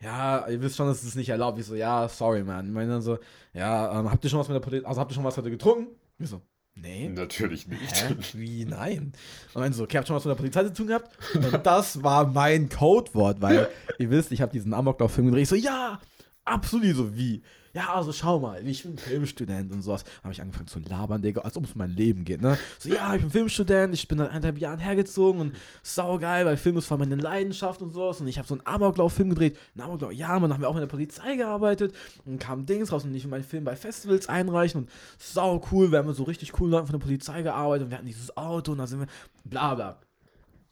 ja, 0.01 0.47
ihr 0.47 0.59
wisst 0.63 0.77
schon, 0.77 0.87
dass 0.87 1.03
es 1.03 1.13
nicht 1.13 1.29
erlaubt. 1.29 1.59
Ich 1.59 1.67
so, 1.67 1.75
ja, 1.75 2.09
sorry, 2.09 2.43
man. 2.43 2.65
Ich 2.65 2.73
meine 2.73 2.89
dann 2.89 3.01
so, 3.03 3.19
ja, 3.53 3.99
ähm, 3.99 4.09
habt 4.09 4.23
ihr 4.23 4.31
schon 4.31 4.39
was 4.39 4.47
mit 4.47 4.55
der 4.55 4.61
Polizei, 4.61 4.87
also 4.87 4.99
habt 4.99 5.11
ihr 5.11 5.15
schon 5.15 5.23
was 5.23 5.37
heute 5.37 5.51
getrunken? 5.51 5.95
Ich 6.19 6.29
so, 6.29 6.41
nee. 6.75 7.07
Natürlich 7.09 7.67
nicht. 7.67 7.95
Hä? 7.95 8.15
Wie? 8.33 8.65
Nein. 8.65 9.13
Und 9.53 9.61
dann 9.61 9.73
so, 9.73 9.83
okay, 9.83 9.97
habt 9.97 10.07
schon 10.07 10.15
was 10.15 10.25
mit 10.25 10.31
der 10.31 10.37
Polizei 10.37 10.63
zu 10.65 10.73
tun 10.73 10.87
gehabt? 10.87 11.17
Und 11.33 11.65
das 11.65 12.03
war 12.03 12.27
mein 12.27 12.69
Codewort, 12.69 13.41
weil 13.41 13.69
ihr 13.97 14.09
wisst, 14.09 14.31
ich 14.31 14.41
habe 14.41 14.51
diesen 14.51 14.73
Amoklauf-Film 14.73 15.27
gedreht. 15.27 15.43
Ich 15.43 15.49
so, 15.49 15.55
ja, 15.55 15.99
absolut 16.43 16.95
so 16.95 17.15
wie. 17.15 17.41
Ja, 17.73 17.93
also 17.93 18.11
schau 18.11 18.39
mal, 18.39 18.65
ich 18.65 18.83
bin 18.83 18.97
Filmstudent 18.97 19.71
und 19.71 19.81
sowas. 19.81 20.03
habe 20.23 20.33
ich 20.33 20.41
angefangen 20.41 20.67
zu 20.67 20.79
labern, 20.79 21.21
Digga, 21.21 21.41
als 21.41 21.55
ob 21.55 21.65
es 21.65 21.73
um 21.73 21.77
mein 21.77 21.91
Leben 21.91 22.25
geht, 22.25 22.41
ne? 22.41 22.57
So, 22.79 22.89
ja, 22.89 23.13
ich 23.13 23.21
bin 23.21 23.29
Filmstudent, 23.29 23.93
ich 23.93 24.07
bin 24.07 24.17
seit 24.17 24.29
eineinhalb 24.29 24.57
Jahren 24.57 24.79
hergezogen 24.79 25.41
und 25.41 25.55
saugeil, 25.83 26.45
weil 26.45 26.57
Film 26.57 26.77
ist 26.77 26.87
voll 26.87 26.97
meine 26.97 27.15
Leidenschaft 27.15 27.81
und 27.81 27.93
sowas. 27.93 28.21
Und 28.21 28.27
ich 28.27 28.37
habe 28.37 28.47
so 28.47 28.55
einen 28.55 28.65
Amoklauf-Film 28.65 29.29
gedreht. 29.29 29.57
Einen 29.75 29.85
Amoklauf, 29.85 30.11
ja, 30.13 30.29
man, 30.29 30.43
dann 30.43 30.53
haben 30.53 30.61
wir 30.61 30.69
auch 30.69 30.73
mit 30.73 30.81
der 30.81 30.87
Polizei 30.87 31.35
gearbeitet 31.35 31.93
und 32.25 32.39
kam 32.39 32.65
Dings 32.65 32.91
raus 32.91 33.03
und 33.03 33.13
ich 33.13 33.23
will 33.23 33.31
meinen 33.31 33.43
Film 33.43 33.63
bei 33.63 33.75
Festivals 33.75 34.27
einreichen 34.27 34.81
und 34.81 34.89
sau 35.19 35.61
cool, 35.71 35.91
wir 35.91 35.99
haben 35.99 36.07
mit 36.07 36.15
so 36.15 36.23
richtig 36.23 36.51
coolen 36.53 36.71
Leuten 36.71 36.87
von 36.87 36.99
der 36.99 37.05
Polizei 37.05 37.41
gearbeitet 37.43 37.85
und 37.85 37.91
wir 37.91 37.97
hatten 37.97 38.07
dieses 38.07 38.35
Auto 38.35 38.71
und 38.71 38.79
da 38.79 38.87
sind 38.87 38.99
wir, 38.99 39.07
bla 39.43 39.75
bla 39.75 39.99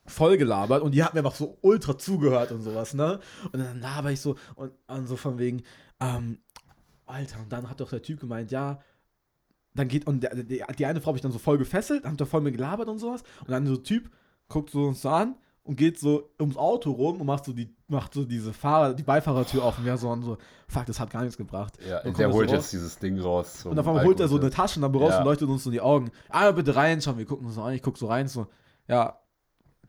voll 0.07 0.37
gelabert 0.37 0.81
und 0.81 0.95
die 0.95 1.03
hat 1.03 1.13
mir 1.13 1.19
einfach 1.19 1.35
so 1.35 1.57
ultra 1.61 1.97
zugehört 1.97 2.51
und 2.51 2.61
sowas, 2.61 2.93
ne? 2.93 3.19
Und 3.51 3.59
dann 3.59 3.81
laber 3.81 4.11
ich 4.11 4.21
so 4.21 4.35
und, 4.55 4.71
und 4.87 5.05
so 5.05 5.17
von 5.17 5.37
wegen, 5.37 5.63
ähm, 5.99 6.39
Alter, 7.07 7.39
und 7.39 7.51
dann 7.51 7.69
hat 7.69 7.79
doch 7.79 7.89
der 7.89 8.01
Typ 8.01 8.19
gemeint, 8.19 8.51
ja, 8.51 8.79
dann 9.73 9.87
geht, 9.87 10.07
und 10.07 10.21
der, 10.23 10.35
die, 10.35 10.63
die 10.77 10.85
eine 10.85 11.01
Frau 11.01 11.07
habe 11.07 11.17
ich 11.17 11.21
dann 11.21 11.31
so 11.31 11.39
voll 11.39 11.57
gefesselt, 11.57 12.05
hat 12.05 12.19
da 12.19 12.25
voll 12.25 12.41
mit 12.41 12.55
gelabert 12.55 12.87
und 12.89 12.99
sowas, 12.99 13.23
und 13.41 13.51
dann 13.51 13.65
so 13.67 13.77
Typ 13.77 14.09
guckt 14.49 14.69
so 14.71 14.85
uns 14.87 15.01
so 15.01 15.09
an 15.09 15.35
und 15.63 15.75
geht 15.75 15.99
so 15.99 16.29
ums 16.39 16.55
Auto 16.57 16.91
rum 16.91 17.19
und 17.19 17.27
macht 17.27 17.43
so 17.45 17.51
die, 17.53 17.75
macht 17.87 18.13
so 18.13 18.23
diese 18.23 18.53
Fahrer, 18.53 18.93
die 18.93 19.03
Beifahrertür 19.03 19.63
auf 19.63 19.77
und 19.77 19.85
wir 19.85 19.97
so, 19.97 20.09
und 20.09 20.23
so, 20.23 20.37
fuck, 20.67 20.85
das 20.85 20.99
hat 20.99 21.09
gar 21.09 21.21
nichts 21.21 21.37
gebracht. 21.37 21.77
Ja, 21.85 21.95
Dann 21.97 22.03
kommt 22.05 22.19
der 22.19 22.27
er 22.27 22.31
so 22.31 22.37
holt 22.37 22.49
raus. 22.49 22.55
jetzt 22.55 22.73
dieses 22.73 22.97
Ding 22.97 23.19
raus. 23.19 23.65
Und 23.65 23.77
einmal 23.77 24.03
holt 24.05 24.19
er 24.19 24.27
so 24.27 24.35
eine 24.35 24.45
Alkoholtest. 24.45 24.55
Taschenlampe 24.57 24.99
raus 24.99 25.11
Ja. 25.11 25.19
und 25.19 25.25
leuchtet 25.25 25.49
uns 25.49 25.63
so 25.63 25.69
in 25.69 25.73
die 25.73 25.81
Augen. 25.81 26.11
Ah, 26.29 26.51
bitte 26.51 26.75
reinschauen, 26.75 27.17
wir 27.17 27.25
gucken 27.25 27.45
uns 27.45 27.55
so 27.55 27.61
an, 27.61 27.73
ich 27.73 27.81
guck 27.81 27.97
so 27.97 28.07
rein, 28.07 28.27
so, 28.27 28.47
ja, 28.87 29.19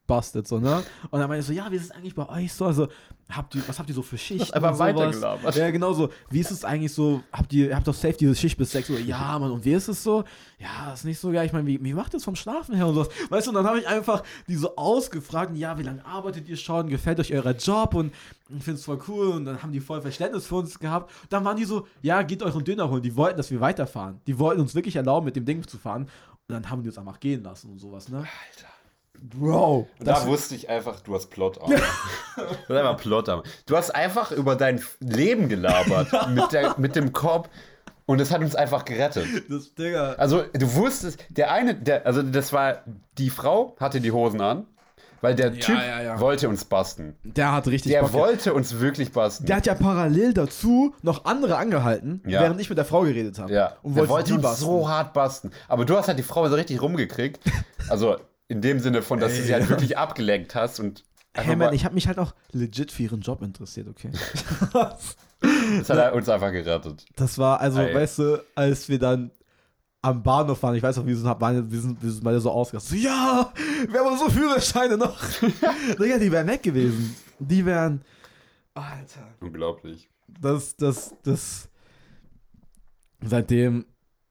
busted, 0.09 0.49
so, 0.49 0.59
ne? 0.59 0.83
Und 1.11 1.21
dann 1.21 1.29
meinte 1.29 1.41
ich 1.41 1.47
so, 1.47 1.53
ja, 1.53 1.71
wie 1.71 1.77
ist 1.77 1.85
es 1.85 1.91
eigentlich 1.93 2.17
bei 2.17 2.29
euch 2.29 2.53
so? 2.53 2.65
Also, 2.65 2.89
habt 3.31 3.55
ihr, 3.55 3.63
was 3.69 3.79
habt 3.79 3.89
ihr 3.89 3.95
so 3.95 4.03
für 4.03 4.19
Schichten? 4.19 4.53
einfach 4.55 4.77
weitergelabert. 4.79 5.55
Ja, 5.55 5.71
genau 5.71 5.93
so. 5.93 6.09
Wie 6.31 6.41
ist 6.41 6.51
es 6.51 6.65
eigentlich 6.65 6.93
so? 6.93 7.23
Habt 7.33 7.53
ihr, 7.53 7.77
habt 7.77 7.87
doch 7.87 7.95
safe 7.95 8.15
diese 8.15 8.35
Schicht 8.35 8.59
bis 8.59 8.73
6 8.73 8.91
Uhr? 8.91 8.99
Ja, 8.99 9.39
Mann, 9.39 9.53
und 9.53 9.65
wie 9.65 9.73
ist 9.73 9.87
es 9.87 10.03
so? 10.03 10.25
Ja, 10.59 10.93
ist 10.93 11.05
nicht 11.05 11.21
so 11.21 11.31
geil. 11.31 11.47
Ich 11.47 11.53
meine, 11.53 11.67
wie, 11.67 11.83
wie 11.85 11.95
macht 11.95 12.15
ihr 12.15 12.17
es 12.17 12.25
vom 12.25 12.35
Schlafen 12.35 12.75
her 12.75 12.87
und 12.89 12.95
sowas? 12.95 13.11
Weißt 13.29 13.47
du, 13.47 13.51
und 13.51 13.57
dann 13.57 13.67
habe 13.67 13.79
ich 13.79 13.87
einfach 13.87 14.25
die 14.49 14.57
so 14.57 14.75
ausgefragt, 14.75 15.57
ja, 15.57 15.79
wie 15.79 15.83
lange 15.83 16.05
arbeitet 16.05 16.49
ihr 16.49 16.57
schon? 16.57 16.89
Gefällt 16.89 17.21
euch 17.21 17.33
euer 17.33 17.53
Job? 17.53 17.95
Und 17.95 18.13
ich 18.49 18.65
finde 18.65 18.79
es 18.79 18.85
voll 18.85 19.01
cool. 19.09 19.29
Und 19.29 19.45
dann 19.45 19.63
haben 19.63 19.73
die 19.73 19.81
voll 19.81 20.01
Verständnis 20.01 20.47
für 20.47 20.57
uns 20.57 20.79
gehabt. 20.79 21.13
Dann 21.29 21.45
waren 21.45 21.57
die 21.57 21.67
so, 21.67 21.87
ja, 22.03 22.23
geht 22.23 22.43
euren 22.43 22.65
Döner 22.65 22.91
holen. 22.91 23.03
Die 23.03 23.15
wollten, 23.15 23.37
dass 23.37 23.51
wir 23.51 23.61
weiterfahren. 23.61 24.21
Die 24.27 24.39
wollten 24.39 24.63
uns 24.63 24.75
wirklich 24.75 24.97
erlauben, 24.97 25.27
mit 25.27 25.37
dem 25.37 25.45
Ding 25.45 25.67
zu 25.67 25.77
fahren. 25.77 26.09
Und 26.49 26.55
dann 26.55 26.71
haben 26.71 26.83
die 26.83 26.89
uns 26.89 26.97
einfach 26.97 27.21
gehen 27.21 27.43
lassen 27.43 27.71
und 27.71 27.79
sowas, 27.79 28.09
ne? 28.09 28.19
Alter. 28.19 28.78
Bro. 29.23 29.89
Und 29.99 30.07
da 30.09 30.27
wusste 30.27 30.55
ich 30.55 30.69
einfach, 30.69 31.01
du 31.01 31.15
hast 31.15 31.27
Plotarme. 31.31 31.77
du 32.37 32.43
hast 32.43 32.71
einfach 32.71 32.97
Plotarme. 32.97 33.43
Du 33.67 33.77
hast 33.77 33.91
einfach 33.95 34.33
über 34.33 34.57
dein 34.57 34.81
Leben 35.01 35.49
gelabert 35.49 36.09
mit, 36.31 36.53
der, 36.53 36.75
mit 36.79 36.97
dem 36.97 37.13
Korb 37.13 37.49
und 38.07 38.21
es 38.21 38.31
hat 38.31 38.41
uns 38.41 38.55
einfach 38.55 38.85
gerettet. 38.85 39.27
das, 39.51 39.75
Digga. 39.75 40.13
Also 40.15 40.43
du 40.53 40.75
wusstest, 40.75 41.19
der 41.29 41.51
eine, 41.53 41.75
der, 41.75 42.07
also 42.07 42.23
das 42.23 42.53
war, 42.53 42.83
die 43.19 43.31
Frau 43.31 43.77
hatte 43.79 44.01
die 44.01 44.13
Hosen 44.13 44.41
an, 44.41 44.67
weil 45.21 45.35
der 45.35 45.53
Ja, 45.53 45.61
Typ 45.61 45.77
ja, 45.77 46.01
ja. 46.03 46.21
wollte 46.21 46.49
uns 46.49 46.65
basten. 46.65 47.17
Der 47.25 47.53
hat 47.53 47.67
richtig 47.67 47.91
Der 47.93 48.03
Bock 48.03 48.13
wollte 48.13 48.55
uns 48.55 48.79
wirklich 48.81 49.11
basten. 49.13 49.47
Der 49.47 49.57
hat 49.57 49.67
ja 49.67 49.75
parallel 49.75 50.33
dazu 50.33 50.95
noch 51.03 51.25
andere 51.25 51.57
angehalten, 51.57 52.21
während 52.25 52.61
ich 52.61 52.69
mit 52.71 52.79
der 52.79 52.85
Frau 52.85 53.03
geredet 53.03 53.39
habe. 53.41 53.53
ja, 53.53 53.73
Und 53.83 53.95
der 53.97 54.03
wollte, 54.09 54.11
wollte 54.13 54.27
die 54.29 54.33
uns 54.35 54.43
basten. 54.43 54.65
so 54.65 54.89
hart 54.89 55.13
basten. 55.13 55.51
Aber 55.67 55.85
du 55.85 55.97
hast 55.97 56.07
halt 56.09 56.19
die 56.19 56.23
Frau 56.23 56.49
so 56.49 56.55
richtig 56.55 56.81
rumgekriegt. 56.81 57.41
Also 57.91 58.19
in 58.49 58.61
dem 58.61 58.81
Sinne 58.81 59.03
von, 59.03 59.21
dass 59.21 59.35
du 59.35 59.41
Ey. 59.41 59.47
sie 59.47 59.55
halt 59.55 59.69
wirklich 59.69 59.97
abgelenkt 59.97 60.55
hast 60.55 60.81
und 60.81 61.05
Hey 61.35 61.55
man, 61.55 61.73
ich 61.73 61.85
habe 61.85 61.95
mich 61.95 62.09
halt 62.09 62.19
auch 62.19 62.35
legit 62.51 62.91
für 62.91 63.05
ihren 63.05 63.21
Job 63.21 63.43
interessiert, 63.43 63.89
okay? 63.89 64.11
Das 65.79 65.89
hat 65.89 65.99
er 65.99 66.15
uns 66.15 66.29
einfach 66.29 66.51
gerettet. 66.51 67.05
Das 67.15 67.39
war, 67.39 67.61
also, 67.61 67.81
Ey. 67.81 67.95
weißt 67.95 68.19
du, 68.19 68.45
als 68.57 68.89
wir 68.89 68.99
dann 68.99 69.31
am 70.03 70.23
Bahnhof 70.23 70.61
waren, 70.65 70.75
ich 70.75 70.83
weiß 70.83 70.97
noch, 70.97 71.07
wir 71.07 71.17
sind, 71.17 71.27
waren, 71.27 71.71
wir 71.71 71.81
sind, 71.81 72.03
wir 72.03 72.11
sind 72.11 72.25
beide 72.25 72.41
so 72.41 72.51
ausgerastet. 72.51 72.99
So, 72.99 73.05
ja, 73.05 73.53
wir 73.89 74.01
haben 74.01 74.13
unsere 74.13 74.31
Führerscheine 74.31 74.97
noch. 74.97 75.17
Digga, 76.01 76.19
die 76.19 76.33
wären 76.33 76.49
weg 76.49 76.63
gewesen. 76.63 77.15
Die 77.39 77.65
wären. 77.65 78.03
Alter. 78.75 79.29
Unglaublich. 79.41 80.09
Das, 80.27 80.75
das, 80.77 81.15
das. 81.23 81.69
Seitdem 83.25 83.85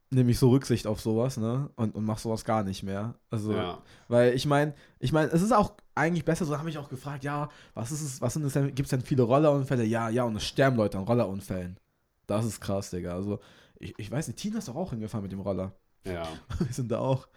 nehme 0.09 0.31
ich 0.31 0.39
so 0.39 0.49
Rücksicht 0.49 0.87
auf 0.87 1.01
sowas, 1.01 1.37
ne? 1.37 1.69
Und, 1.75 1.93
und 1.95 2.05
mach 2.05 2.17
sowas 2.17 2.45
gar 2.45 2.63
nicht 2.63 2.83
mehr. 2.83 3.15
Also, 3.29 3.53
Ja. 3.53 3.81
weil 4.07 4.33
ich 4.33 4.45
meine, 4.45 4.73
ich 4.99 5.11
meine, 5.11 5.31
es 5.31 5.41
ist 5.41 5.51
auch 5.51 5.73
eigentlich 5.95 6.23
besser, 6.25 6.45
so 6.45 6.57
habe 6.57 6.69
ich 6.69 6.77
auch 6.77 6.89
gefragt, 6.89 7.23
ja, 7.23 7.49
was 7.73 7.91
ist 7.91 8.01
es, 8.01 8.21
was 8.21 8.33
sind 8.33 8.43
es 8.45 8.53
denn, 8.53 8.67
gibt 8.73 8.85
es 8.87 8.89
denn 8.91 9.01
viele 9.01 9.23
Rollerunfälle? 9.23 9.83
Ja, 9.83 10.09
ja, 10.09 10.23
und 10.23 10.35
es 10.35 10.45
sterben 10.45 10.77
Leute 10.77 10.97
an 10.97 11.03
Rollerunfällen. 11.03 11.77
Das 12.25 12.45
ist 12.45 12.61
krass, 12.61 12.89
Digga. 12.89 13.13
Also, 13.13 13.39
ich, 13.79 13.93
ich 13.97 14.09
weiß 14.09 14.27
nicht, 14.27 14.39
Tina 14.39 14.59
ist 14.59 14.67
doch 14.67 14.75
auch 14.75 14.91
hingefahren 14.91 15.23
mit 15.23 15.31
dem 15.31 15.41
Roller. 15.41 15.73
Ja. 16.05 16.27
Wir 16.59 16.73
sind 16.73 16.89
da 16.91 16.99
auch 16.99 17.27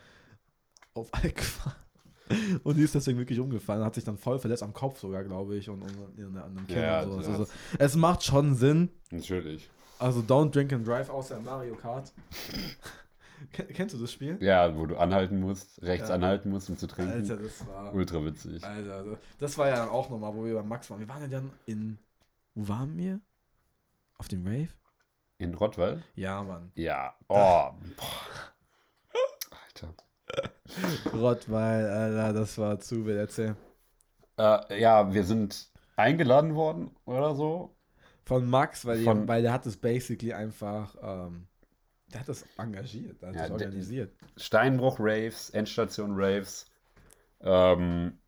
auf 0.95 1.13
Alk 1.13 1.37
gefahren. 1.37 1.75
Und 2.63 2.77
die 2.77 2.83
ist 2.83 2.95
deswegen 2.95 3.19
wirklich 3.19 3.41
umgefallen, 3.41 3.85
hat 3.85 3.97
sich 3.97 4.05
dann 4.05 4.17
voll 4.17 4.39
verletzt 4.39 4.63
am 4.63 4.73
Kopf 4.73 5.01
sogar, 5.01 5.25
glaube 5.25 5.57
ich, 5.57 5.69
und, 5.69 5.83
und 5.83 6.37
an 6.37 6.57
einem 6.57 6.67
Kinn 6.69 6.79
Ja, 6.79 7.03
und 7.03 7.25
so. 7.25 7.31
Also, 7.33 7.47
es 7.79 7.97
macht 7.97 8.23
schon 8.23 8.55
Sinn. 8.55 8.91
Natürlich. 9.11 9.69
Also 10.01 10.21
don't 10.21 10.51
drink 10.51 10.73
and 10.73 10.87
drive 10.87 11.11
außer 11.11 11.37
in 11.37 11.45
Mario 11.45 11.75
Kart. 11.77 12.11
Ken- 13.53 13.69
Kennst 13.69 13.95
du 13.95 13.99
das 13.99 14.13
Spiel? 14.13 14.39
Ja, 14.41 14.75
wo 14.77 14.87
du 14.87 14.97
anhalten 14.97 15.41
musst, 15.41 15.83
rechts 15.83 16.09
Ja. 16.09 16.15
anhalten 16.15 16.51
musst, 16.51 16.69
um 16.71 16.77
zu 16.77 16.87
trinken. 16.87 17.13
Alter, 17.13 17.37
das 17.37 17.67
war. 17.67 17.95
Ultra 17.95 18.25
witzig. 18.25 18.65
Alter, 18.65 18.95
also, 18.95 19.19
das 19.39 19.59
war 19.59 19.69
ja 19.69 19.77
dann 19.77 19.89
auch 19.91 20.09
nochmal, 20.11 20.35
wo 20.35 20.45
wir 20.45 20.55
bei 20.55 20.63
Max 20.63 20.91
waren. 20.91 21.01
Wir 21.01 21.09
waren 21.09 21.23
ja 21.23 21.29
dann 21.29 21.51
in. 21.67 21.99
Wo 22.55 22.69
waren 22.69 22.97
wir? 22.97 23.21
Auf 24.19 24.29
dem 24.29 24.47
Rave? 24.47 24.69
In 25.39 25.55
Rottweil? 25.55 26.03
Ja, 26.15 26.43
Mann. 26.43 26.71
Ja. 26.75 27.15
Oh. 27.29 27.35
Boah. 27.97 28.07
Alter. 29.67 29.95
Rottweil, 31.15 31.87
Alter, 31.87 32.33
das 32.33 32.59
war 32.59 32.79
zu 32.81 33.05
wild. 33.07 33.19
Erzähl. 33.19 33.57
Äh, 34.39 34.81
ja, 34.81 35.13
wir 35.13 35.25
sind 35.25 35.69
eingeladen 35.97 36.55
worden 36.55 36.91
oder 37.05 37.35
so. 37.35 37.75
Von 38.25 38.49
Max, 38.49 38.85
weil, 38.85 39.03
Von- 39.03 39.23
die, 39.23 39.29
weil 39.29 39.43
der 39.43 39.53
hat 39.53 39.67
es 39.67 39.77
basically 39.77 40.33
einfach. 40.33 40.97
Ähm, 41.03 41.47
der 42.13 42.21
hat 42.21 42.29
das 42.29 42.45
engagiert, 42.59 43.23
der 43.23 43.29
hat 43.31 43.37
Ja, 43.37 43.43
das 43.43 43.51
organisiert. 43.53 44.13
Steinbruch-Raves, 44.37 45.51
Endstation-Raves. 45.51 46.67
Ähm, 47.41 48.19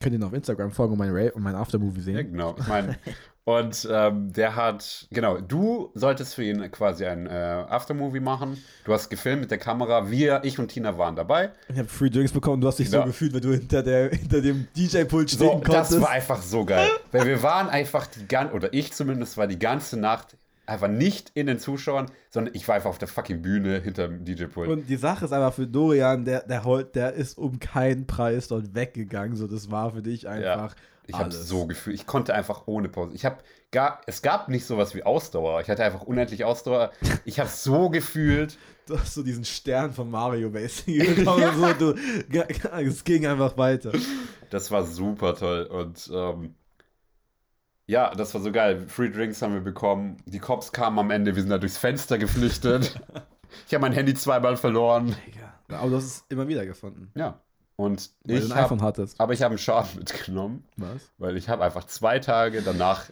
Könnt 0.00 0.12
ihr 0.12 0.18
noch 0.18 0.28
auf 0.28 0.32
Instagram 0.34 0.70
folgen 0.72 0.92
und 0.92 0.98
mein 0.98 1.10
Rave 1.10 1.32
und 1.32 1.42
mein 1.42 1.54
Aftermovie 1.54 1.98
ja, 2.00 2.04
sehen? 2.04 2.32
genau. 2.32 2.54
Ich 2.58 2.66
meine, 2.66 2.96
und 3.44 3.86
ähm, 3.90 4.32
der 4.32 4.56
hat, 4.56 5.06
genau, 5.10 5.38
du 5.38 5.90
solltest 5.94 6.34
für 6.34 6.42
ihn 6.44 6.70
quasi 6.70 7.04
ein 7.04 7.26
äh, 7.26 7.30
Aftermovie 7.30 8.20
machen. 8.20 8.56
Du 8.84 8.92
hast 8.92 9.08
gefilmt 9.10 9.42
mit 9.42 9.50
der 9.50 9.58
Kamera. 9.58 10.10
Wir, 10.10 10.40
ich 10.44 10.58
und 10.58 10.68
Tina 10.68 10.96
waren 10.98 11.14
dabei. 11.14 11.50
Ich 11.68 11.78
habe 11.78 11.88
Free 11.88 12.08
Drinks 12.10 12.32
bekommen, 12.32 12.60
du 12.62 12.68
hast 12.68 12.78
dich 12.78 12.88
so 12.90 12.96
Ja. 12.98 13.04
gefühlt, 13.04 13.34
wenn 13.34 13.42
du 13.42 13.52
hinter, 13.52 13.82
der, 13.82 14.08
hinter 14.10 14.40
dem 14.40 14.66
DJ-Pult 14.76 15.28
So, 15.30 15.36
stehen 15.36 15.50
konntest. 15.62 15.92
das 15.92 16.00
war 16.00 16.10
einfach 16.10 16.42
so 16.42 16.64
geil. 16.64 16.88
Weil 17.12 17.26
wir 17.26 17.42
waren 17.42 17.68
einfach 17.68 18.06
die 18.06 18.26
ganze, 18.26 18.54
oder 18.54 18.72
ich 18.72 18.92
zumindest 18.94 19.36
war 19.36 19.46
die 19.46 19.58
ganze 19.58 19.98
Nacht 19.98 20.36
einfach 20.66 20.88
nicht 20.88 21.30
in 21.34 21.46
den 21.46 21.58
Zuschauern, 21.58 22.10
sondern 22.30 22.54
ich 22.54 22.66
war 22.66 22.74
einfach 22.74 22.90
auf 22.90 22.98
der 22.98 23.08
fucking 23.08 23.42
Bühne 23.42 23.80
hinter 23.80 24.08
dem 24.08 24.24
DJ-Pult. 24.24 24.68
Und 24.68 24.88
die 24.88 24.96
Sache 24.96 25.24
ist 25.24 25.32
einfach 25.32 25.54
für 25.54 25.66
Dorian, 25.66 26.24
der, 26.24 26.42
der, 26.42 26.64
holt, 26.64 26.94
der 26.94 27.12
ist 27.12 27.36
um 27.36 27.58
keinen 27.58 28.06
Preis 28.06 28.48
dort 28.48 28.74
weggegangen. 28.74 29.36
So, 29.36 29.46
das 29.46 29.70
war 29.70 29.92
für 29.92 30.02
dich 30.02 30.28
einfach 30.28 30.74
Ich 31.06 31.14
habe 31.16 31.32
so 31.32 31.66
gefühlt, 31.66 31.96
ich 31.96 32.06
konnte 32.06 32.34
einfach 32.34 32.62
ohne 32.66 32.88
Pause. 32.88 33.14
Ich 33.14 33.24
habe 33.24 33.38
gar, 33.70 34.00
es 34.06 34.22
gab 34.22 34.48
nicht 34.48 34.64
sowas 34.64 34.94
wie 34.94 35.02
Ausdauer. 35.02 35.60
Ich 35.60 35.68
hatte 35.68 35.84
einfach 35.84 36.02
unendlich 36.02 36.44
Ausdauer. 36.44 36.92
Ich 37.24 37.40
habe 37.40 37.50
so 37.50 37.88
gefühlt. 37.90 38.56
Du 38.86 38.98
hast 38.98 39.14
so 39.14 39.22
diesen 39.22 39.44
Stern 39.44 39.92
von 39.92 40.10
Mario 40.10 40.50
basically 40.50 41.14
bekommen. 41.14 41.54
so, 41.56 41.72
du, 41.72 41.94
es 42.82 43.04
ging 43.04 43.26
einfach 43.26 43.56
weiter. 43.56 43.92
Das 44.50 44.70
war 44.70 44.84
super 44.84 45.34
toll. 45.34 45.64
Und 45.64 46.10
ähm, 46.12 46.54
ja, 47.86 48.14
das 48.14 48.32
war 48.34 48.40
so 48.40 48.50
geil. 48.52 48.84
Free 48.88 49.10
Drinks 49.10 49.42
haben 49.42 49.54
wir 49.54 49.60
bekommen. 49.60 50.16
Die 50.26 50.38
Cops 50.38 50.72
kamen 50.72 50.98
am 50.98 51.10
Ende. 51.10 51.34
Wir 51.34 51.42
sind 51.42 51.50
da 51.50 51.58
durchs 51.58 51.78
Fenster 51.78 52.18
geflüchtet. 52.18 53.00
ich 53.66 53.74
habe 53.74 53.82
mein 53.82 53.92
Handy 53.92 54.14
zweimal 54.14 54.56
verloren. 54.56 55.14
Aber 55.68 55.90
du 55.90 55.96
hast 55.96 56.04
es 56.04 56.24
immer 56.28 56.48
wieder 56.48 56.64
gefunden. 56.66 57.10
Ja. 57.14 57.40
Und 57.76 58.10
Weil 58.24 58.38
du 58.38 58.46
ich 58.46 58.52
ein 58.52 58.58
iPhone 58.58 58.80
habe, 58.80 58.88
hattest. 58.88 59.20
aber 59.20 59.32
ich 59.32 59.42
habe 59.42 59.52
einen 59.52 59.58
Schaden 59.58 59.90
mitgenommen, 59.98 60.64
Was? 60.76 61.10
weil 61.18 61.36
ich 61.36 61.48
habe 61.48 61.64
einfach 61.64 61.84
zwei 61.84 62.20
Tage 62.20 62.62
danach 62.62 63.10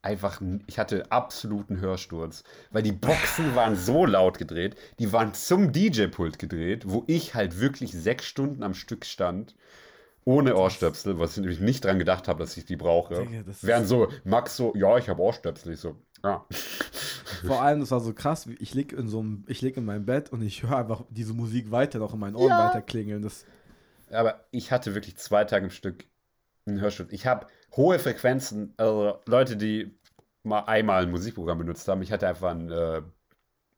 einfach, 0.00 0.40
ich 0.66 0.78
hatte 0.78 1.10
absoluten 1.10 1.80
Hörsturz, 1.80 2.44
weil 2.70 2.82
die 2.82 2.92
Boxen 2.92 3.54
waren 3.54 3.76
so 3.76 4.06
laut 4.06 4.38
gedreht, 4.38 4.76
die 4.98 5.12
waren 5.12 5.34
zum 5.34 5.72
DJ-Pult 5.72 6.38
gedreht, 6.38 6.84
wo 6.86 7.04
ich 7.06 7.34
halt 7.34 7.60
wirklich 7.60 7.92
sechs 7.92 8.24
Stunden 8.24 8.62
am 8.62 8.72
Stück 8.72 9.04
stand, 9.04 9.56
ohne 10.26 10.56
Ohrstöpsel, 10.56 11.18
was 11.18 11.32
ich 11.32 11.36
nämlich 11.38 11.60
nicht 11.60 11.84
dran 11.84 11.98
gedacht 11.98 12.26
habe, 12.28 12.40
dass 12.40 12.56
ich 12.56 12.64
die 12.66 12.76
brauche. 12.76 13.24
Digga, 13.24 13.44
Während 13.62 13.86
so 13.86 14.08
Max 14.24 14.56
so, 14.56 14.74
ja, 14.74 14.98
ich 14.98 15.08
habe 15.08 15.22
Ohrstöpsel, 15.22 15.72
ich 15.72 15.80
so, 15.80 15.96
ja. 16.22 16.44
Vor 17.46 17.62
allem, 17.62 17.80
das 17.80 17.92
war 17.92 18.00
so 18.00 18.12
krass, 18.12 18.48
ich 18.58 18.74
lieg 18.74 18.92
in 18.92 19.08
so 19.08 19.20
einem, 19.20 19.44
ich 19.46 19.62
lieg 19.62 19.76
in 19.76 19.84
meinem 19.84 20.04
Bett 20.04 20.30
und 20.32 20.42
ich 20.42 20.64
höre 20.64 20.76
einfach 20.78 21.04
diese 21.10 21.32
Musik 21.32 21.70
weiter 21.70 22.00
noch 22.00 22.12
in 22.12 22.20
meinen 22.20 22.34
Ohren 22.34 22.50
Ja. 22.50 22.66
weiter 22.66 22.82
klingeln. 22.82 23.22
Das, 23.22 23.44
Aber 24.10 24.44
ich 24.50 24.72
hatte 24.72 24.94
wirklich 24.94 25.16
zwei 25.16 25.44
Tage 25.44 25.66
im 25.66 25.70
Stück 25.70 26.04
einen 26.66 26.80
Hörsturz. 26.80 27.12
Ich 27.12 27.26
habe 27.26 27.46
hohe 27.76 27.98
Frequenzen, 28.00 28.74
also 28.78 29.20
Leute, 29.26 29.56
die 29.56 29.96
mal 30.42 30.60
einmal 30.60 31.04
ein 31.04 31.10
Musikprogramm 31.10 31.58
benutzt 31.58 31.86
haben. 31.88 32.02
Ich 32.02 32.10
hatte 32.12 32.26
einfach 32.28 32.50
ein, 32.50 32.70
äh, 32.70 33.02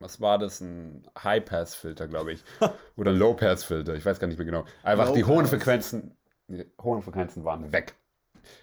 was 0.01 0.21
war 0.21 0.39
das? 0.39 0.61
Ein 0.61 1.07
High-Pass-Filter, 1.23 2.09
glaube 2.09 2.33
ich. 2.33 2.45
Oder 2.97 3.11
ein 3.13 3.19
Low-Pass-Filter, 3.19 3.95
ich 3.95 4.05
weiß 4.05 4.21
gar 4.21 4.29
nicht 4.29 4.39
mehr 4.39 4.47
genau. 4.47 4.65
Einfach 4.83 5.13
die 5.13 5.25
hohen. 5.25 5.47
Frequenzen, 5.47 6.17
die 6.49 6.65
hohen 6.83 7.03
Frequenzen 7.03 7.45
waren 7.45 7.73
weg. 7.73 7.95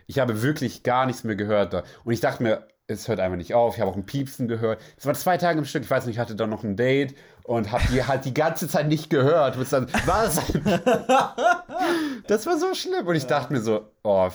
Ich 0.08 0.20
habe 0.20 0.42
wirklich 0.42 0.84
gar 0.84 1.06
nichts 1.06 1.24
mehr 1.24 1.36
gehört 1.36 1.74
da. 1.74 1.84
Und 2.04 2.14
ich 2.14 2.20
dachte 2.20 2.44
mir, 2.44 2.68
es 2.88 3.08
hört 3.08 3.20
einfach 3.20 3.38
nicht 3.38 3.54
auf. 3.54 3.76
Ich 3.76 3.82
habe 3.82 3.90
auch 3.90 3.96
ein 3.96 4.06
Piepsen 4.06 4.48
gehört. 4.48 4.80
Es 4.98 5.06
war 5.06 5.14
zwei 5.14 5.38
Tage 5.38 5.60
im 5.60 5.66
Stück. 5.66 5.84
Ich 5.84 5.90
weiß 5.90 6.06
nicht, 6.06 6.16
ich 6.16 6.20
hatte 6.20 6.36
dann 6.36 6.50
noch 6.50 6.64
ein 6.64 6.76
Date 6.76 7.16
und 7.44 7.72
habe 7.72 7.84
die 7.92 8.04
halt 8.04 8.26
die 8.26 8.34
ganze 8.34 8.68
Zeit 8.68 8.88
nicht 8.88 9.10
gehört. 9.10 9.58
Bis 9.58 9.70
dann, 9.70 9.88
was? 10.06 10.36
das 12.28 12.46
war 12.46 12.58
so 12.60 12.74
schlimm. 12.74 13.08
Und 13.08 13.16
ich 13.16 13.26
dachte 13.26 13.54
mir 13.54 13.62
so, 13.62 13.92
oh, 14.04 14.30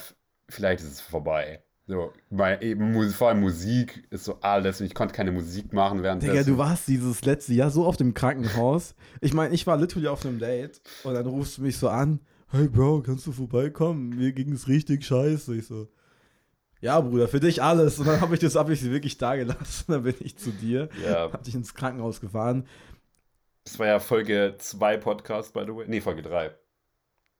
vielleicht 0.48 0.82
ist 0.82 0.92
es 0.92 1.00
vorbei. 1.00 1.62
So, 1.86 2.12
mein, 2.28 2.60
eben, 2.62 3.10
vor 3.10 3.28
allem 3.28 3.40
Musik 3.40 4.06
ist 4.10 4.24
so 4.24 4.38
alles. 4.42 4.80
Und 4.80 4.86
ich 4.86 4.94
konnte 4.94 5.12
keine 5.14 5.32
Musik 5.32 5.72
machen 5.72 6.04
während 6.04 6.22
Digga, 6.22 6.44
du 6.44 6.56
warst 6.56 6.86
dieses 6.86 7.24
letzte 7.24 7.52
Jahr 7.52 7.70
so 7.70 7.84
auf 7.84 7.96
dem 7.96 8.14
Krankenhaus. 8.14 8.94
Ich 9.20 9.34
meine, 9.34 9.52
ich 9.54 9.66
war 9.66 9.76
literally 9.76 10.06
auf 10.06 10.24
einem 10.24 10.38
Date 10.38 10.80
und 11.02 11.14
dann 11.14 11.26
rufst 11.26 11.58
du 11.58 11.62
mich 11.62 11.78
so 11.78 11.88
an, 11.88 12.20
hey 12.52 12.68
Bro, 12.68 13.02
kannst 13.02 13.26
du 13.26 13.32
vorbeikommen? 13.32 14.10
Mir 14.10 14.32
ging 14.32 14.52
es 14.52 14.68
richtig 14.68 15.04
scheiße. 15.04 15.54
Ich 15.56 15.66
so, 15.66 15.88
ja 16.80 17.00
Bruder, 17.00 17.28
für 17.28 17.40
dich 17.40 17.62
alles. 17.62 17.98
Und 17.98 18.06
dann 18.06 18.20
habe 18.20 18.34
ich 18.34 18.40
das, 18.40 18.54
habe 18.56 18.72
ich 18.72 18.80
sie 18.80 18.90
wirklich 18.90 19.18
da 19.18 19.36
gelassen. 19.36 19.84
Dann 19.88 20.02
bin 20.02 20.14
ich 20.20 20.36
zu 20.36 20.50
dir, 20.50 20.88
Ja, 21.04 21.32
hab 21.32 21.42
dich 21.44 21.54
ins 21.54 21.74
Krankenhaus 21.74 22.20
gefahren. 22.20 22.66
das 23.64 23.78
war 23.78 23.86
ja 23.86 23.98
Folge 24.00 24.54
2 24.58 24.96
Podcast, 24.98 25.52
by 25.52 25.64
the 25.66 25.74
way. 25.74 25.84
Nee, 25.88 26.00
Folge 26.00 26.22
3. 26.22 26.50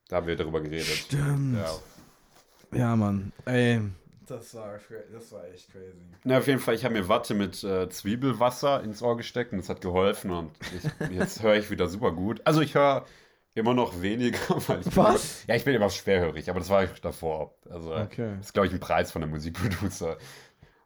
Da 0.09 0.17
haben 0.17 0.27
wir 0.27 0.37
darüber 0.37 0.61
geredet. 0.61 0.87
Stimmt. 0.87 1.57
Ja. 1.57 2.79
Ja, 2.79 2.97
Mann. 2.97 3.33
Ey, 3.47 3.81
das 4.27 4.55
war, 4.55 4.79
das 5.13 5.33
war 5.33 5.45
echt 5.49 5.73
crazy. 5.73 5.99
Na, 6.23 6.39
auf 6.39 6.47
jeden 6.47 6.61
Fall, 6.61 6.75
ich 6.75 6.85
habe 6.85 6.95
mir 6.95 7.09
Watte 7.09 7.35
mit 7.35 7.65
äh, 7.65 7.89
Zwiebelwasser 7.89 8.83
ins 8.85 9.03
Ohr 9.03 9.17
gesteckt 9.17 9.53
und 9.53 9.59
das 9.59 9.69
hat 9.69 9.81
geholfen 9.81 10.31
und 10.31 10.53
ich, 10.77 11.11
jetzt 11.13 11.43
höre 11.43 11.57
ich 11.57 11.71
wieder 11.71 11.89
super 11.89 12.13
gut. 12.13 12.41
Also 12.45 12.61
ich 12.61 12.75
höre 12.77 13.07
immer 13.55 13.75
noch 13.75 14.01
weniger, 14.01 14.39
weil 14.69 14.81
ich 14.81 14.97
Was? 14.97 15.39
Bin, 15.39 15.49
ja, 15.49 15.55
ich 15.57 15.65
bin 15.65 15.75
immer 15.75 15.91
schwerhörig, 15.91 16.49
aber 16.51 16.61
das 16.61 16.69
war 16.69 16.85
ich 16.85 17.01
davor. 17.01 17.55
Also 17.69 17.95
Okay. 17.95 18.35
das 18.39 18.47
ist, 18.47 18.53
glaube 18.53 18.67
ich, 18.69 18.73
ein 18.73 18.81
Preis 18.81 19.11
von 19.13 19.23
der 19.23 19.29
Musikproducer. 19.31 20.17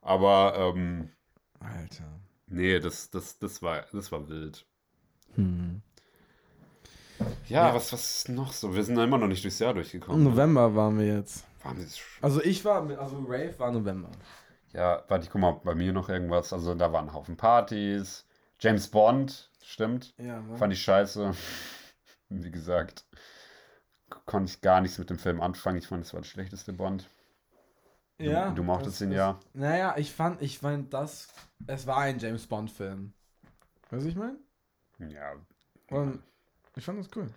Aber 0.03 0.55
ähm, 0.59 1.11
Alter. 1.61 2.05
nee, 2.46 2.79
das, 2.79 3.11
das, 3.11 3.38
das, 3.38 3.62
war, 3.62 3.85
das 3.92 4.12
war 4.12 4.28
wild. 4.28 4.66
Hm. 5.34 5.82
Ja, 7.49 7.68
Ja. 7.68 7.74
Was, 7.74 7.93
was 7.93 8.16
ist 8.18 8.28
noch 8.28 8.53
so? 8.53 8.74
Wir 8.74 8.82
sind 8.84 8.99
immer 8.99 9.18
noch 9.18 9.28
nicht 9.28 9.45
durchs 9.45 9.59
Jahr 9.59 9.70
Im 9.70 9.76
durchgekommen. 9.76 10.24
November 10.24 10.74
waren 10.74 10.99
wir 10.99 11.07
jetzt. 11.07 11.45
Waren 11.62 11.78
wir 11.78 11.86
Also 12.20 12.43
ich 12.43 12.64
war, 12.64 12.82
mit, 12.82 12.99
also 12.99 13.16
Rave 13.26 13.55
war 13.59 13.70
November. 13.72 14.11
Ja, 14.72 15.03
warte, 15.09 15.24
ich 15.24 15.30
guck 15.30 15.41
mal, 15.41 15.53
bei 15.64 15.74
mir 15.74 15.93
noch 15.93 16.09
irgendwas. 16.09 16.53
Also 16.53 16.74
da 16.74 16.93
waren 16.93 17.09
ein 17.09 17.14
Haufen 17.14 17.36
Partys. 17.36 18.26
James 18.59 18.88
Bond, 18.88 19.51
stimmt. 19.62 20.14
Ja, 20.18 20.41
Mann. 20.41 20.57
Fand 20.59 20.72
ich 20.72 20.82
scheiße. 20.82 21.32
Wie 22.29 22.51
gesagt, 22.51 23.05
konnte 24.27 24.51
ich 24.51 24.61
gar 24.61 24.81
nichts 24.81 24.99
mit 24.99 25.11
dem 25.11 25.18
Film 25.18 25.41
anfangen. 25.41 25.79
Ich 25.79 25.87
fand, 25.87 26.05
es 26.05 26.12
war 26.14 26.20
der 26.20 26.29
schlechteste 26.29 26.72
Bond. 26.72 27.09
Du, 28.18 28.25
ja, 28.27 28.51
du 28.51 28.62
mochtest 28.62 29.01
ihn 29.01 29.11
ja. 29.12 29.39
Naja, 29.55 29.95
ich 29.99 30.12
fand, 30.12 30.41
ich 30.41 30.59
fand 30.61 30.95
das, 30.95 31.29
es 31.66 31.87
war 31.87 31.99
ein 31.99 32.18
James 32.18 32.47
Bond 32.47 32.70
Film. 32.70 33.12
Weißt 33.91 34.05
du, 34.05 34.09
ich 34.09 34.14
meine? 34.16 34.37
Ja, 34.99 35.33
Und 35.91 36.22
ich 36.77 36.85
fand 36.85 37.01
das 37.01 37.09
cool. 37.16 37.29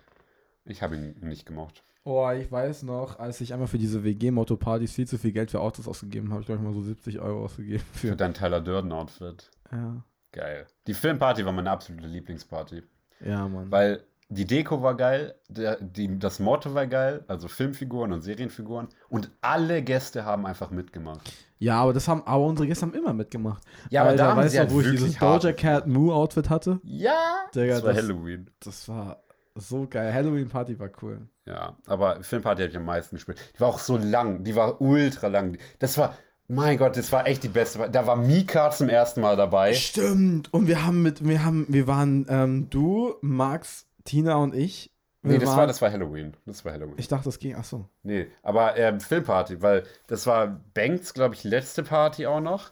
ich 0.64 0.80
habe 0.82 0.96
ihn 0.96 1.16
nicht 1.20 1.46
gemocht. 1.46 1.82
Oh, 2.04 2.30
ich 2.30 2.50
weiß 2.50 2.84
noch, 2.84 3.18
als 3.18 3.40
ich 3.40 3.52
einmal 3.52 3.68
für 3.68 3.76
diese 3.76 4.02
WG-Motto-Partys 4.04 4.92
viel 4.92 5.06
zu 5.06 5.18
viel 5.18 5.32
Geld 5.32 5.50
für 5.50 5.60
Autos 5.60 5.86
ausgegeben 5.88 6.30
habe, 6.30 6.40
ich 6.40 6.46
glaube 6.46 6.62
ich 6.62 6.66
mal 6.66 6.72
so 6.72 6.80
70 6.82 7.18
Euro 7.18 7.44
ausgegeben 7.44 7.84
Für 7.92 8.08
für. 8.10 8.16
dein 8.16 8.32
Tyler 8.34 8.60
Durden-Outfit. 8.60 9.50
Ja, 9.72 10.02
Geil. 10.32 10.66
Die 10.86 10.94
Filmparty 10.94 11.44
war 11.44 11.52
meine 11.52 11.70
absolute 11.70 12.06
Lieblingsparty. 12.06 12.82
ja 13.20 13.48
Mann. 13.48 13.70
Weil 13.70 14.04
die 14.30 14.46
Deko 14.46 14.82
war 14.82 14.94
geil, 14.96 15.34
der, 15.48 15.76
die, 15.80 16.18
das 16.18 16.38
Motto 16.38 16.74
war 16.74 16.86
geil, 16.86 17.24
also 17.28 17.48
Filmfiguren 17.48 18.12
und 18.12 18.20
Serienfiguren. 18.22 18.88
Und 19.08 19.30
alle 19.40 19.82
Gäste 19.82 20.24
haben 20.24 20.44
einfach 20.46 20.70
mitgemacht. 20.70 21.32
ja, 21.58 21.80
aber 21.80 21.92
das 21.94 22.06
haben, 22.08 22.22
aber 22.26 22.44
unsere 22.44 22.66
Gäste 22.68 22.82
haben 22.86 22.94
immer 22.94 23.14
mitgemacht. 23.14 23.62
Ja, 23.90 24.02
aber 24.02 24.10
Alter, 24.10 24.24
da 24.24 24.30
haben 24.30 24.36
weißt 24.38 24.54
du, 24.54 24.58
halt 24.58 24.72
wo 24.72 24.80
ich 24.80 24.90
dieses 24.90 25.16
Doja 25.16 25.52
Cat 25.52 25.86
Moo 25.86 26.12
Outfit 26.12 26.50
hatte? 26.50 26.78
Ja, 26.84 27.16
Digga, 27.54 27.74
das 27.74 27.82
war 27.84 27.92
das- 27.94 28.02
Halloween. 28.02 28.50
Das 28.60 28.88
war 28.88 29.22
so 29.54 29.86
geil. 29.88 30.12
Halloween 30.12 30.48
Party 30.48 30.78
war 30.78 30.90
cool. 31.02 31.26
Ja, 31.46 31.76
aber 31.86 32.22
Filmparty 32.22 32.62
habe 32.62 32.70
ich 32.70 32.76
am 32.76 32.84
meisten 32.84 33.16
gespielt. 33.16 33.38
Die 33.56 33.60
war 33.60 33.68
auch 33.68 33.78
so 33.78 33.96
lang, 33.96 34.44
die 34.44 34.54
war 34.54 34.80
ultra 34.82 35.28
lang. 35.28 35.56
Das 35.78 35.96
war, 35.96 36.14
mein 36.46 36.76
Gott, 36.78 36.96
das 36.98 37.10
war 37.10 37.26
echt 37.26 37.42
die 37.42 37.48
beste. 37.48 37.88
Da 37.90 38.06
war 38.06 38.16
Mika 38.16 38.70
zum 38.70 38.88
ersten 38.90 39.22
Mal 39.22 39.36
dabei. 39.36 39.72
Stimmt. 39.72 40.52
Und 40.52 40.66
wir 40.68 40.84
haben 40.86 41.02
mit, 41.02 41.26
wir 41.26 41.44
haben, 41.44 41.64
wir 41.70 41.86
waren 41.86 42.26
ähm, 42.28 42.66
du, 42.70 43.14
Max, 43.22 43.86
Tina 44.08 44.36
und 44.36 44.54
ich. 44.54 44.92
Nee, 45.22 45.38
das 45.38 45.48
waren, 45.50 45.58
war, 45.58 45.66
das 45.66 45.82
war 45.82 45.90
Halloween. 45.90 46.36
Das 46.46 46.64
war 46.64 46.72
Halloween. 46.72 46.94
Ich 46.96 47.08
dachte, 47.08 47.24
das 47.24 47.38
ging. 47.38 47.54
Ach 47.58 47.64
so. 47.64 47.88
Nee, 48.02 48.28
aber 48.42 48.76
ähm, 48.76 49.00
Filmparty, 49.00 49.60
weil 49.62 49.82
das 50.06 50.26
war 50.26 50.60
Banks, 50.74 51.12
glaube 51.12 51.34
ich, 51.34 51.44
letzte 51.44 51.82
Party 51.82 52.26
auch 52.26 52.40
noch. 52.40 52.70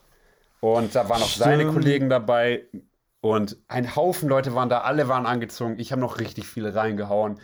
Und 0.60 0.94
da 0.94 1.08
waren 1.08 1.22
auch 1.22 1.28
seine 1.28 1.62
Stimmt. 1.62 1.74
Kollegen 1.74 2.08
dabei. 2.08 2.64
Und 3.20 3.56
ein 3.68 3.96
Haufen 3.96 4.28
Leute 4.28 4.54
waren 4.54 4.68
da, 4.68 4.82
alle 4.82 5.08
waren 5.08 5.26
angezogen. 5.26 5.78
Ich 5.78 5.90
habe 5.92 6.00
noch 6.00 6.18
richtig 6.20 6.46
viele 6.46 6.74
reingehauen. 6.74 7.40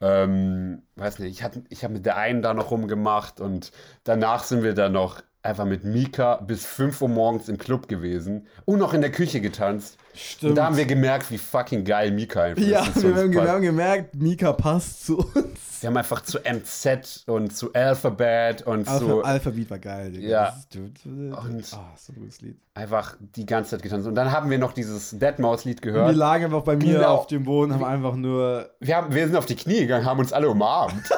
Ähm, 0.00 0.82
weiß 0.96 1.18
nicht, 1.20 1.30
ich, 1.32 1.42
hatte- 1.42 1.62
ich 1.68 1.84
habe 1.84 1.94
mit 1.94 2.06
der 2.06 2.16
einen 2.16 2.42
da 2.42 2.54
noch 2.54 2.70
rumgemacht 2.70 3.40
und 3.40 3.70
danach 4.04 4.44
sind 4.44 4.62
wir 4.62 4.74
dann 4.74 4.92
noch 4.92 5.22
einfach 5.42 5.64
mit 5.64 5.84
Mika 5.84 6.36
bis 6.36 6.66
5 6.66 7.00
Uhr 7.02 7.08
morgens 7.08 7.48
im 7.48 7.56
Club 7.58 7.88
gewesen 7.88 8.46
und 8.66 8.78
noch 8.78 8.92
in 8.94 9.00
der 9.00 9.10
Küche 9.10 9.40
getanzt. 9.40 9.96
Stimmt. 10.14 10.50
Und 10.50 10.56
da 10.56 10.64
haben 10.66 10.76
wir 10.76 10.84
gemerkt, 10.86 11.30
wie 11.30 11.38
fucking 11.38 11.84
geil 11.84 12.10
Mika 12.10 12.42
einfach 12.42 12.62
ja, 12.62 12.82
ist. 12.82 12.94
zu 13.00 13.14
wir 13.14 13.22
haben, 13.22 13.32
wir 13.32 13.48
haben 13.52 13.62
gemerkt, 13.62 14.14
Mika 14.16 14.52
passt 14.52 15.06
zu 15.06 15.18
uns. 15.18 15.80
Wir 15.80 15.86
haben 15.88 15.96
einfach 15.96 16.20
zu 16.20 16.38
MZ 16.40 17.22
und 17.26 17.56
zu 17.56 17.72
Alphabet 17.72 18.66
und 18.66 18.86
Alpha, 18.86 18.98
zu 18.98 19.22
Alphabet 19.24 19.70
war 19.70 19.78
geil, 19.78 20.10
Digga. 20.12 20.28
Ja. 20.28 20.54
Und- 20.76 21.72
Ah, 21.72 21.94
so 21.96 22.12
ein 22.12 22.16
gutes 22.20 22.42
Lied. 22.42 22.58
einfach 22.74 23.16
die 23.36 23.46
ganze 23.46 23.70
Zeit 23.70 23.82
getanzt. 23.82 24.06
Und 24.06 24.14
dann 24.14 24.30
haben 24.30 24.50
wir 24.50 24.58
noch 24.58 24.72
dieses 24.74 25.16
Deadmaus-Lied 25.18 25.78
Und 25.78 25.84
wir 25.86 25.92
gehört. 25.92 26.16
lagen 26.16 26.44
einfach 26.46 26.64
bei 26.64 26.76
mir 26.76 26.96
Genau. 26.98 27.14
auf 27.14 27.28
dem 27.28 27.44
Boden, 27.44 27.72
haben 27.72 27.84
einfach 27.84 28.14
nur. 28.14 28.68
Wir, 28.80 28.96
haben, 28.96 29.14
wir 29.14 29.24
sind 29.26 29.36
auf 29.36 29.46
die 29.46 29.56
Knie 29.56 29.78
gegangen, 29.80 30.04
haben 30.04 30.18
uns 30.20 30.34
alle 30.34 30.50
umarmt. 30.50 30.92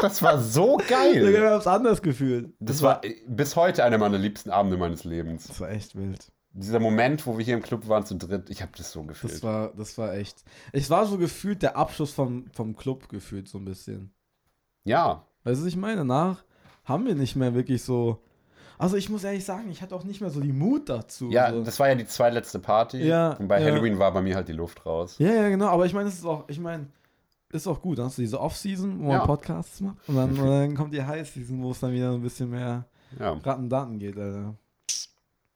Das 0.00 0.22
war 0.22 0.38
so 0.40 0.76
geil. 0.88 1.32
wir 1.32 1.50
haben 1.50 1.58
es 1.58 1.66
anders 1.66 2.02
gefühlt. 2.02 2.52
Das 2.60 2.82
war 2.82 3.04
äh, 3.04 3.14
bis 3.26 3.56
heute 3.56 3.84
einer 3.84 3.98
meiner 3.98 4.18
liebsten 4.18 4.50
Abende 4.50 4.76
meines 4.76 5.04
Lebens. 5.04 5.46
Das 5.46 5.60
war 5.60 5.70
echt 5.70 5.94
wild. 5.96 6.30
Dieser 6.50 6.78
Moment, 6.78 7.26
wo 7.26 7.36
wir 7.36 7.44
hier 7.44 7.54
im 7.54 7.62
Club 7.62 7.88
waren 7.88 8.06
zu 8.06 8.14
dritt, 8.16 8.48
ich 8.48 8.62
habe 8.62 8.72
das 8.76 8.92
so 8.92 9.02
gefühlt. 9.02 9.32
Das 9.32 9.42
war, 9.42 9.72
das 9.76 9.98
war 9.98 10.14
echt. 10.14 10.44
Es 10.72 10.88
war 10.88 11.04
so 11.06 11.18
gefühlt 11.18 11.62
der 11.62 11.76
Abschluss 11.76 12.12
vom, 12.12 12.46
vom 12.52 12.76
Club 12.76 13.08
gefühlt, 13.08 13.48
so 13.48 13.58
ein 13.58 13.64
bisschen. 13.64 14.12
ja, 14.84 15.24
Weißt 15.44 15.62
du, 15.62 15.66
ich 15.66 15.76
meine? 15.76 15.96
Danach 15.98 16.44
haben 16.84 17.06
wir 17.06 17.14
nicht 17.14 17.36
mehr 17.36 17.54
wirklich 17.54 17.82
so. 17.82 18.22
Also 18.78 18.96
ich 18.96 19.08
muss 19.08 19.22
ehrlich 19.24 19.44
sagen, 19.44 19.70
ich 19.70 19.82
hatte 19.82 19.94
auch 19.94 20.04
nicht 20.04 20.20
mehr 20.20 20.30
so 20.30 20.40
die 20.40 20.52
Mut 20.52 20.88
dazu. 20.88 21.30
ja, 21.30 21.52
so. 21.52 21.62
das 21.62 21.78
war 21.78 21.88
ja 21.88 21.94
die 21.94 22.06
zweitletzte 22.06 22.58
Party. 22.58 22.98
Ja, 22.98 23.32
und 23.34 23.46
bei 23.46 23.60
ja. 23.60 23.66
Halloween 23.66 23.98
war 23.98 24.12
bei 24.12 24.20
mir 24.20 24.34
halt 24.34 24.48
die 24.48 24.52
Luft 24.52 24.84
raus. 24.84 25.16
ja, 25.18 25.32
ja, 25.32 25.48
genau. 25.48 25.66
Aber 25.66 25.86
ich 25.86 25.92
meine, 25.92 26.08
es 26.08 26.16
ist 26.16 26.24
auch, 26.24 26.44
ich 26.48 26.58
meine, 26.58 26.86
ist 27.54 27.66
auch 27.66 27.80
gut. 27.80 27.98
Dann 27.98 28.06
hast 28.06 28.18
du 28.18 28.22
diese 28.22 28.40
Off-Season, 28.40 28.98
wo 29.00 29.04
man 29.04 29.12
Ja. 29.12 29.26
Podcasts 29.26 29.80
macht. 29.80 29.96
Und 30.08 30.16
dann, 30.16 30.30
und 30.38 30.46
dann 30.46 30.74
kommt 30.76 30.92
die 30.94 31.02
High-Season, 31.02 31.62
wo 31.62 31.70
es 31.70 31.80
dann 31.80 31.92
wieder 31.92 32.10
ein 32.12 32.22
bisschen 32.22 32.50
mehr 32.50 32.84
Ja. 33.18 33.32
Rattendaten 33.32 33.98
geht, 33.98 34.18
Alter. 34.18 34.54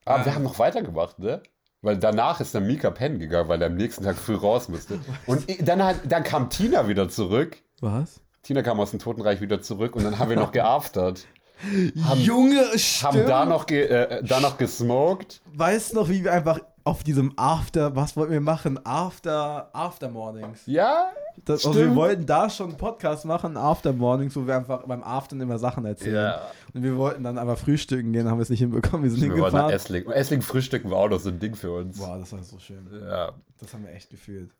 Aber 0.04 0.18
Ja. 0.20 0.24
wir 0.26 0.34
haben 0.34 0.44
noch 0.44 0.58
weitergemacht, 0.58 1.18
ne? 1.18 1.42
Weil 1.82 1.96
danach 1.98 2.40
ist 2.40 2.54
dann 2.54 2.66
Mika 2.66 2.90
pennen 2.90 3.18
gegangen, 3.18 3.48
weil 3.48 3.60
er 3.62 3.68
am 3.68 3.76
nächsten 3.76 4.02
Tag 4.04 4.16
früh 4.16 4.34
raus 4.34 4.68
musste. 4.68 4.98
Und 5.26 5.46
dann, 5.68 5.82
hat, 5.84 5.96
dann 6.08 6.22
kam 6.24 6.50
Tina 6.50 6.88
wieder 6.88 7.08
zurück. 7.08 7.58
Was? 7.80 8.20
Tina 8.42 8.62
kam 8.62 8.80
aus 8.80 8.90
dem 8.92 8.98
Totenreich 9.00 9.40
wieder 9.40 9.60
zurück 9.60 9.94
und 9.94 10.04
dann 10.04 10.18
haben 10.18 10.30
wir 10.30 10.36
noch 10.36 10.52
geaftert. 10.52 11.26
Haben- 12.04 12.20
Junge, 12.20 12.60
Haben 12.64 12.78
stimmt. 12.78 13.28
da 13.28 13.44
noch, 13.44 13.66
ge, 13.66 13.82
äh, 13.84 14.22
da 14.24 14.40
noch 14.40 14.56
gesmoked. 14.58 15.42
Weißt 15.54 15.92
du 15.92 15.96
noch, 15.96 16.08
wie 16.08 16.24
wir 16.24 16.32
einfach 16.32 16.60
auf 16.84 17.04
diesem 17.04 17.34
After, 17.36 17.94
was 17.94 18.16
wollten 18.16 18.32
wir 18.32 18.40
machen? 18.40 18.80
After, 18.86 19.68
After 19.74 20.08
Mornings. 20.08 20.62
Ja? 20.66 21.10
Das, 21.48 21.64
also 21.64 21.80
wir 21.80 21.94
wollten 21.94 22.26
da 22.26 22.50
schon 22.50 22.68
einen 22.68 22.76
Podcast 22.76 23.24
machen, 23.24 23.56
After 23.56 23.94
Mornings, 23.94 24.36
wo 24.36 24.46
wir 24.46 24.56
einfach 24.56 24.86
beim 24.86 25.02
Aftern 25.02 25.40
immer 25.40 25.58
Sachen 25.58 25.84
erzählen. 25.86 26.40
Und 26.74 26.82
wir 26.82 26.96
wollten 26.98 27.24
dann 27.24 27.38
einfach 27.38 27.56
frühstücken 27.56 28.12
gehen, 28.12 28.28
haben 28.28 28.36
wir 28.36 28.42
es 28.42 28.50
nicht 28.50 28.58
hinbekommen, 28.58 29.04
wir 29.04 29.10
sind 29.10 29.22
Wir 29.22 29.34
hingefahren. 29.34 29.72
Essling. 29.72 30.04
Und 30.04 30.12
Essling 30.12 30.42
frühstücken 30.42 30.90
war 30.90 30.98
auch 30.98 31.08
noch 31.08 31.20
so 31.20 31.30
ein 31.30 31.38
Ding 31.38 31.54
für 31.54 31.72
uns. 31.72 31.98
Boah, 31.98 32.18
das 32.18 32.32
war 32.32 32.42
so 32.42 32.58
schön. 32.58 32.86
Ja. 32.92 33.32
Das 33.58 33.72
haben 33.72 33.84
wir 33.84 33.94
echt 33.94 34.10
gefühlt. 34.10 34.50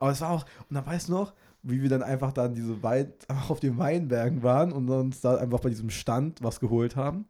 Aber 0.00 0.10
es 0.10 0.22
war 0.22 0.30
auch, 0.30 0.46
und 0.70 0.74
dann 0.74 0.86
weißt 0.86 1.08
du 1.08 1.12
noch, 1.12 1.34
wie 1.62 1.82
wir 1.82 1.90
dann 1.90 2.02
einfach 2.02 2.32
dann 2.32 2.54
diese 2.54 2.82
Wein, 2.82 3.12
einfach 3.28 3.50
auf 3.50 3.60
den 3.60 3.76
Weinbergen 3.76 4.42
waren 4.42 4.72
und 4.72 4.88
uns 4.88 5.20
da 5.20 5.36
einfach 5.36 5.60
bei 5.60 5.68
diesem 5.68 5.90
Stand 5.90 6.42
was 6.42 6.60
geholt 6.60 6.96
haben. 6.96 7.26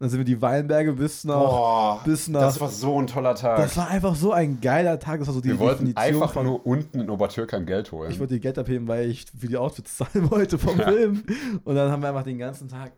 Dann 0.00 0.08
sind 0.08 0.18
wir 0.18 0.24
die 0.24 0.40
Weinberge 0.40 0.94
bis 0.94 1.24
nach. 1.24 1.34
Boah, 1.36 2.00
bis 2.04 2.26
nach 2.26 2.40
das 2.40 2.58
war 2.60 2.68
so 2.70 2.98
ein 2.98 3.06
toller 3.06 3.34
Tag. 3.34 3.58
das 3.58 3.76
war 3.76 3.88
einfach 3.88 4.14
so 4.14 4.32
ein 4.32 4.58
geiler 4.60 4.98
Tag. 4.98 5.18
Das 5.20 5.28
war 5.28 5.34
so 5.34 5.40
die 5.42 5.50
wir 5.50 5.58
wollten 5.58 5.84
Definition 5.84 6.22
einfach 6.22 6.32
von. 6.32 6.46
nur 6.46 6.66
unten 6.66 7.00
in 7.00 7.10
Obertürkheim 7.10 7.66
Geld 7.66 7.92
holen. 7.92 8.10
ich 8.10 8.18
wollte 8.18 8.32
die 8.34 8.40
Geld 8.40 8.58
abheben, 8.58 8.88
weil 8.88 9.10
ich 9.10 9.26
für 9.38 9.46
die 9.46 9.58
Outfits 9.58 9.98
zahlen 9.98 10.30
wollte 10.30 10.58
vom 10.58 10.78
Ja. 10.78 10.90
Film. 10.90 11.22
Und 11.64 11.74
dann 11.74 11.92
haben 11.92 12.02
wir 12.02 12.08
einfach 12.08 12.22
den 12.24 12.38
ganzen 12.38 12.68
Tag 12.68 12.92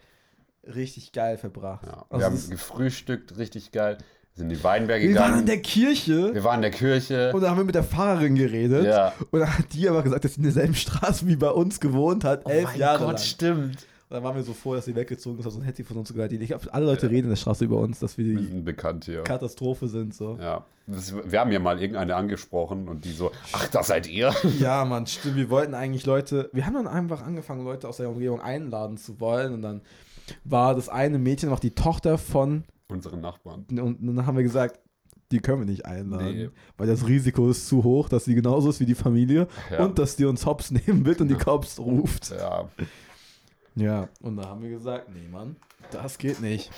richtig 0.64 1.10
geil 1.12 1.38
verbracht. 1.38 1.84
ja. 1.86 2.06
Also 2.08 2.20
wir 2.20 2.24
haben 2.26 2.50
gefrühstückt, 2.50 3.36
richtig 3.36 3.72
geil. 3.72 3.98
Sind 4.34 4.48
in 4.50 4.56
die 4.56 4.64
Weinberge 4.64 5.06
wir 5.08 5.14
waren 5.16 5.24
gegangen. 5.24 5.40
in 5.40 5.46
der 5.46 5.60
Kirche 5.60 6.32
wir 6.32 6.44
waren 6.44 6.54
in 6.56 6.62
der 6.62 6.70
Kirche. 6.70 7.32
und 7.34 7.42
da 7.42 7.50
haben 7.50 7.58
wir 7.58 7.64
mit 7.64 7.74
der 7.74 7.82
Pfarrerin 7.82 8.34
geredet. 8.36 8.86
ja. 8.86 9.12
Und 9.32 9.40
dann 9.40 9.58
hat 9.58 9.66
die 9.74 9.88
aber 9.88 10.02
gesagt, 10.04 10.24
dass 10.24 10.34
sie 10.34 10.38
in 10.38 10.44
derselben 10.44 10.74
Straße 10.76 11.26
wie 11.26 11.36
bei 11.36 11.50
uns 11.50 11.80
gewohnt 11.80 12.22
hat, 12.24 12.48
elf 12.48 12.64
oh 12.66 12.68
mein 12.70 12.78
Jahre 12.78 12.98
Gott, 13.00 13.08
lang. 13.08 13.18
stimmt. 13.18 13.86
Dann 14.12 14.22
waren 14.22 14.36
wir 14.36 14.42
so 14.42 14.52
froh, 14.52 14.74
dass 14.74 14.84
sie 14.84 14.94
weggezogen 14.94 15.38
ist, 15.38 15.44
sonst 15.50 15.64
hätte 15.64 15.78
sie 15.78 15.84
von 15.84 15.96
uns 15.96 16.12
gehört. 16.12 16.32
Ich 16.32 16.46
glaube, 16.48 16.72
alle 16.72 16.86
Leute 16.86 17.08
reden 17.08 17.24
in 17.24 17.30
der 17.30 17.36
Straße 17.36 17.64
über 17.64 17.78
uns, 17.78 17.98
dass 17.98 18.18
wir 18.18 18.26
Wir 18.26 18.36
die 18.38 18.46
sind 18.46 18.64
bekannt 18.64 19.06
hier. 19.06 19.22
Katastrophe 19.22 19.88
sind. 19.88 20.14
So. 20.14 20.36
Ja. 20.40 20.66
Das, 20.86 21.14
wir 21.14 21.40
haben 21.40 21.50
ja 21.52 21.58
mal 21.60 21.80
irgendeine 21.80 22.14
angesprochen 22.16 22.88
und 22.88 23.04
die 23.04 23.12
so, 23.12 23.30
ach, 23.52 23.68
das 23.68 23.86
seid 23.86 24.08
ihr? 24.08 24.34
Ja, 24.58 24.84
Mann, 24.84 25.06
stimmt. 25.06 25.36
Wir 25.36 25.48
wollten 25.48 25.74
eigentlich 25.74 26.04
Leute, 26.06 26.50
wir 26.52 26.66
haben 26.66 26.74
dann 26.74 26.86
einfach 26.88 27.22
angefangen, 27.22 27.64
Leute 27.64 27.88
aus 27.88 27.96
der 27.96 28.10
Umgebung 28.10 28.40
einladen 28.40 28.96
zu 28.98 29.18
wollen. 29.20 29.54
Und 29.54 29.62
dann 29.62 29.80
war 30.44 30.74
das 30.74 30.88
eine 30.88 31.18
Mädchen 31.18 31.48
noch 31.48 31.60
die 31.60 31.74
Tochter 31.74 32.18
von, 32.18 32.64
Unsere 32.88 33.16
Nachbarn. 33.16 33.64
und 33.70 33.98
dann 34.06 34.26
haben 34.26 34.36
wir 34.36 34.42
gesagt, 34.42 34.78
die 35.30 35.38
können 35.40 35.60
wir 35.60 35.66
nicht 35.66 35.86
einladen. 35.86 36.36
Nee. 36.36 36.50
Weil 36.76 36.86
das 36.88 37.06
Risiko 37.08 37.48
ist 37.48 37.66
zu 37.66 37.82
hoch, 37.84 38.10
dass 38.10 38.26
sie 38.26 38.34
genauso 38.34 38.68
ist 38.68 38.80
wie 38.80 38.84
die 38.86 38.94
Familie 38.94 39.48
Ja. 39.70 39.82
und 39.86 39.98
dass 39.98 40.16
die 40.16 40.26
uns 40.26 40.44
hops 40.44 40.70
nehmen 40.70 41.06
wird 41.06 41.22
und 41.22 41.28
die 41.28 41.36
Cops 41.36 41.78
ruft. 41.78 42.30
Ja. 42.30 42.68
Ja, 43.74 44.08
und 44.20 44.36
da 44.36 44.46
haben 44.48 44.62
wir 44.62 44.70
gesagt, 44.70 45.08
nee, 45.08 45.26
Mann, 45.28 45.56
das 45.90 46.18
geht 46.18 46.40
nicht. 46.40 46.70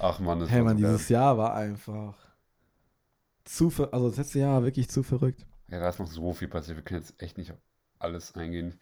Ach 0.00 0.18
man, 0.18 0.40
das 0.40 0.50
Hey, 0.50 0.62
Mann, 0.62 0.80
geil. 0.80 0.90
dieses 0.92 1.08
Jahr 1.08 1.36
war 1.36 1.54
einfach 1.54 2.14
zu, 3.44 3.70
ver 3.70 3.92
also 3.92 4.08
das 4.08 4.16
letzte 4.18 4.38
Jahr 4.38 4.54
war 4.54 4.64
wirklich 4.64 4.88
zu 4.88 5.02
verrückt. 5.02 5.44
Ja, 5.68 5.80
da 5.80 5.88
ist 5.88 5.98
noch 5.98 6.06
so 6.06 6.32
viel 6.32 6.48
passiert. 6.48 6.76
Wir 6.76 6.84
können 6.84 7.00
jetzt 7.00 7.20
echt 7.22 7.38
nicht 7.38 7.52
auf 7.52 7.58
alles 7.98 8.34
eingehen. 8.34 8.78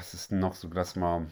Es 0.00 0.12
ist 0.14 0.32
noch 0.32 0.54
so, 0.54 0.68
lass 0.72 0.96
mal. 0.96 1.26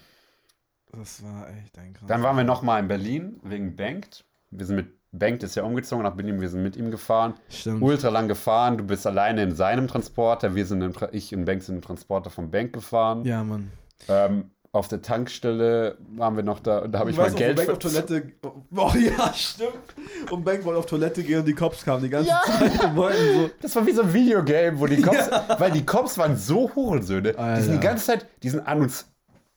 Das 0.93 1.23
war 1.23 1.51
echt 1.51 1.77
ein 1.79 1.93
krass. 1.95 2.07
Dann 2.09 2.23
waren 2.23 2.37
wir 2.37 2.45
noch 2.45 2.63
mal 2.63 2.79
in 2.81 2.89
Berlin 2.89 3.41
wegen 3.43 3.77
Banked. 3.77 4.25
Wir 4.51 4.65
sind 4.67 4.77
mit 4.77 4.99
Banked 5.11 5.43
ist 5.43 5.55
ja 5.55 5.63
umgezogen 5.65 6.03
nach 6.05 6.15
Berlin. 6.15 6.41
Wir 6.41 6.49
sind 6.49 6.63
mit 6.63 6.77
ihm 6.77 6.91
gefahren. 6.91 7.35
Stimmt. 7.49 7.83
Ultra 7.83 8.09
lang 8.09 8.29
gefahren. 8.29 8.79
Du 8.79 8.85
bist 8.85 9.07
alleine 9.07 9.43
in 9.43 9.55
seinem 9.55 9.89
Transporter. 9.89 10.55
Wir 10.55 10.65
sind 10.67 10.83
im, 10.83 10.93
Tra- 10.93 11.11
ich 11.13 11.35
und 11.35 11.45
Bank 11.45 11.63
sind 11.63 11.77
im 11.77 11.83
Transporter 11.83 12.31
vom 12.31 12.51
Bank 12.51 12.73
gefahren. 12.73 13.25
Ja, 13.25 13.43
Mann. 13.45 13.71
Ähm, 14.09 14.51
auf 14.71 14.87
der 14.87 15.01
Tankstelle 15.01 15.97
waren 16.15 16.37
wir 16.37 16.43
noch 16.43 16.61
da 16.61 16.81
und 16.81 16.93
da 16.93 16.99
habe 16.99 17.11
ich 17.11 17.17
noch, 17.17 17.35
Geld 17.35 17.57
Bank 17.57 17.71
auf 17.71 17.79
Toilette. 17.79 18.33
Oh 18.77 18.93
ja, 18.95 19.33
stimmt. 19.33 19.73
Und 20.31 20.45
Bank 20.45 20.63
wollte 20.65 20.79
auf 20.79 20.87
Toilette 20.87 21.23
gehen 21.25 21.41
und 21.41 21.47
die 21.47 21.55
Cops 21.55 21.85
kamen 21.85 22.03
die 22.03 22.11
ganze 22.11 22.29
Ja. 22.29 22.43
Zeit 22.45 22.85
und 22.85 22.95
wollten 22.97 23.35
so. 23.35 23.51
Das 23.63 23.75
war 23.77 23.87
wie 23.87 23.93
so 23.93 24.03
ein 24.03 24.13
Videogame, 24.13 24.79
wo 24.79 24.87
die 24.87 25.01
Cops, 25.01 25.31
weil 25.59 25.71
die 25.73 25.85
Cops 25.87 26.19
waren 26.19 26.37
so 26.37 26.71
Hurensöhne. 26.75 27.33
Die 27.33 27.63
sind 27.63 27.73
die 27.75 27.81
ganze 27.81 28.05
Zeit, 28.07 28.27
die 28.43 28.51
sind 28.51 28.61
an 28.67 28.83
uns, 28.83 29.07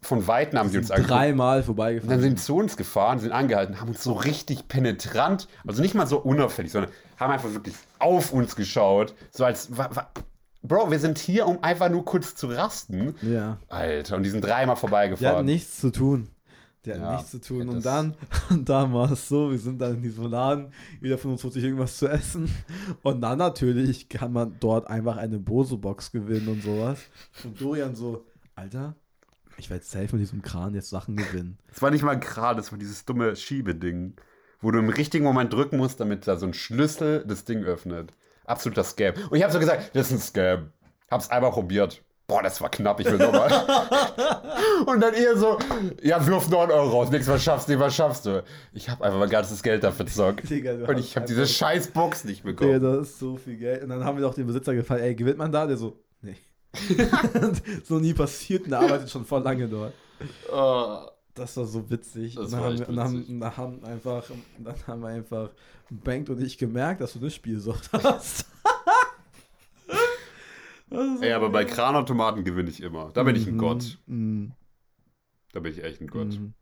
von 0.01 0.25
Weitem 0.27 0.57
haben 0.57 0.71
die 0.71 0.77
uns 0.77 0.89
angeguckt. 0.89 1.13
Dreimal 1.13 1.57
Und 1.59 1.65
vorbeigefahren. 1.65 2.09
dann 2.09 2.21
sind 2.21 2.39
sie 2.39 2.45
zu 2.45 2.55
uns 2.55 2.77
gefahren, 2.77 3.19
sind 3.19 3.33
angehalten, 3.33 3.81
haben 3.81 3.89
uns 3.89 4.01
so 4.03 4.13
richtig 4.13 4.67
penetrant, 4.69 5.47
also 5.67 5.81
nicht 5.81 5.93
mal 5.93 6.07
so 6.07 6.19
unauffällig, 6.19 6.71
sondern 6.71 6.89
haben 7.19 7.31
einfach 7.31 7.51
wirklich 7.53 7.75
auf 7.99 8.31
uns 8.33 8.55
geschaut. 8.55 9.13
So 9.29 9.43
als, 9.45 9.69
Bro, 10.63 10.91
wir 10.91 10.99
sind 10.99 11.17
hier, 11.17 11.47
um 11.47 11.63
einfach 11.63 11.89
nur 11.89 12.05
kurz 12.05 12.35
zu 12.35 12.47
rasten. 12.47 13.15
ja. 13.21 13.57
Alter, 13.67 14.15
und 14.17 14.23
die 14.23 14.29
sind 14.29 14.41
dreimal 14.41 14.63
Die 14.65 14.69
hatten 14.69 14.79
vorbeigefahren. 14.79 15.45
nichts 15.45 15.79
zu 15.79 15.91
tun. 15.91 16.27
Die 16.85 16.91
hatten 16.91 17.01
Ja, 17.01 17.15
nichts 17.15 17.31
zu 17.31 17.41
tun. 17.41 17.69
und 17.69 17.85
dann, 17.85 18.15
und 18.49 18.67
dann 18.69 18.93
war 18.93 19.11
es 19.11 19.27
so, 19.27 19.51
wir 19.51 19.57
sind 19.59 19.79
dann 19.79 19.95
in 19.95 20.01
diesem 20.03 20.25
Laden, 20.29 20.71
jeder 21.01 21.17
von 21.17 21.31
uns 21.31 21.43
holt 21.43 21.53
sich 21.53 21.63
irgendwas 21.63 21.97
zu 21.97 22.07
essen. 22.07 22.49
Und 23.03 23.21
dann 23.21 23.37
natürlich 23.39 24.09
kann 24.09 24.33
man 24.33 24.55
dort 24.59 24.87
einfach 24.87 25.17
eine 25.17 25.39
Bose-Box 25.39 26.11
gewinnen 26.11 26.47
und 26.47 26.63
sowas. 26.63 26.99
Und 27.43 27.59
Dorian 27.59 27.95
so, 27.95 28.25
Alter, 28.55 28.95
ich 29.57 29.69
werde 29.69 29.83
safe 29.83 30.09
mit 30.11 30.21
diesem 30.21 30.41
Kran 30.41 30.73
jetzt 30.73 30.89
Sachen 30.89 31.15
gewinnen. 31.15 31.57
Es 31.71 31.81
war 31.81 31.91
nicht 31.91 32.03
mal 32.03 32.19
gerade, 32.19 32.57
das 32.57 32.71
war 32.71 32.79
dieses 32.79 33.05
dumme 33.05 33.35
Schiebeding, 33.35 34.13
wo 34.59 34.71
du 34.71 34.79
im 34.79 34.89
richtigen 34.89 35.23
Moment 35.25 35.53
drücken 35.53 35.77
musst, 35.77 35.99
damit 35.99 36.27
da 36.27 36.35
so 36.37 36.45
ein 36.47 36.53
Schlüssel 36.53 37.23
das 37.27 37.45
Ding 37.45 37.63
öffnet. 37.63 38.13
Absoluter 38.51 38.83
Scam. 38.83 39.13
Und 39.29 39.37
ich 39.37 39.43
habe 39.43 39.53
so 39.53 39.59
gesagt, 39.59 39.91
das 39.93 40.11
ist 40.11 40.11
ein 40.11 40.19
Scam. 40.19 40.73
Hab's 41.09 41.29
einmal 41.29 41.51
probiert. 41.51 42.01
Boah, 42.27 42.41
das 42.41 42.61
war 42.61 42.69
knapp, 42.69 42.99
ich 42.99 43.05
will 43.07 43.17
nochmal. 43.17 43.51
und 44.85 45.01
dann 45.01 45.13
eher 45.13 45.35
so, 45.35 45.57
ja, 46.01 46.25
wirf 46.25 46.49
9 46.49 46.71
Euro 46.71 46.89
raus, 46.89 47.11
nichts, 47.11 47.27
was 47.27 47.43
schaffst 47.43 47.67
du, 47.67 47.77
was 47.77 47.93
schaffst 47.93 48.25
du? 48.25 48.43
Ich 48.71 48.89
habe 48.89 49.03
einfach 49.03 49.19
mein 49.19 49.29
ganzes 49.29 49.61
Geld 49.61 49.83
dafür 49.83 50.05
zockt. 50.05 50.49
Digga, 50.49 50.75
du 50.75 50.85
und 50.85 50.97
ich 50.97 51.15
habe 51.17 51.25
diese 51.25 51.45
scheiß 51.45 51.87
Box 51.87 52.23
nicht 52.23 52.45
Digga, 52.45 52.51
bekommen. 52.51 52.81
das 52.81 53.09
ist 53.09 53.19
so 53.19 53.35
viel 53.35 53.57
Geld. 53.57 53.83
Und 53.83 53.89
dann 53.89 54.05
haben 54.05 54.17
wir 54.17 54.21
doch 54.21 54.33
den 54.33 54.47
Besitzer 54.47 54.73
gefragt, 54.73 55.01
ey, 55.01 55.13
gewinnt 55.13 55.37
man 55.37 55.51
da? 55.51 55.65
Der 55.65 55.75
so, 55.75 55.97
nee. 56.21 56.37
so 57.83 57.99
nie 57.99 58.13
passiert 58.13 58.63
und 58.63 58.71
der 58.71 58.79
arbeitet 58.79 59.09
schon 59.09 59.25
voll 59.25 59.41
lange 59.41 59.67
dort. 59.67 59.93
Oh. 60.53 61.10
Das 61.33 61.55
war 61.57 61.65
so 61.65 61.89
witzig. 61.89 62.35
Das 62.35 62.45
und 62.45 62.51
dann 62.51 62.63
haben, 62.63 62.73
witzig. 62.79 62.87
haben, 62.97 63.39
dann 63.39 63.57
haben 63.57 63.83
einfach, 63.85 64.29
dann 64.57 64.75
haben 64.87 65.01
wir 65.01 65.09
einfach 65.09 65.49
Bank 65.89 66.29
und 66.29 66.41
ich 66.41 66.57
gemerkt, 66.57 67.01
dass 67.01 67.13
du 67.13 67.19
eine 67.19 67.31
Spielsucht 67.31 67.91
hast. 67.93 68.45
Ey, 71.21 71.31
aber 71.31 71.49
bei. 71.49 71.63
Kranautomaten 71.65 72.43
gewinne 72.43 72.69
ich 72.69 72.81
immer. 72.81 73.11
Da 73.13 73.23
bin 73.23 73.35
ich 73.35 73.47
ein 73.47 73.55
Mhm, 73.55 73.57
Gott. 73.57 73.97
mhm, 74.07 74.53
Da 75.53 75.59
bin 75.61 75.71
ich 75.71 75.83
echt 75.83 76.01
ein 76.01 76.07
Gott. 76.07 76.39
mhm. 76.39 76.53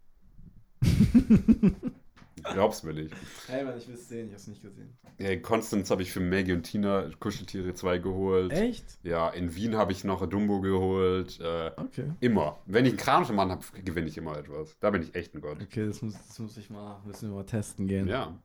Glaub's 2.44 2.84
mir 2.84 2.94
nicht. 2.94 3.14
Hey, 3.48 3.64
Mann, 3.64 3.78
ich 3.78 3.88
will 3.88 3.96
es 3.96 4.08
sehen, 4.08 4.28
ich 4.28 4.34
hab's 4.34 4.48
nicht 4.48 4.62
gesehen. 4.62 4.98
Ey, 5.18 5.42
Konstanz 5.42 5.90
habe 5.92 6.02
ich 6.02 6.12
für 6.12 6.20
Maggie 6.20 6.54
und 6.54 6.64
Tina 6.64 7.10
Kuscheltiere 7.20 7.74
2 7.74 7.98
geholt. 8.00 8.52
Echt? 8.52 8.86
Ja, 9.04 9.30
in 9.30 9.54
Wien 9.56 9.76
habe 9.76 9.92
ich 9.92 10.04
noch 10.04 10.26
Dumbo 10.28 10.62
geholt. 10.62 11.40
Äh, 11.40 11.72
Okay. 11.78 12.12
immer. 12.20 12.60
Wenn 12.66 12.86
ich 12.86 12.92
einen 12.92 13.00
Kranautomaten 13.00 13.52
habe, 13.52 13.64
gewinne 13.84 14.08
ich 14.08 14.18
immer 14.18 14.38
etwas. 14.38 14.76
Da 14.80 14.90
bin 14.92 15.02
ich 15.02 15.16
echt 15.16 15.36
ein 15.36 15.42
Gott. 15.42 15.58
Okay, 15.62 15.88
das 15.88 16.02
muss, 16.02 16.14
das 16.28 16.40
muss 16.40 16.58
ich 16.58 16.70
mal, 16.70 17.02
müssen 17.06 17.30
wir 17.30 17.36
mal 17.36 17.46
testen 17.46 17.88
gehen. 17.88 18.08
Ja. 18.08 18.38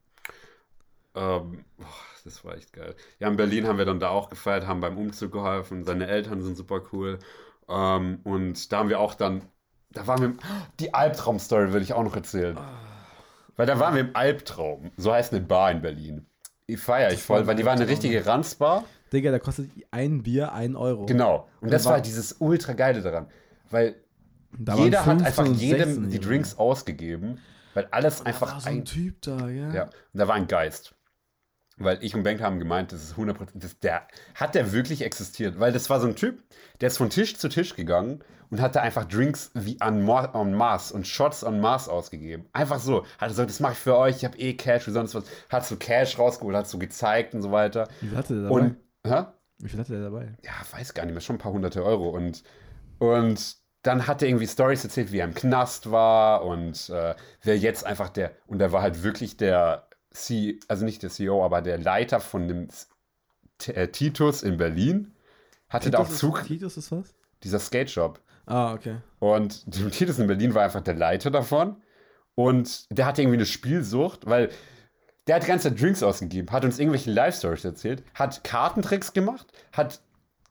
Ähm, 1.17 1.65
boah, 1.77 1.87
das 2.25 2.45
war 2.45 2.57
echt 2.57 2.73
geil. 2.73 2.95
Ja, 3.21 3.29
in 3.29 3.37
Berlin 3.37 3.67
haben 3.69 3.79
wir 3.79 3.85
dann 3.85 4.01
da 4.01 4.09
auch 4.09 4.31
gefeiert, 4.31 4.67
haben 4.67 4.81
beim 4.81 4.99
Umzug 4.99 5.31
geholfen. 5.33 5.85
Seine 5.85 6.09
Eltern 6.09 6.43
sind 6.43 6.57
super 6.57 6.83
cool. 6.93 7.19
Ähm, 7.69 8.19
und 8.25 8.73
da 8.73 8.79
haben 8.79 8.89
wir 8.89 8.99
auch 8.99 9.15
dann, 9.15 9.43
da 9.91 10.07
waren 10.09 10.21
wir, 10.21 10.35
die 10.81 10.93
Albtraum-Story 10.93 11.73
will 11.73 11.83
ich 11.83 11.93
auch 11.93 12.03
noch 12.03 12.17
erzählen. 12.17 12.59
Weil 13.57 13.67
da 13.67 13.79
waren 13.79 13.95
wir 13.95 14.01
im 14.03 14.15
Albtraum. 14.17 14.91
So 14.97 15.13
heißt 15.13 15.33
eine 15.33 15.43
Bar 15.43 15.71
in 15.71 15.81
Berlin. 15.83 16.27
Die 16.69 16.77
feiere 16.77 17.13
ich 17.13 17.23
voll, 17.23 17.41
ein 17.41 17.47
weil 17.47 17.57
die 17.57 17.65
war 17.65 17.73
eine 17.75 17.87
richtige 17.89 18.25
Ranzbar. 18.27 18.85
Digga, 19.13 19.31
da 19.31 19.39
kostet 19.39 19.71
ein 19.91 20.23
Bier 20.23 20.53
ein 20.53 20.77
Euro. 20.77 21.07
Genau. 21.07 21.49
Und 21.61 21.73
das 21.73 21.85
war- 21.85 21.93
war 21.95 22.01
dieses 22.01 22.37
ultra 22.41 22.73
geile 22.73 23.01
daran. 23.03 23.27
Weil 23.71 23.97
Da 24.59 24.73
waren 24.75 24.85
jeder 24.85 24.99
hat 25.01 25.05
15 25.07 25.27
einfach 25.27 25.45
und 25.47 25.55
jedem 25.61 25.79
16 25.85 26.11
die 26.11 26.17
Junge. 26.17 26.27
Drinks 26.27 26.59
ausgegeben, 26.59 27.39
weil 27.75 27.87
alles 27.91 28.19
Da 28.19 28.25
einfach 28.25 28.53
war 28.53 28.61
so 28.61 28.69
ein 28.69 28.85
Typ 28.85 29.21
da, 29.23 29.49
ja. 29.49 29.73
Ja, 29.75 29.83
und 29.85 29.93
da 30.15 30.27
war 30.29 30.35
ein 30.37 30.47
Geist. 30.47 30.95
Weil 31.77 31.99
ich 32.05 32.15
und 32.15 32.23
Bengt 32.23 32.41
haben 32.41 32.61
gemeint, 32.61 32.93
das 32.93 33.03
ist 33.03 33.17
100%, 33.17 33.59
das, 33.65 33.79
der, 33.81 34.07
hat 34.37 34.55
der 34.55 34.71
wirklich 34.73 35.03
existiert? 35.03 35.59
Weil 35.59 35.73
das 35.73 35.91
war 35.91 36.01
so 36.01 36.07
ein 36.07 36.15
Typ, 36.15 36.41
der 36.81 36.87
ist 36.87 36.99
von 36.99 37.11
Tisch 37.11 37.37
zu 37.37 37.49
Tisch 37.49 37.75
gegangen 37.75 38.23
und 38.55 38.61
hatte 38.61 38.81
einfach 38.83 39.05
Drinks 39.05 39.51
wie 39.55 39.81
an, 39.81 40.01
Mo 40.03 40.17
en 40.17 40.55
masse 40.55 40.95
und 40.95 41.09
Shots 41.09 41.43
en 41.43 41.59
masse 41.59 41.91
ausgegeben. 41.91 42.47
Einfach 42.53 42.79
so. 42.79 43.05
Hat 43.19 43.29
gesagt, 43.29 43.51
das 43.51 43.59
mache 43.59 43.73
ich 43.73 43.79
für 43.81 43.97
euch, 43.99 44.19
ich 44.19 44.25
habe 44.25 44.39
eh 44.39 44.55
Cash 44.55 44.87
wie 44.87 44.93
sonst 44.93 45.13
was. 45.17 45.25
Hat 45.49 45.67
so 45.67 45.75
Cash 45.75 46.21
rausgeholt, 46.21 46.55
hat 46.55 46.69
so 46.69 46.79
gezeigt 46.79 47.35
und 47.35 47.43
so 47.43 47.51
weiter. 47.51 47.89
Wie 48.01 48.07
viel 48.07 48.17
hatte 48.17 48.35
der 48.35 48.43
dabei? 48.45 48.55
Und, 48.55 48.77
hä? 49.05 49.25
Wie 49.59 49.69
viel 49.69 49.81
hatte 49.81 49.93
der 49.95 50.03
dabei? 50.03 50.37
ja, 50.45 50.53
weiß 50.71 50.95
gar 50.95 51.05
nicht 51.05 51.15
mehr, 51.15 51.21
schon 51.21 51.35
ein 51.35 51.41
paar 51.41 51.53
hunderte 51.53 51.85
Euro. 51.85 52.11
Und, 52.11 52.45
und 53.01 53.57
dann 53.83 54.07
hat 54.07 54.23
er 54.23 54.29
irgendwie 54.29 54.47
Stories 54.47 54.85
erzählt, 54.85 55.11
wie 55.11 55.19
er 55.19 55.25
im 55.25 55.35
Knast 55.35 55.91
war 55.91 56.45
und 56.45 56.91
äh, 56.91 57.17
wer 57.43 57.59
jetzt 57.59 57.85
einfach 57.85 58.09
der, 58.09 58.37
und 58.47 58.63
er 58.63 58.71
war 58.71 58.83
halt 58.83 59.03
wirklich 59.03 59.37
der 59.37 59.89
C, 60.13 60.61
also 60.69 60.85
nicht 60.85 61.03
der 61.03 61.11
CEO, 61.11 61.45
aber 61.45 61.61
der 61.61 61.79
Leiter 61.79 62.21
von 62.21 62.47
dem 62.47 62.69
T 63.59 63.73
äh, 63.73 63.89
Titus 63.89 64.45
in 64.45 64.59
Berlin. 64.59 65.17
Hatte 65.69 65.91
da 65.91 65.99
auch 65.99 66.05
Titus 66.05 66.19
Zug, 66.21 66.45
Titus 66.45 66.77
ist 66.77 66.93
was? 66.93 67.15
dieser 67.45 67.59
Skate 67.59 67.91
Shop. 67.91 68.21
Ah, 68.47 68.75
okay. 68.75 68.97
Und 69.19 69.65
Titus 69.93 70.19
in 70.19 70.27
Berlin 70.27 70.55
war 70.55 70.65
einfach 70.65 70.83
der 70.83 70.95
Leiter 70.95 71.31
davon. 71.31 71.77
Und 72.35 72.87
der 72.91 73.07
hatte 73.07 73.23
irgendwie 73.23 73.39
eine 73.39 73.47
Spielsucht, 73.47 74.27
weil 74.27 74.51
der 75.27 75.37
hat 75.37 75.45
die 75.45 75.47
ganze 75.47 75.71
Zeit 75.71 75.81
Drinks 75.81 76.03
ausgegeben, 76.03 76.51
hat 76.51 76.65
uns 76.65 76.79
irgendwelche 76.79 77.11
Live-Stories 77.11 77.65
erzählt, 77.65 78.03
hat 78.15 78.45
Kartentricks 78.45 79.13
gemacht, 79.13 79.47
hat 79.73 80.01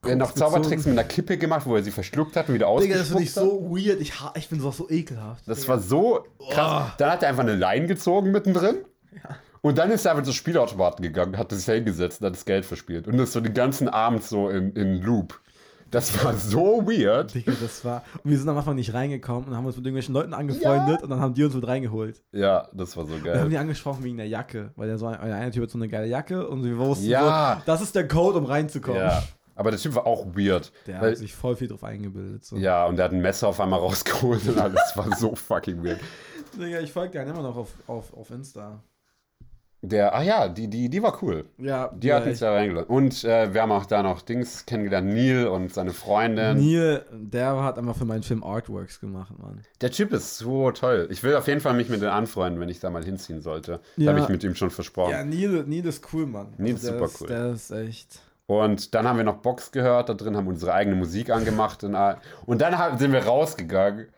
äh, 0.04 0.16
noch 0.16 0.28
Kopf 0.28 0.38
Zaubertricks 0.38 0.86
mit 0.86 0.98
einer 0.98 1.06
Kippe 1.06 1.38
gemacht, 1.38 1.66
wo 1.66 1.76
er 1.76 1.82
sie 1.82 1.90
verschluckt 1.90 2.36
hat 2.36 2.48
und 2.48 2.54
wieder 2.54 2.74
Digga, 2.78 2.96
das 2.96 3.08
finde 3.08 3.22
ich 3.22 3.30
ausgespuckt 3.30 3.60
so 3.60 3.76
weird. 3.76 4.00
Ich, 4.00 4.12
ich 4.34 4.48
bin 4.48 4.60
so 4.60 4.90
ekelhaft. 4.90 5.46
Das 5.46 5.60
Digga. 5.60 5.72
war 5.74 5.78
so 5.80 6.26
krass. 6.50 6.92
Dann 6.98 7.10
hat 7.10 7.22
er 7.22 7.28
einfach 7.28 7.42
eine 7.42 7.54
Line 7.54 7.86
gezogen 7.86 8.32
mittendrin. 8.32 8.84
Und 9.60 9.78
dann 9.78 9.90
ist 9.90 10.04
er 10.04 10.12
einfach 10.12 10.24
zu 10.24 10.32
Spielautomaten 10.32 11.02
gegangen, 11.02 11.38
hat 11.38 11.50
sich 11.50 11.64
hingesetzt 11.64 12.20
und 12.20 12.26
hat 12.26 12.34
das 12.34 12.44
Geld 12.44 12.66
verspielt. 12.66 13.08
Und 13.08 13.16
das 13.16 13.32
so 13.32 13.40
den 13.40 13.54
ganzen 13.54 13.88
Abend 13.88 14.22
so 14.22 14.50
in, 14.50 14.72
in 14.72 15.00
Loop. 15.00 15.40
Das 15.90 16.24
war 16.24 16.34
so 16.34 16.86
weird. 16.86 17.34
Digga, 17.34 17.52
das 17.60 17.84
war. 17.84 18.02
Und 18.24 18.30
wir 18.30 18.38
sind 18.38 18.48
am 18.48 18.56
Anfang 18.58 18.74
nicht 18.74 18.92
reingekommen 18.94 19.48
und 19.48 19.56
haben 19.56 19.64
uns 19.66 19.76
mit 19.76 19.84
irgendwelchen 19.86 20.14
Leuten 20.14 20.34
angefreundet 20.34 21.02
und 21.02 21.10
dann 21.10 21.20
haben 21.20 21.34
die 21.34 21.44
uns 21.44 21.54
mit 21.54 21.66
reingeholt. 21.66 22.22
Ja, 22.32 22.68
das 22.72 22.96
war 22.96 23.04
so 23.04 23.10
Wir 23.22 23.32
haben 23.32 23.40
geil. 23.40 23.48
die 23.50 23.58
angesprochen 23.58 24.02
wegen 24.02 24.16
der 24.16 24.26
Jacke, 24.28 24.72
weil 24.76 24.88
der 24.88 24.98
so 24.98 25.06
ein, 25.06 25.12
der 25.24 25.36
eine 25.36 25.50
Typ 25.52 25.62
hat 25.64 25.70
so 25.70 25.78
eine 25.78 25.88
geile 25.88 26.06
Jacke 26.06 26.48
und 26.48 26.64
wir 26.64 26.76
wussten 26.78 27.06
Ja. 27.06 27.56
so, 27.58 27.62
das 27.66 27.80
ist 27.80 27.94
der 27.94 28.08
Code, 28.08 28.38
um 28.38 28.44
reinzukommen. 28.44 29.00
Ja. 29.00 29.22
Aber 29.56 29.70
der 29.70 29.78
Typ 29.78 29.94
war 29.94 30.04
auch 30.06 30.26
weird. 30.34 30.72
Der 30.88 31.00
weil, 31.00 31.12
hat 31.12 31.18
sich 31.18 31.32
voll 31.32 31.54
viel 31.54 31.68
drauf 31.68 31.84
eingebildet. 31.84 32.44
So. 32.44 32.56
ja, 32.56 32.86
und 32.86 32.96
der 32.96 33.04
hat 33.04 33.12
ein 33.12 33.20
Messer 33.22 33.46
auf 33.48 33.60
einmal 33.60 33.78
rausgeholt 33.80 34.48
und 34.48 34.58
alles 34.58 34.92
war 34.96 35.16
so 35.16 35.36
fucking 35.36 35.84
weird. 35.84 36.00
Digga, 36.58 36.80
ich 36.80 36.92
folge 36.92 37.12
dir 37.12 37.22
immer 37.30 37.42
noch 37.42 37.56
auf, 37.56 37.68
auf, 37.86 38.12
auf 38.14 38.30
Insta. 38.30 38.82
Der, 39.86 40.14
ah 40.14 40.22
ja, 40.22 40.48
die, 40.48 40.68
die, 40.68 40.88
die 40.88 41.02
war 41.02 41.22
cool. 41.22 41.44
Ja, 41.58 41.88
Die 41.94 42.12
hat 42.12 42.26
uns 42.26 42.38
da 42.38 42.52
reingelassen. 42.52 42.88
Und 42.88 43.22
äh, 43.24 43.52
wir 43.52 43.60
haben 43.62 43.72
auch 43.72 43.84
da 43.86 44.02
noch 44.02 44.22
Dings 44.22 44.64
kennengelernt, 44.64 45.12
Neil 45.12 45.46
und 45.46 45.74
seine 45.74 45.92
Freundin. 45.92 46.56
Neil, 46.56 47.04
der 47.12 47.62
hat 47.62 47.76
einmal 47.78 47.94
für 47.94 48.04
meinen 48.06 48.22
Film 48.22 48.42
Artworks 48.42 48.98
gemacht, 49.00 49.32
Mann. 49.38 49.60
Der 49.82 49.90
Typ 49.90 50.12
ist 50.12 50.38
so 50.38 50.70
toll. 50.70 51.06
Ich 51.10 51.22
will 51.22 51.36
auf 51.36 51.46
jeden 51.48 51.60
Fall 51.60 51.74
mich 51.74 51.88
mit 51.90 52.00
dem 52.00 52.08
anfreunden, 52.10 52.60
wenn 52.60 52.68
ich 52.70 52.80
da 52.80 52.88
mal 52.88 53.04
hinziehen 53.04 53.42
sollte. 53.42 53.80
Da 53.96 54.02
Ja. 54.02 54.10
habe 54.12 54.20
ich 54.20 54.28
mit 54.28 54.42
ihm 54.42 54.54
schon 54.54 54.70
versprochen. 54.70 55.10
Ja, 55.10 55.22
Neil, 55.24 55.64
Neil 55.66 55.84
ist 55.84 56.06
cool, 56.12 56.26
Mann. 56.26 56.46
Also 56.52 56.62
Neil 56.62 56.74
ist 56.74 56.84
der 56.84 56.92
super 56.94 57.04
ist, 57.04 57.20
cool. 57.20 57.26
Der 57.28 57.50
ist 57.52 57.70
echt. 57.70 58.20
Und 58.46 58.94
dann 58.94 59.08
haben 59.08 59.16
wir 59.16 59.24
noch 59.24 59.38
Box 59.38 59.70
gehört, 59.72 60.08
da 60.08 60.14
drin 60.14 60.36
haben 60.36 60.46
unsere 60.48 60.74
eigene 60.74 60.96
Musik 60.96 61.30
angemacht. 61.30 61.82
Und, 61.82 61.92
dann 61.92 62.98
sind 62.98 63.12
wir 63.12 63.24
rausgegangen 63.24 64.08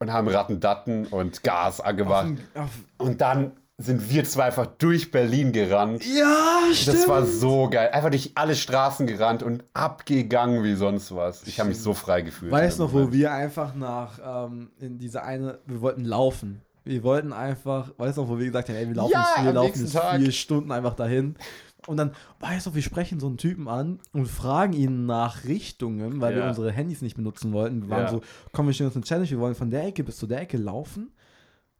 und 0.00 0.12
haben 0.12 0.28
Rattendatten 0.28 1.06
und 1.06 1.42
Gas 1.42 1.80
angemacht. 1.80 2.34
Auf, 2.54 2.70
Und 2.98 3.20
dann 3.20 3.52
sind 3.82 4.10
wir 4.10 4.24
zwei 4.24 4.44
einfach 4.44 4.66
durch 4.66 5.10
Berlin 5.10 5.52
gerannt. 5.52 6.04
ja, 6.06 6.60
stimmt. 6.72 6.96
Das 6.98 7.08
war 7.08 7.24
so 7.26 7.68
geil. 7.70 7.90
Einfach 7.92 8.10
durch 8.10 8.32
alle 8.34 8.54
Straßen 8.54 9.06
gerannt 9.06 9.42
und 9.42 9.64
abgegangen 9.74 10.62
wie 10.64 10.74
sonst 10.74 11.14
was. 11.14 11.46
Ich 11.46 11.58
habe 11.60 11.68
mich 11.68 11.80
so 11.80 11.94
frei 11.94 12.22
gefühlt. 12.22 12.50
Weißt 12.52 12.78
in 12.78 12.84
noch, 12.86 12.92
dem 12.92 13.08
wo 13.08 13.12
wir 13.12 13.32
einfach 13.32 13.74
nach 13.74 14.46
ähm, 14.48 14.70
in 14.78 14.98
diese 14.98 15.22
eine, 15.22 15.58
wir 15.66 15.80
wollten 15.80 16.04
laufen. 16.04 16.62
Wir 16.84 17.02
wollten 17.04 17.32
einfach, 17.32 17.92
weißt 17.96 18.16
du 18.18 18.22
noch, 18.22 18.28
wo 18.28 18.38
wir 18.38 18.46
gesagt 18.46 18.68
haben, 18.68 18.76
ey, 18.76 18.88
wir 18.88 18.94
laufen, 18.96 19.12
Ja, 19.12 19.26
jetzt, 19.36 19.44
wir 19.44 19.52
laufen 19.52 19.80
jetzt 19.80 19.98
vier 20.16 20.32
Stunden 20.32 20.72
einfach 20.72 20.94
dahin. 20.94 21.36
Und 21.86 21.96
dann, 21.96 22.12
weißt 22.40 22.66
du, 22.66 22.74
wir 22.74 22.82
sprechen 22.82 23.18
so 23.20 23.26
einen 23.26 23.38
Typen 23.38 23.66
an 23.68 23.98
und 24.12 24.26
fragen 24.26 24.72
ihn 24.72 25.04
nach 25.06 25.44
Richtungen, 25.44 26.20
weil 26.20 26.34
wir 26.34 26.42
Ja. 26.42 26.48
unsere 26.48 26.70
Handys 26.72 27.02
nicht 27.02 27.16
benutzen 27.16 27.52
wollten. 27.52 27.82
Wir 27.82 27.90
waren 27.90 28.02
Ja. 28.04 28.10
so, 28.10 28.20
komm, 28.52 28.66
wir 28.66 28.72
stellen 28.74 28.88
uns 28.88 28.96
eine 28.96 29.04
Challenge, 29.04 29.30
wir 29.30 29.40
wollen 29.40 29.54
von 29.56 29.70
der 29.70 29.84
Ecke 29.86 30.04
bis 30.04 30.16
zu 30.16 30.26
der 30.26 30.40
Ecke 30.40 30.56
laufen. 30.58 31.12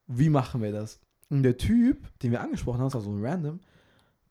Wie 0.08 0.28
machen 0.28 0.60
wir 0.62 0.72
das? 0.72 1.00
Und 1.32 1.42
der 1.44 1.56
Typ, 1.56 2.06
den 2.20 2.30
wir 2.30 2.42
angesprochen 2.42 2.78
haben, 2.78 2.86
das 2.86 2.94
war 2.94 3.00
so 3.00 3.10
ein 3.10 3.24
random, 3.24 3.60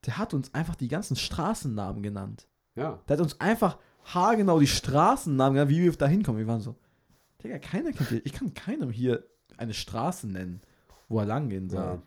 der 0.05 0.17
hat 0.17 0.33
uns 0.33 0.53
einfach 0.53 0.75
die 0.75 0.87
ganzen 0.87 1.15
Straßennamen 1.15 2.03
genannt. 2.03 2.47
Ja. 2.75 2.99
Der 3.07 3.17
hat 3.17 3.21
uns 3.23 3.39
einfach 3.41 3.77
haargenau 4.05 4.59
die 4.59 4.67
Straßennamen 4.67 5.55
genannt, 5.55 5.71
wie 5.71 5.81
wir 5.83 5.91
da 5.93 6.07
hinkommen. 6.07 6.39
Wir 6.39 6.47
waren 6.47 6.61
so, 6.61 6.75
Digga, 7.43 7.57
keiner 7.59 7.91
kennt 7.91 8.09
hier, 8.09 8.25
ich 8.25 8.33
kann 8.33 8.53
keinem 8.53 8.91
hier 8.91 9.25
eine 9.57 9.73
Straße 9.73 10.27
nennen, 10.27 10.61
wo 11.09 11.19
er 11.19 11.25
langgehen 11.25 11.69
soll. 11.69 11.81
ja. 11.83 12.01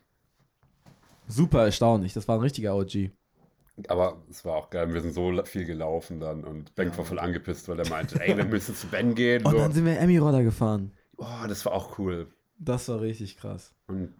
Super 1.26 1.64
erstaunlich, 1.64 2.12
das 2.12 2.28
war 2.28 2.36
ein 2.36 2.42
richtiger 2.42 2.76
OG. 2.76 3.10
Aber 3.88 4.22
es 4.30 4.44
war 4.44 4.54
auch 4.54 4.70
geil. 4.70 4.92
Wir 4.94 5.00
sind 5.00 5.14
so 5.14 5.32
viel 5.44 5.64
gelaufen 5.64 6.20
dann 6.20 6.44
und 6.44 6.74
Benk 6.76 6.96
war 6.96 7.04
voll 7.04 7.18
angepisst, 7.18 7.68
weil 7.68 7.78
er 7.80 7.88
meinte, 7.88 8.20
ey, 8.20 8.36
wir 8.36 8.44
müssen 8.44 8.74
zu 8.76 8.86
Ben 8.86 9.14
gehen. 9.16 9.44
Und 9.44 9.52
So. 9.52 9.58
dann 9.58 9.72
sind 9.72 9.84
wir 9.86 9.98
Emmy-Roller 9.98 10.44
gefahren. 10.44 10.92
Oh, 11.16 11.26
das 11.48 11.64
war 11.64 11.72
auch 11.72 11.98
cool. 11.98 12.28
Das 12.56 12.88
war 12.88 13.00
richtig 13.00 13.36
krass. 13.36 13.74
Und 13.86 14.14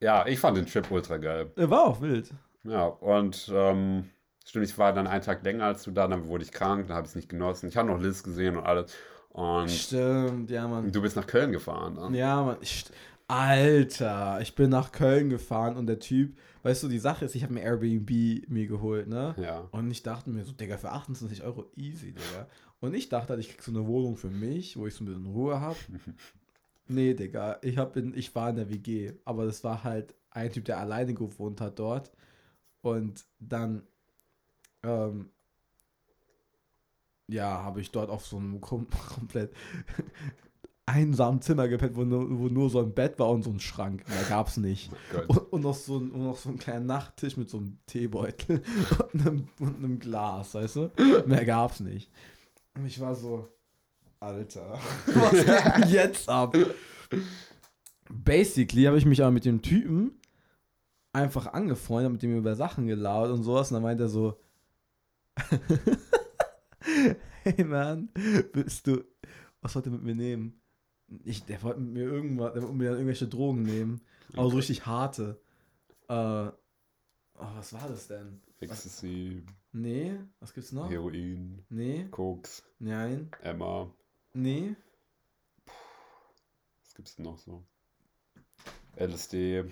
ja, 0.00 0.26
ich 0.26 0.38
fand 0.38 0.56
den 0.56 0.66
Trip 0.66 0.90
ultra 0.90 1.16
geil. 1.16 1.50
Er 1.56 1.70
war 1.70 1.84
auch 1.84 2.00
wild. 2.00 2.32
Ja, 2.64 2.86
und 2.86 3.50
ähm, 3.52 4.10
stimmt, 4.44 4.66
ich 4.66 4.78
war 4.78 4.92
dann 4.92 5.06
einen 5.06 5.22
Tag 5.22 5.42
länger 5.44 5.64
als 5.66 5.82
du 5.82 5.90
da, 5.90 6.06
dann 6.06 6.26
wurde 6.26 6.44
ich 6.44 6.52
krank, 6.52 6.86
dann 6.88 6.96
habe 6.96 7.06
ich 7.06 7.10
es 7.12 7.16
nicht 7.16 7.28
genossen. 7.28 7.68
Ich 7.68 7.76
habe 7.76 7.88
noch 7.88 8.00
Liz 8.00 8.22
gesehen 8.22 8.56
und 8.56 8.64
alles. 8.64 8.92
Und 9.30 9.70
Stimmt, 9.70 10.50
ja, 10.50 10.68
Mann. 10.68 10.92
du 10.92 11.00
bist 11.00 11.16
nach 11.16 11.26
Köln 11.26 11.52
gefahren. 11.52 11.94
Dann. 11.96 12.14
Ja, 12.14 12.42
Mann. 12.42 12.56
Ich, 12.60 12.84
Alter, 13.28 14.40
ich 14.42 14.54
bin 14.54 14.68
nach 14.70 14.92
Köln 14.92 15.30
gefahren 15.30 15.76
und 15.76 15.86
der 15.86 15.98
Typ, 15.98 16.36
weißt 16.64 16.82
du, 16.82 16.88
die 16.88 16.98
Sache 16.98 17.24
ist, 17.24 17.34
ich 17.34 17.42
habe 17.42 17.54
mir 17.54 17.62
Airbnb 17.62 18.10
mir 18.48 18.66
geholt, 18.66 19.08
ne? 19.08 19.34
Ja. 19.38 19.68
Und 19.70 19.90
ich 19.90 20.02
dachte 20.02 20.28
mir 20.28 20.44
so, 20.44 20.52
Digga, 20.52 20.76
für 20.76 20.92
28 20.92 21.42
Euro 21.42 21.70
easy, 21.76 22.12
Digga. 22.12 22.46
Und 22.80 22.94
ich 22.94 23.08
dachte, 23.08 23.30
halt, 23.30 23.40
ich 23.40 23.48
krieg 23.48 23.62
so 23.62 23.70
eine 23.70 23.86
Wohnung 23.86 24.16
für 24.16 24.28
mich, 24.28 24.76
wo 24.76 24.86
ich 24.86 24.94
so 24.94 25.02
ein 25.02 25.06
bisschen 25.06 25.26
Ruhe 25.26 25.60
habe. 25.60 25.76
Nee, 26.88 27.14
Digga, 27.14 27.58
ich, 27.62 27.78
hab 27.78 27.96
in, 27.96 28.14
ich 28.16 28.34
war 28.34 28.50
in 28.50 28.56
der 28.56 28.70
WG, 28.70 29.12
aber 29.24 29.46
das 29.46 29.62
war 29.64 29.84
halt 29.84 30.14
ein 30.30 30.50
Typ, 30.50 30.64
der 30.64 30.78
alleine 30.78 31.14
gewohnt 31.14 31.60
hat 31.60 31.78
dort. 31.78 32.10
Und 32.80 33.24
dann, 33.38 33.82
ähm, 34.82 35.30
ja, 37.28 37.62
habe 37.62 37.80
ich 37.80 37.90
dort 37.90 38.10
auf 38.10 38.26
so 38.26 38.36
einem 38.36 38.60
kom 38.60 38.88
komplett 39.14 39.52
einsamen 40.86 41.40
Zimmer 41.40 41.68
gepennt, 41.68 41.96
wo 41.96 42.02
nur, 42.02 42.38
wo 42.38 42.48
nur 42.48 42.68
so 42.68 42.80
ein 42.80 42.92
Bett 42.92 43.18
war 43.18 43.30
und 43.30 43.42
so 43.42 43.50
ein 43.50 43.60
Schrank. 43.60 44.06
Mehr 44.08 44.24
gab's 44.28 44.56
nicht. 44.56 44.90
Oh. 45.14 45.32
Und, 45.32 45.52
und, 45.52 45.60
noch 45.62 45.74
so 45.74 45.98
ein, 45.98 46.10
und 46.10 46.24
noch 46.24 46.36
so 46.36 46.48
einen 46.48 46.58
kleinen 46.58 46.86
Nachttisch 46.86 47.36
mit 47.36 47.48
so 47.48 47.58
einem 47.58 47.78
Teebeutel 47.86 48.62
und 49.12 49.26
einem, 49.26 49.48
und 49.60 49.76
einem 49.76 49.98
Glas, 49.98 50.54
weißt 50.54 50.76
du? 50.76 50.90
Mehr 51.26 51.44
gab's 51.44 51.80
nicht. 51.80 52.10
Und 52.74 52.86
ich 52.86 53.00
war 53.00 53.14
so, 53.14 53.48
Alter, 54.22 54.78
was 55.06 55.32
geht 55.32 55.48
denn 55.48 55.90
jetzt 55.90 56.28
ab? 56.28 56.56
Basically 58.08 58.84
habe 58.84 58.96
ich 58.96 59.04
mich 59.04 59.20
aber 59.20 59.32
mit 59.32 59.44
dem 59.44 59.62
Typen 59.62 60.12
einfach 61.12 61.52
angefreundet, 61.52 62.12
mit 62.12 62.22
dem 62.22 62.36
über 62.38 62.54
Sachen 62.54 62.86
gelabert 62.86 63.32
und 63.32 63.42
sowas. 63.42 63.70
Und 63.70 63.74
dann 63.74 63.82
meint 63.82 64.00
er 64.00 64.08
so, 64.08 64.38
hey 67.42 67.64
man, 67.64 68.10
willst 68.52 68.86
du, 68.86 69.02
was 69.60 69.74
wollt 69.74 69.86
ihr 69.86 69.92
mit 69.92 70.04
mir 70.04 70.14
nehmen? 70.14 70.60
Ich, 71.24 71.44
der 71.44 71.60
wollte 71.64 71.80
mit 71.80 71.92
mir 71.92 72.04
irgendwas, 72.04 72.52
der 72.52 72.62
wollte 72.62 72.76
mir 72.76 72.84
dann 72.84 72.94
irgendwelche 72.94 73.26
Drogen 73.26 73.62
nehmen. 73.62 74.02
Aber 74.36 74.50
so 74.50 74.56
richtig 74.56 74.86
harte. 74.86 75.40
Äh, 76.08 76.14
oh, 76.14 76.52
was 77.56 77.72
war 77.72 77.88
das 77.88 78.06
denn? 78.06 78.40
Ecstasy, 78.60 79.42
Nee, 79.72 80.14
was 80.38 80.54
gibt's 80.54 80.70
noch? 80.70 80.88
Heroin, 80.88 81.64
Nee, 81.70 82.06
Koks, 82.10 82.62
nein, 82.78 83.30
Emma. 83.42 83.90
Nee. 84.34 84.74
Was 86.82 86.94
gibt's 86.94 87.16
denn 87.16 87.24
noch 87.24 87.38
so? 87.38 87.62
LSD. 88.96 89.64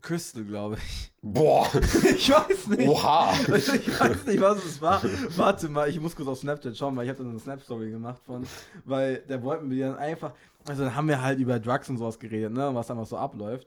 Crystal, 0.00 0.44
glaube 0.44 0.76
ich. 0.76 1.12
Boah! 1.22 1.68
Ich 2.04 2.30
weiß 2.30 2.68
nicht. 2.68 2.88
Oha! 2.88 3.32
Ich 3.48 4.00
weiß 4.00 4.26
nicht, 4.26 4.40
was 4.40 4.64
es 4.64 4.80
war. 4.80 5.02
Warte 5.36 5.68
mal, 5.68 5.88
ich 5.88 5.98
muss 6.00 6.14
kurz 6.14 6.28
auf 6.28 6.38
Snapchat 6.38 6.76
schauen, 6.76 6.96
weil 6.96 7.04
ich 7.04 7.10
habe 7.10 7.18
dann 7.22 7.30
eine 7.30 7.40
Snap-Story 7.40 7.90
gemacht 7.90 8.22
von, 8.24 8.46
weil 8.84 9.18
der 9.22 9.42
wollte 9.42 9.64
mir 9.64 9.88
dann 9.88 9.96
einfach, 9.96 10.32
also 10.68 10.84
dann 10.84 10.94
haben 10.94 11.08
wir 11.08 11.20
halt 11.20 11.40
über 11.40 11.58
Drugs 11.58 11.88
und 11.88 11.96
sowas 11.98 12.18
geredet, 12.18 12.52
ne, 12.52 12.72
was 12.74 12.90
einfach 12.90 13.06
so 13.06 13.16
abläuft. 13.16 13.66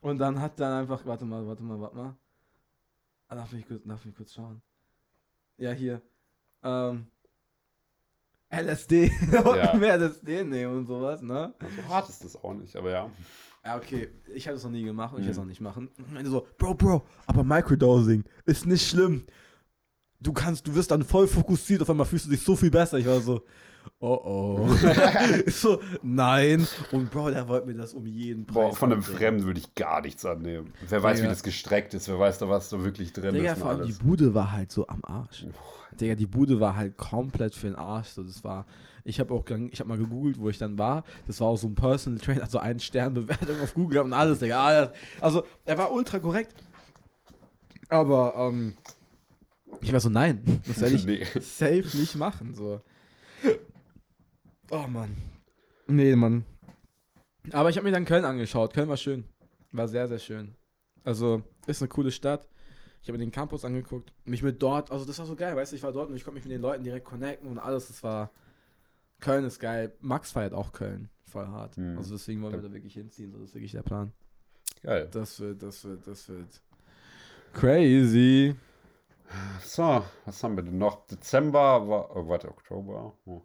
Und 0.00 0.18
dann 0.18 0.40
hat 0.40 0.58
dann 0.58 0.72
einfach, 0.72 1.04
warte 1.04 1.24
mal, 1.26 1.46
warte 1.46 1.62
mal, 1.62 1.78
warte 1.80 1.96
mal. 1.96 2.16
Ah, 3.28 3.34
Darf 3.34 3.52
ich 3.52 3.66
kurz, 3.66 3.82
darf 3.84 4.06
ich 4.06 4.16
kurz 4.16 4.32
schauen? 4.32 4.62
Ja, 5.58 5.72
hier. 5.72 6.00
Ähm, 6.62 7.06
LSD. 8.50 9.10
Ja. 9.32 9.74
mehr 9.74 9.96
LSD 9.98 10.44
nehmen 10.44 10.78
und 10.78 10.86
sowas, 10.86 11.20
ne? 11.22 11.54
So 11.76 11.88
hart 11.92 12.08
ist 12.08 12.24
das 12.24 12.36
auch 12.42 12.54
nicht, 12.54 12.74
aber 12.76 12.90
ja. 12.90 13.10
Ja, 13.64 13.76
okay. 13.76 14.08
Ich 14.34 14.46
habe 14.46 14.54
das 14.54 14.64
noch 14.64 14.70
nie 14.70 14.84
gemacht 14.84 15.12
und 15.14 15.20
ich 15.20 15.24
Mhm. 15.24 15.28
werde 15.28 15.38
es 15.40 15.44
auch 15.44 15.48
nicht 15.48 15.60
machen. 15.60 15.90
Und 16.16 16.26
so, 16.26 16.46
Bro, 16.56 16.74
Bro, 16.74 17.06
aber 17.26 17.44
Microdosing 17.44 18.24
ist 18.46 18.64
nicht 18.66 18.88
schlimm. 18.88 19.24
Du 20.20 20.32
kannst, 20.32 20.66
du 20.66 20.74
wirst 20.74 20.90
dann 20.90 21.04
voll 21.04 21.28
fokussiert, 21.28 21.82
auf 21.82 21.90
einmal 21.90 22.06
fühlst 22.06 22.26
du 22.26 22.30
dich 22.30 22.42
so 22.42 22.56
viel 22.56 22.70
besser. 22.70 22.98
Ich 22.98 23.06
war 23.06 23.20
so, 23.20 23.42
oh 24.00 24.20
oh. 24.24 24.68
so, 25.46 25.80
nein. 26.02 26.66
Und 26.92 27.10
Bro, 27.10 27.30
der 27.30 27.48
wollte 27.48 27.66
mir 27.66 27.74
das 27.74 27.94
um 27.94 28.06
jeden 28.06 28.46
Preis. 28.46 28.54
Boah, 28.54 28.74
von 28.74 28.92
einem. 28.92 29.02
Fremden 29.02 29.44
würde 29.44 29.60
ich 29.60 29.74
gar 29.74 30.00
nichts 30.00 30.24
annehmen. 30.24 30.72
Wer 30.88 31.02
weiß, 31.02 31.18
wie 31.18 31.22
Digga. 31.22 31.30
das 31.32 31.42
gestreckt 31.42 31.94
ist, 31.94 32.08
wer 32.08 32.18
weiß 32.18 32.38
da, 32.38 32.48
was 32.48 32.68
da 32.68 32.82
wirklich 32.82 33.12
drin 33.12 33.34
Digga, 33.34 33.52
ist. 33.52 33.60
vor 33.60 33.70
allem 33.70 33.86
die. 33.86 33.92
Bude 33.92 34.34
war 34.34 34.52
halt 34.52 34.70
so 34.72 34.86
am 34.86 35.04
Arsch. 35.04 35.46
Digga, 36.00 36.14
die 36.14 36.26
Bude 36.26 36.60
war 36.60 36.76
halt 36.76 36.96
komplett 36.96 37.54
für 37.54 37.66
den 37.66 37.76
Arsch. 37.76 38.08
So, 38.08 38.22
das 38.22 38.44
war, 38.44 38.66
ich 39.04 39.20
habe 39.20 39.32
auch, 39.34 39.44
ich 39.70 39.80
habe 39.80 39.88
mal 39.88 39.98
gegoogelt, 39.98 40.38
wo 40.38 40.48
ich 40.48 40.58
dann 40.58 40.78
war. 40.78 41.04
Das 41.26 41.40
war 41.40 41.48
auch 41.48 41.56
so 41.56 41.66
ein 41.66 41.74
Personal 41.74 42.20
Trainer, 42.20 42.42
also 42.42 42.58
ein 42.58 42.78
Sternbewertung 42.80 43.60
auf 43.62 43.74
Google 43.74 43.98
und 44.00 44.12
alles, 44.12 44.38
Digga. 44.38 44.64
Alles. 44.64 44.90
Also, 45.20 45.44
er 45.64 45.78
war 45.78 45.92
ultra 45.92 46.18
korrekt. 46.18 46.54
Aber, 47.88 48.34
ähm, 48.36 48.74
ich 49.80 49.92
war 49.92 50.00
so, 50.00 50.08
nein, 50.08 50.42
das 50.66 50.80
werde 50.80 50.94
ich 50.94 51.06
Nee. 51.06 51.24
safe 51.40 51.84
nicht 51.94 52.16
machen, 52.16 52.54
so. 52.54 52.80
Oh, 54.70 54.86
Mann. 54.86 55.16
Nee, 55.86 56.14
Mann. 56.14 56.44
Aber 57.52 57.70
ich 57.70 57.76
habe 57.76 57.86
mir 57.86 57.92
dann 57.92 58.04
Köln 58.04 58.24
angeschaut. 58.24 58.74
Köln 58.74 58.88
war 58.88 58.96
schön. 58.96 59.24
War 59.72 59.88
sehr, 59.88 60.08
sehr 60.08 60.18
schön. 60.18 60.54
Also, 61.04 61.42
ist 61.66 61.80
eine 61.80 61.88
coole 61.88 62.10
Stadt. 62.10 62.48
Ich 63.00 63.08
habe 63.08 63.16
mir 63.16 63.24
den 63.24 63.32
Campus 63.32 63.64
angeguckt. 63.64 64.12
Mich 64.24 64.42
mit 64.42 64.60
dort, 64.62 64.90
also 64.90 65.04
das 65.04 65.18
war 65.18 65.26
so 65.26 65.36
geil, 65.36 65.56
weißt 65.56 65.72
du, 65.72 65.76
ich 65.76 65.82
war 65.82 65.92
dort 65.92 66.10
und 66.10 66.16
ich 66.16 66.24
konnte 66.24 66.34
mich 66.34 66.44
mit 66.44 66.52
den 66.52 66.60
Leuten 66.60 66.84
direkt 66.84 67.06
connecten 67.06 67.48
und 67.48 67.58
alles. 67.58 67.88
Das 67.88 68.02
war. 68.02 68.30
Köln 69.20 69.44
ist 69.44 69.58
geil. 69.58 69.92
Max 70.00 70.32
feiert 70.32 70.52
auch 70.52 70.72
Köln. 70.72 71.08
Voll 71.24 71.46
hart. 71.46 71.76
Hm. 71.76 71.96
Also 71.96 72.14
deswegen 72.14 72.42
wollen 72.42 72.54
wir 72.54 72.62
da 72.62 72.72
wirklich 72.72 72.94
hinziehen. 72.94 73.32
So, 73.32 73.38
das 73.38 73.48
ist 73.48 73.54
wirklich 73.54 73.72
der 73.72 73.82
Plan. 73.82 74.12
Geil. 74.82 75.08
Das 75.10 75.40
wird, 75.40 75.62
das 75.62 75.84
wird, 75.84 76.06
das 76.06 76.28
wird. 76.28 76.62
Crazy. 77.52 78.54
So, 79.62 80.04
was 80.24 80.42
haben 80.42 80.56
wir 80.56 80.62
denn 80.62 80.78
noch? 80.78 81.06
Dezember 81.06 81.88
war, 81.88 82.16
oh, 82.16 82.28
warte, 82.28 82.48
Oktober. 82.48 83.14
Oh. 83.26 83.42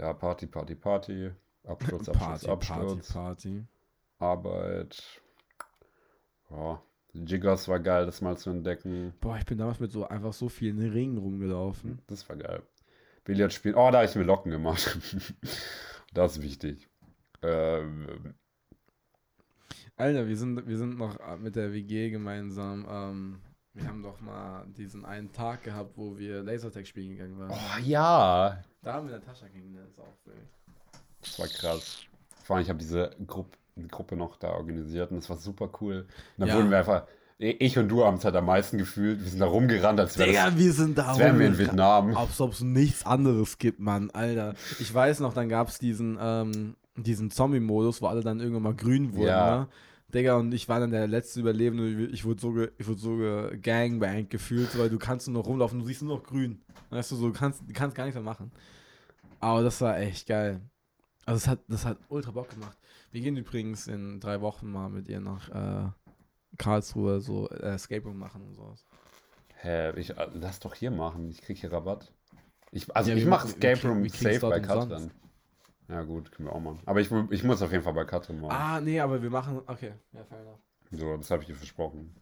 Ja, 0.00 0.14
Party, 0.14 0.46
Party, 0.46 0.74
Party. 0.74 1.30
Absturz, 1.64 2.08
Absturz, 2.08 2.18
Party, 2.18 2.48
Absturz. 2.48 3.12
Party, 3.12 3.48
Party. 3.48 3.66
Arbeit. 4.18 5.20
Ja, 6.50 6.82
Jiggers 7.12 7.68
war 7.68 7.80
geil, 7.80 8.06
das 8.06 8.22
mal 8.22 8.38
zu 8.38 8.48
entdecken. 8.48 9.12
Boah, 9.20 9.36
ich 9.36 9.44
bin 9.44 9.58
damals 9.58 9.78
mit 9.78 9.92
so 9.92 10.08
einfach 10.08 10.32
so 10.32 10.48
vielen 10.48 10.80
Ringen 10.80 11.18
rumgelaufen. 11.18 12.00
Das 12.06 12.26
war 12.30 12.36
geil. 12.36 12.62
Billard 13.24 13.52
spielen. 13.52 13.74
Oh, 13.74 13.90
da 13.90 13.98
habe 13.98 14.06
ich 14.06 14.14
mir 14.14 14.22
Locken 14.22 14.50
gemacht. 14.50 14.98
das 16.14 16.38
ist 16.38 16.42
wichtig. 16.42 16.88
Ähm, 17.42 18.34
Alter, 19.96 20.28
wir 20.28 20.36
sind, 20.38 20.66
wir 20.66 20.78
sind 20.78 20.96
noch 20.96 21.18
mit 21.36 21.56
der 21.56 21.74
WG 21.74 22.08
gemeinsam. 22.08 22.86
Ähm, 22.88 23.40
wir 23.74 23.86
haben 23.86 24.02
doch 24.02 24.20
mal 24.20 24.64
diesen 24.76 25.04
einen 25.04 25.32
Tag 25.32 25.62
gehabt, 25.64 25.92
wo 25.96 26.18
wir 26.18 26.42
Lasertag 26.42 26.86
spielen 26.86 27.10
gegangen 27.10 27.38
waren. 27.38 27.50
oh 27.50 27.78
ja, 27.84 28.58
Da 28.82 28.92
haben 28.94 29.08
wir 29.08 29.16
Natascha 29.16 29.46
kennengelernt, 29.48 29.90
das 29.96 30.04
ist 30.04 30.10
auch 30.10 30.26
wild. 30.26 30.48
das 31.22 31.38
war 31.38 31.46
krass. 31.46 31.98
Vor 32.44 32.56
allem, 32.56 32.62
ich 32.64 32.68
habe 32.68 32.78
diese 32.78 33.10
Gruppe, 33.26 33.56
Gruppe 33.90 34.16
noch 34.16 34.36
da 34.36 34.48
organisiert 34.50 35.10
und 35.12 35.18
das 35.18 35.30
war 35.30 35.36
super 35.36 35.70
cool. 35.80 36.00
Und 36.00 36.08
dann 36.38 36.48
Ja. 36.48 36.56
wurden 36.56 36.70
wir 36.70 36.78
einfach, 36.78 37.04
ich 37.38 37.78
und 37.78 37.88
du 37.88 38.04
haben 38.04 38.16
es 38.16 38.24
halt 38.24 38.34
am 38.36 38.44
meisten 38.46 38.76
gefühlt. 38.76 39.20
Wir 39.22 39.28
sind 39.30 39.38
da 39.38 39.46
rumgerannt, 39.46 39.98
als 40.00 40.18
wäre 40.18 40.28
Digga, 40.28 40.46
das, 40.50 40.58
wir 40.58 40.72
sind 40.72 40.98
da 40.98 41.06
als 41.08 41.18
wären 41.18 41.38
wir 41.38 41.46
in. 41.46 41.56
Vietnam. 41.58 42.16
Als 42.16 42.40
ob 42.40 42.52
es 42.52 42.60
nichts 42.60 43.06
anderes 43.06 43.56
gibt, 43.58 43.78
Mann, 43.80 44.10
Alter. 44.10 44.54
Ich 44.78 44.92
weiß 44.92 45.20
noch, 45.20 45.32
dann 45.32 45.48
gab 45.48 45.68
es 45.68 45.78
diesen, 45.78 46.18
ähm, 46.20 46.76
diesen 46.96 47.30
Zombie-Modus, 47.30 48.02
wo 48.02 48.08
alle 48.08 48.22
dann 48.22 48.40
irgendwann 48.40 48.64
mal 48.64 48.74
grün 48.74 49.14
wurden, 49.14 49.28
Ja. 49.28 49.60
ne? 49.60 49.68
Digga, 50.14 50.36
und 50.36 50.52
ich 50.52 50.68
war 50.68 50.80
dann 50.80 50.90
der 50.90 51.06
letzte 51.06 51.40
Überlebende. 51.40 52.06
Ich 52.06 52.24
wurde 52.24 52.40
so, 52.40 52.52
ge, 52.52 52.70
ich 52.78 52.86
wurde 52.86 53.00
so 53.00 53.16
ge 53.16 53.58
Gangbang 53.58 54.28
gefühlt, 54.28 54.76
weil 54.78 54.90
du 54.90 54.98
kannst 54.98 55.28
nur 55.28 55.42
noch 55.42 55.48
rumlaufen, 55.48 55.78
du 55.78 55.86
siehst 55.86 56.02
nur 56.02 56.16
noch 56.16 56.24
grün. 56.24 56.62
Weißt 56.90 57.12
du, 57.12 57.16
so, 57.16 57.28
du 57.28 57.32
kannst, 57.32 57.62
du 57.66 57.72
kannst 57.72 57.96
gar 57.96 58.04
nichts 58.04 58.16
mehr 58.16 58.24
machen. 58.24 58.50
Aber 59.38 59.62
das 59.62 59.80
war 59.80 59.98
echt 59.98 60.26
geil. 60.26 60.60
Also, 61.26 61.38
es 61.38 61.48
hat, 61.48 61.60
das 61.68 61.84
hat 61.84 61.98
ultra 62.08 62.30
Bock 62.32 62.50
gemacht. 62.50 62.76
Wir 63.12 63.20
gehen 63.20 63.36
übrigens 63.36 63.86
in 63.86 64.20
drei 64.20 64.40
Wochen 64.40 64.70
mal 64.70 64.88
mit 64.88 65.08
ihr 65.08 65.20
nach 65.20 65.48
äh, 65.48 65.90
Karlsruhe 66.58 67.20
so 67.20 67.48
äh, 67.50 67.74
Escape 67.74 68.02
Room 68.04 68.18
machen 68.18 68.42
und 68.42 68.54
sowas. 68.54 68.84
Hä, 69.56 69.98
ich, 69.98 70.10
äh, 70.10 70.28
lass 70.34 70.58
doch 70.60 70.74
hier 70.74 70.90
machen. 70.90 71.30
Ich 71.30 71.42
krieg 71.42 71.58
hier 71.58 71.72
Rabatt. 71.72 72.12
Ich, 72.72 72.94
also 72.94 73.10
Ja, 73.10 73.16
ich 73.16 73.26
mache 73.26 73.48
Escape 73.48 73.88
Room 73.88 74.08
safe 74.08 74.40
bei. 74.40 74.60
Katrin. 74.60 75.10
Ja 75.90 76.02
gut, 76.04 76.30
können 76.30 76.48
wir 76.48 76.52
auch 76.54 76.60
machen. 76.60 76.80
Aber 76.86 77.00
ich, 77.00 77.10
ich 77.30 77.42
muss 77.42 77.62
auf 77.62 77.72
jeden 77.72 77.82
Fall 77.82 77.94
bei 77.94 78.04
Katrin 78.04 78.40
machen. 78.40 78.52
Ah, 78.52 78.80
nee, 78.80 79.00
aber 79.00 79.20
wir 79.20 79.30
machen. 79.30 79.60
Okay, 79.66 79.94
ja, 80.12 80.24
fair 80.24 80.40
enough. 80.40 80.60
So, 80.92 81.16
das 81.16 81.30
habe 81.30 81.42
ich 81.42 81.48
dir 81.48 81.56
versprochen. 81.56 82.14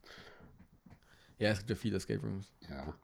Ja, 1.36 1.50
es 1.50 1.58
gibt 1.58 1.70
ja 1.70 1.76
viele 1.76 1.98
Escape 1.98 2.20
Rooms. 2.20 2.52
Ja. 2.68 2.94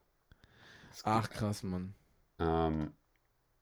Ach, 1.03 1.29
krass, 1.29 1.63
Mann. 1.63 1.95
Ähm, 2.39 2.93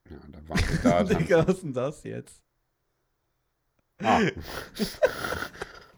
ja, 0.09 0.17
da 0.29 0.47
waren 0.47 0.59
wir 0.59 0.79
da. 0.83 1.03
Digga, 1.03 1.47
was 1.47 1.55
ist 1.55 1.63
denn 1.63 1.73
das 1.73 2.03
jetzt? 2.03 2.41
ah. 4.01 4.21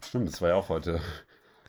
Stimmt, 0.04 0.28
das 0.28 0.42
war 0.42 0.50
ja 0.50 0.56
auch 0.56 0.70
heute. 0.70 1.00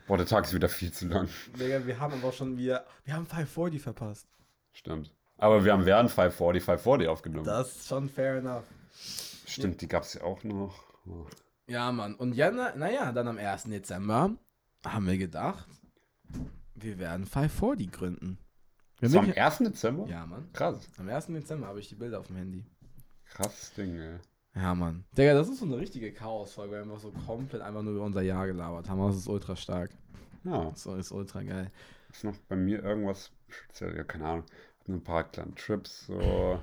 Boah, 0.07 0.17
der 0.17 0.27
Tag 0.27 0.45
ist 0.45 0.55
wieder 0.55 0.69
viel 0.69 0.93
zu 0.93 1.09
lang. 1.09 1.29
Digga, 1.59 1.87
wir 1.87 1.99
haben 2.01 2.15
aber 2.15 2.29
auch 2.29 2.33
schon 2.33 2.57
wieder. 2.57 2.87
Wir 3.05 3.15
haben 3.15 3.27
540 3.27 3.83
verpasst. 3.83 4.29
Stimmt. 4.73 5.16
Aber 5.39 5.65
wir 5.65 5.73
haben 5.73 5.85
während 5.85 6.11
540 6.11 6.63
540 6.65 7.09
aufgenommen. 7.09 7.45
Das 7.45 7.77
ist 7.77 7.89
schon 7.89 8.09
fair 8.09 8.37
enough. 8.37 8.65
Stimmt, 9.47 9.81
die 9.81 9.89
gab 9.89 10.03
es 10.05 10.15
ja 10.15 10.23
auch 10.23 10.43
noch. 10.45 10.75
Oh. 11.07 11.27
Ja, 11.69 11.93
Mann. 11.93 12.15
Und 12.15 12.35
ja, 12.35 12.51
na, 12.51 12.75
naja, 12.77 13.13
dann 13.13 13.29
am 13.29 13.39
1. 13.39 13.65
Dezember 13.65 14.31
haben 14.85 15.07
wir 15.07 15.19
gedacht, 15.19 15.69
wir 16.75 16.99
werden 16.99 17.27
540 17.27 17.93
gründen. 17.93 18.39
Wir 18.99 19.09
Das 19.09 19.17
am 19.17 19.27
haben 19.27 19.33
1. 19.37 19.59
Dezember? 19.59 20.07
ja, 20.09 20.25
Mann. 20.27 20.49
Krass. 20.53 20.89
Am 20.99 21.09
1. 21.09 21.27
Dezember 21.27 21.67
habe 21.67 21.81
ich 21.81 21.89
die 21.89 21.95
Bilder 21.97 22.21
auf 22.21 22.29
dem 22.29 22.37
Handy. 22.37 22.65
Krasses 23.29 23.73
Ding, 23.75 23.99
ey. 23.99 24.19
Ja, 24.55 24.75
Mann. 24.75 25.05
Digga, 25.19 25.35
das 25.35 25.49
ist 25.51 25.59
so 25.59 25.67
eine 25.67 25.77
richtige 25.77 26.13
Chaos-Folge, 26.13 26.73
weil 26.73 26.79
wir 26.87 26.93
einfach 26.93 27.03
so 27.03 27.13
komplett 27.27 27.61
einfach 27.61 27.83
nur 27.83 27.93
über 27.95 28.05
unser 28.05 28.23
Jahr 28.23 28.47
gelabert 28.47 28.89
haben. 28.89 29.01
Das 29.07 29.17
ist 29.17 29.29
ultra 29.29 29.55
stark. 29.55 29.91
Ja, 30.45 30.71
Das 30.71 30.87
ist 30.87 31.13
ultra 31.13 31.43
geil. 31.43 31.71
ist 32.11 32.25
noch 32.25 32.37
bei 32.49 32.57
mir 32.57 32.83
irgendwas 32.83 33.33
speziell, 33.49 33.95
ja, 33.97 34.05
keine 34.05 34.25
Ahnung. 34.27 34.45
Ein 34.89 35.03
paar 35.03 35.25
kleine 35.25 35.55
Trips, 35.55 36.07
so. 36.07 36.61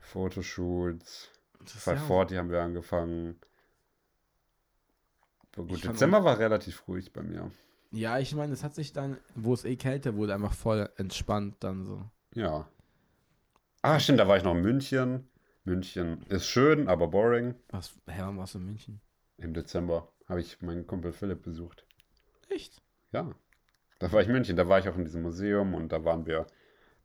Fotoshoots. 0.00 1.30
Das 1.60 1.74
ist 1.74 1.84
540 1.84 2.38
haben 2.38 2.50
wir 2.50 2.62
angefangen. 2.62 3.40
Aber 5.56 5.66
gut, 5.66 5.78
Ich 5.78 5.84
fand 5.84 5.94
Dezember 5.96 6.24
war 6.24 6.38
relativ 6.38 6.86
ruhig 6.88 7.12
bei 7.12 7.22
mir. 7.22 7.50
Ja, 7.92 8.18
ich 8.18 8.34
meine, 8.34 8.52
es 8.52 8.64
hat 8.64 8.74
sich 8.74 8.92
dann, 8.92 9.18
wo 9.36 9.54
es 9.54 9.64
eh 9.64 9.76
kälter 9.76 10.16
wurde, 10.16 10.34
einfach 10.34 10.52
voll 10.52 10.90
entspannt 10.96 11.56
dann 11.60 11.84
so. 11.86 12.10
Ja. 12.34 12.68
Ah, 13.82 14.00
stimmt, 14.00 14.18
da 14.18 14.26
war 14.26 14.36
ich 14.36 14.42
noch 14.42 14.54
in 14.54 14.62
München. 14.62 15.28
München 15.64 16.22
ist 16.28 16.46
schön, 16.46 16.88
aber 16.88 17.08
boring. 17.08 17.54
Was, 17.68 17.94
hä, 18.06 18.20
wann 18.20 18.36
warst 18.36 18.54
du 18.54 18.58
in 18.58 18.66
München? 18.66 19.00
Im 19.38 19.54
Dezember 19.54 20.08
habe 20.28 20.40
ich 20.40 20.60
meinen 20.60 20.86
Kumpel 20.86 21.12
Philipp 21.12 21.42
besucht. 21.42 21.86
Echt? 22.48 22.82
Ja. 23.12 23.30
Da 24.00 24.12
war 24.12 24.20
ich 24.20 24.26
in 24.26 24.32
München, 24.32 24.56
da 24.56 24.68
war 24.68 24.80
ich 24.80 24.88
auch 24.88 24.96
in 24.96 25.04
diesem 25.04 25.22
Museum 25.22 25.74
und 25.74 25.92
da 25.92 26.04
waren 26.04 26.26
wir. 26.26 26.46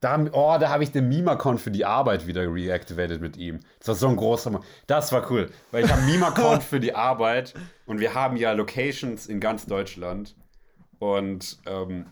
Da, 0.01 0.17
oh, 0.31 0.57
da 0.59 0.69
habe 0.69 0.83
ich 0.83 0.91
den 0.91 1.09
Meme-Account 1.09 1.59
für 1.59 1.71
die 1.71 1.83
Arbeit 1.83 2.25
wieder 2.25 2.43
reactivated 2.43 3.19
mit 3.19 3.35
ihm. 3.35 3.59
Das 3.79 3.89
war 3.89 3.95
so 3.95 4.07
ein 4.07 4.15
großer. 4.15 4.49
Mo- 4.49 4.61
Das 4.87 5.11
war 5.11 5.29
cool, 5.29 5.49
weil 5.71 5.83
ich 5.83 5.91
habe 5.91 6.01
Meme-Account 6.03 6.63
für 6.63 6.79
die 6.79 6.95
Arbeit 6.95 7.53
und 7.85 7.99
wir 7.99 8.13
haben 8.13 8.37
ja 8.37 8.53
Locations 8.53 9.27
in 9.27 9.39
ganz 9.41 9.65
Deutschland. 9.65 10.35
Und, 10.99 11.57
ähm, 11.65 12.05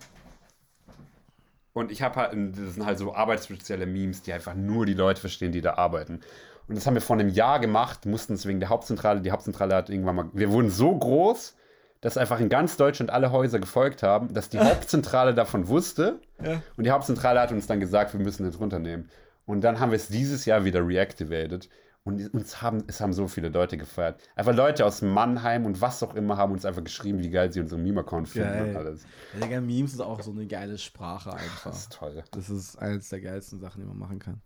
und 1.74 1.92
ich 1.92 2.02
habe 2.02 2.16
halt, 2.16 2.34
das 2.34 2.74
sind 2.74 2.86
halt 2.86 2.98
so 2.98 3.14
arbeitsspezielle 3.16 3.86
Memes, 3.86 4.22
die 4.22 4.34
einfach 4.34 4.54
nur 4.54 4.86
die 4.86 4.94
Leute 4.94 5.22
verstehen, 5.22 5.52
die 5.52 5.62
da 5.62 5.76
arbeiten. 5.76 6.22
Und 6.68 6.76
das 6.76 6.86
haben 6.88 6.96
wir 6.96 7.02
vor 7.02 7.16
einem 7.16 7.30
Jahr 7.30 7.60
gemacht, 7.60 8.06
mussten 8.06 8.34
es 8.34 8.46
wegen 8.46 8.60
der 8.60 8.68
Hauptzentrale, 8.70 9.22
die 9.22 9.32
Hauptzentrale 9.32 9.76
hat 9.76 9.90
irgendwann 9.90 10.16
mal, 10.16 10.30
wir 10.34 10.52
wurden 10.52 10.70
so 10.70 10.94
groß, 10.98 11.56
dass 12.02 12.18
einfach 12.18 12.40
in 12.40 12.50
ganz 12.50 12.78
Deutschland 12.78 13.10
alle 13.12 13.32
Häuser 13.32 13.60
gefolgt 13.60 14.04
haben, 14.04 14.34
dass 14.34 14.50
die 14.50 14.60
Hauptzentrale 14.60 15.34
davon 15.34 15.68
wusste. 15.68 16.20
Ja. 16.44 16.62
Und 16.78 16.84
die 16.84 16.92
Hauptzentrale 16.92 17.40
hat 17.40 17.52
uns 17.52 17.68
dann 17.68 17.80
gesagt, 17.80 18.14
wir 18.14 18.20
müssen 18.20 18.46
das 18.46 18.60
runternehmen. 18.60 19.10
Und 19.46 19.62
dann 19.62 19.80
haben 19.80 19.92
wir 19.92 19.96
es 19.96 20.08
dieses 20.10 20.46
Jahr 20.46 20.66
wieder 20.66 20.86
reactivated. 20.86 21.70
Und 22.04 22.34
uns 22.34 22.62
haben, 22.62 22.84
es 22.88 23.02
haben 23.02 23.12
so 23.12 23.28
viele 23.28 23.50
Leute 23.50 23.76
gefeiert. 23.78 24.22
Einfach 24.36 24.56
Leute 24.56 24.86
aus 24.86 25.02
Mannheim 25.02 25.66
und 25.66 25.82
was 25.82 26.02
auch 26.04 26.16
immer 26.16 26.38
haben 26.38 26.54
uns 26.54 26.64
einfach 26.64 26.84
geschrieben, 26.84 27.20
wie 27.22 27.30
geil 27.30 27.52
sie 27.52 27.60
unseren 27.60 27.84
Meme-Account 27.84 28.30
finden 28.30 28.70
und 28.70 28.78
alles. 28.78 29.04
Ja, 29.38 29.46
Digga, 29.46 29.60
Memes 29.60 29.92
ist 29.94 30.00
auch 30.00 30.22
so 30.22 30.32
eine 30.32 30.48
geile 30.48 30.78
Sprache 30.78 31.34
einfach. 31.34 31.72
Das 31.72 31.80
ist 31.82 31.92
toll. 31.92 32.24
Das 32.32 32.50
ist 32.50 32.78
eines 32.78 33.10
der 33.10 33.20
geilsten 33.20 33.60
Sachen, 33.60 33.82
die 33.82 33.88
man 33.88 33.98
machen 33.98 34.20
kann. 34.20 34.42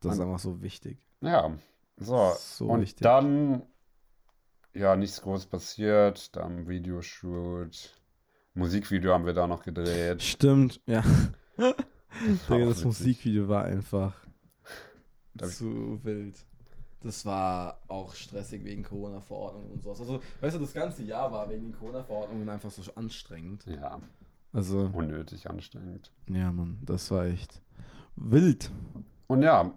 Das 0.00 0.14
ist 0.14 0.18
Und- 0.20 0.26
einfach 0.26 0.38
so 0.38 0.62
wichtig. 0.62 0.96
Ja, 1.20 1.50
so. 1.98 2.32
So 2.38 2.66
und 2.68 2.80
wichtig. 2.80 3.02
dann, 3.02 3.62
ja, 4.74 4.96
nichts 4.96 5.22
groß 5.22 5.46
passiert. 5.46 6.34
Dann 6.36 6.68
Videoshoot. 6.68 7.94
Musikvideo 8.54 9.12
haben 9.14 9.26
wir 9.26 9.32
da 9.34 9.46
noch 9.46 9.62
gedreht. 9.62 10.22
Stimmt, 10.22 10.80
ja. 10.86 11.02
war 11.56 11.74
Digga, 12.58 12.66
das. 12.66 12.84
Musikvideo 12.84 13.48
war 13.48 13.64
einfach 13.64 14.14
zu 15.38 15.98
wild. 16.04 16.36
Das 17.00 17.26
war 17.26 17.80
auch 17.88 18.14
stressig 18.14 18.64
wegen 18.64 18.84
Corona-Verordnungen 18.84 19.72
und 19.72 19.82
sowas. 19.82 20.00
Also, 20.00 20.22
weißt 20.40 20.54
du, 20.56 20.60
das 20.60 20.72
ganze 20.72 21.02
Jahr 21.02 21.32
war 21.32 21.48
wegen 21.50 21.64
den 21.64 21.72
Corona-Verordnungen 21.72 22.48
einfach 22.48 22.70
so 22.70 22.82
anstrengend. 22.94 23.66
Ja, 23.66 24.00
Also, 24.52 24.88
unnötig 24.92 25.50
anstrengend. 25.50 26.12
ja, 26.28 26.52
Mann, 26.52 26.78
das 26.82 27.10
war 27.10 27.24
echt 27.24 27.60
wild. 28.14 28.70
Und 29.26 29.42
ja, 29.42 29.76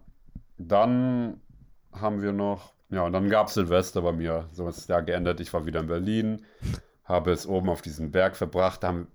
dann 0.58 1.42
haben 1.92 2.22
wir 2.22 2.32
noch, 2.34 2.75
ja, 2.90 3.04
und 3.04 3.14
dann 3.14 3.30
gab 3.30 3.48
es 3.48 3.56
Silvester 3.56 4.02
bei 4.02 4.12
mir. 4.12 4.48
So 4.52 4.68
ist 4.68 4.78
das 4.78 4.88
Jahr 4.88 5.04
geändert. 5.04 5.40
Ich 5.40 5.54
war 5.54 5.66
wieder 5.66 5.80
in 5.80 5.88
Berlin, 5.88 6.46
habe 7.04 7.32
es 7.32 7.48
oben 7.48 7.70
auf 7.70 7.82
diesem 7.82 8.12
Berg 8.12 8.36
verbracht. 8.36 8.84
Da 8.84 8.90
haben 8.90 9.08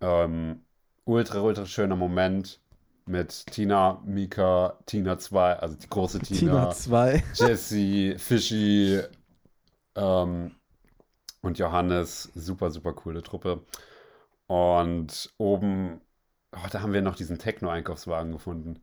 ähm, 0.00 0.60
ultra, 1.04 1.40
ultra 1.40 1.66
schöner 1.66 1.96
Moment 1.96 2.60
mit 3.06 3.46
Tina, 3.46 4.02
Mika, 4.04 4.78
Tina 4.86 5.18
2, 5.18 5.54
also 5.54 5.76
die 5.76 5.88
große 5.88 6.18
Tina 6.20 6.38
Tina, 6.38 6.70
2. 6.70 7.22
Jesse, 7.34 8.18
Fischi 8.18 9.00
ähm, 9.94 10.52
und 11.42 11.58
Johannes. 11.58 12.30
Super, 12.34 12.70
super 12.70 12.92
coole 12.92 13.22
Truppe. 13.22 13.62
Und 14.48 15.32
oben, 15.38 16.00
oh, 16.52 16.68
da 16.70 16.82
haben 16.82 16.92
wir 16.92 17.02
noch 17.02 17.16
diesen 17.16 17.38
Techno-Einkaufswagen 17.38 18.32
gefunden. 18.32 18.80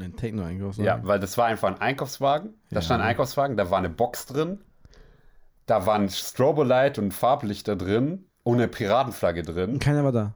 Ein 0.00 0.16
Techno-Einkauf. 0.16 0.78
Ja, 0.78 1.00
weil 1.02 1.20
das 1.20 1.36
war 1.36 1.46
einfach 1.46 1.68
ein 1.68 1.80
Einkaufswagen. 1.80 2.54
Da 2.70 2.76
Ja. 2.76 2.82
stand 2.82 3.02
ein 3.02 3.08
Einkaufswagen, 3.08 3.56
da 3.56 3.70
war 3.70 3.78
eine 3.78 3.90
Box 3.90 4.26
drin. 4.26 4.60
Da 5.66 5.86
waren 5.86 6.08
Strobolight 6.08 6.98
und 6.98 7.12
Farblichter 7.12 7.76
drin 7.76 8.26
eine 8.44 8.68
Piratenflagge 8.68 9.42
drin. 9.42 9.78
Keiner 9.78 10.02
war 10.04 10.12
da. 10.12 10.34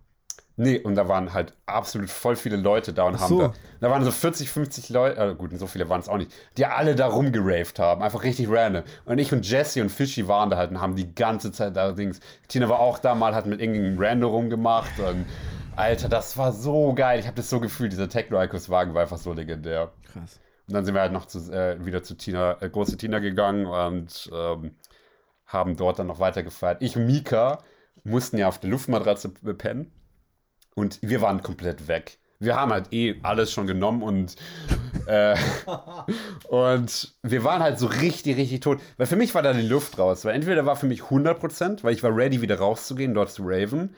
Nee, 0.58 0.78
und 0.78 0.94
da 0.94 1.06
waren 1.06 1.34
halt 1.34 1.54
absolut 1.66 2.08
voll 2.08 2.34
viele 2.34 2.56
Leute 2.56 2.94
da 2.94 3.02
und 3.04 3.16
Ach 3.16 3.20
haben 3.22 3.28
so. 3.28 3.38
da. 3.40 3.52
Da 3.80 3.90
waren 3.90 4.02
so 4.04 4.10
40, 4.10 4.48
50 4.48 4.88
Leute, 4.88 5.20
äh, 5.20 5.34
gut, 5.34 5.50
so 5.58 5.66
viele 5.66 5.88
waren 5.90 6.00
es 6.00 6.08
auch 6.08 6.16
nicht, 6.16 6.32
die 6.56 6.64
alle 6.64 6.94
da 6.94 7.08
rumgeraved 7.08 7.78
haben. 7.78 8.02
Einfach 8.02 8.22
richtig 8.22 8.48
random. 8.48 8.82
Und 9.04 9.18
ich 9.18 9.32
und 9.34 9.46
Jesse 9.46 9.82
und 9.82 9.90
Fishy 9.90 10.28
waren 10.28 10.48
da 10.48 10.56
halt 10.56 10.70
und 10.70 10.80
haben 10.80 10.96
die 10.96 11.14
ganze 11.14 11.52
Zeit 11.52 11.76
da 11.76 11.92
Dings. 11.92 12.20
Tina 12.48 12.70
war 12.70 12.80
auch 12.80 12.98
da 12.98 13.14
mal, 13.14 13.34
hat 13.34 13.44
mit 13.46 13.60
irgendeinem 13.60 13.98
Random 13.98 14.30
rumgemacht. 14.30 14.98
Und 14.98 15.26
Alter, 15.76 16.08
das 16.08 16.36
war 16.36 16.52
so 16.52 16.94
geil. 16.94 17.20
Ich 17.20 17.26
habe 17.26 17.36
das 17.36 17.50
so 17.50 17.60
gefühlt. 17.60 17.92
Dieser 17.92 18.08
Techno-Icos-Wagen 18.08 18.94
war 18.94 19.02
einfach 19.02 19.18
so 19.18 19.32
legendär. 19.32 19.92
Krass. 20.12 20.40
Und 20.66 20.74
dann 20.74 20.84
sind 20.84 20.94
wir 20.94 21.00
halt 21.00 21.12
noch 21.12 21.26
zu, 21.26 21.38
äh, 21.52 21.84
wieder 21.84 22.02
zu 22.02 22.16
Tina, 22.16 22.60
äh, 22.60 22.68
große 22.68 22.96
Tina 22.96 23.20
gegangen 23.20 23.66
und 23.66 24.30
ähm, 24.32 24.74
haben 25.46 25.76
dort 25.76 25.98
dann 25.98 26.08
noch 26.08 26.18
weiter 26.18 26.42
gefeiert. 26.42 26.82
Ich 26.82 26.96
und 26.96 27.06
Mika 27.06 27.62
mussten 28.02 28.38
ja 28.38 28.48
auf 28.48 28.58
der 28.58 28.70
Luftmatratze 28.70 29.28
pennen 29.28 29.92
und 30.74 30.98
wir 31.02 31.20
waren 31.20 31.42
komplett 31.42 31.86
weg. 31.86 32.18
Wir 32.38 32.56
haben 32.56 32.72
halt 32.72 32.92
eh 32.92 33.16
alles 33.22 33.52
schon 33.52 33.66
genommen 33.66 34.02
und, 34.02 34.36
äh, 35.06 35.36
und 36.48 37.14
wir 37.22 37.44
waren 37.44 37.62
halt 37.62 37.78
so 37.78 37.86
richtig, 37.86 38.36
richtig 38.36 38.60
tot. 38.60 38.80
Weil 38.96 39.06
für 39.06 39.16
mich 39.16 39.34
war 39.34 39.42
da 39.42 39.52
die 39.52 39.66
Luft 39.66 39.98
raus. 39.98 40.24
Weil 40.24 40.34
entweder 40.34 40.66
war 40.66 40.76
für 40.76 40.86
mich 40.86 41.02
100%, 41.02 41.82
weil 41.82 41.94
ich 41.94 42.02
war 42.02 42.14
ready, 42.14 42.42
wieder 42.42 42.58
rauszugehen, 42.58 43.14
dort 43.14 43.30
zu 43.30 43.42
raven, 43.44 43.94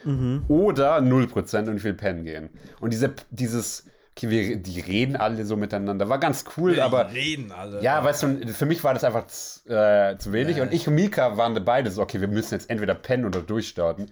oder 0.49 0.99
0% 0.99 1.68
und 1.68 1.76
ich 1.76 1.84
will 1.84 1.95
pennen 1.95 2.24
gehen. 2.24 2.51
Und 2.80 2.93
diese, 2.93 3.14
dieses, 3.30 3.84
okay, 4.18 4.30
wir, 4.30 4.57
die 4.57 4.80
reden 4.80 5.16
alle 5.16 5.45
so 5.45 5.57
miteinander, 5.57 6.09
war 6.09 6.18
ganz 6.18 6.45
cool, 6.57 6.80
aber 6.80 7.12
reden 7.12 7.53
alle. 7.53 7.82
ja, 7.82 8.03
weißt 8.03 8.22
du, 8.22 8.49
für 8.53 8.66
mich 8.66 8.82
war 8.82 8.95
das 8.95 9.05
einfach 9.05 9.24
äh, 9.66 10.16
zu 10.18 10.32
wenig. 10.32 10.57
Ja. 10.57 10.64
Und 10.64 10.72
ich 10.72 10.89
und 10.89 10.95
Mika 10.95 11.36
waren 11.36 11.55
da 11.55 11.61
beide 11.61 11.91
so, 11.91 12.03
okay, 12.03 12.20
wir 12.20 12.28
müssen 12.28 12.55
jetzt 12.55 12.70
entweder 12.70 12.95
pennen 12.95 13.24
oder 13.24 13.41
durchstarten. 13.41 14.11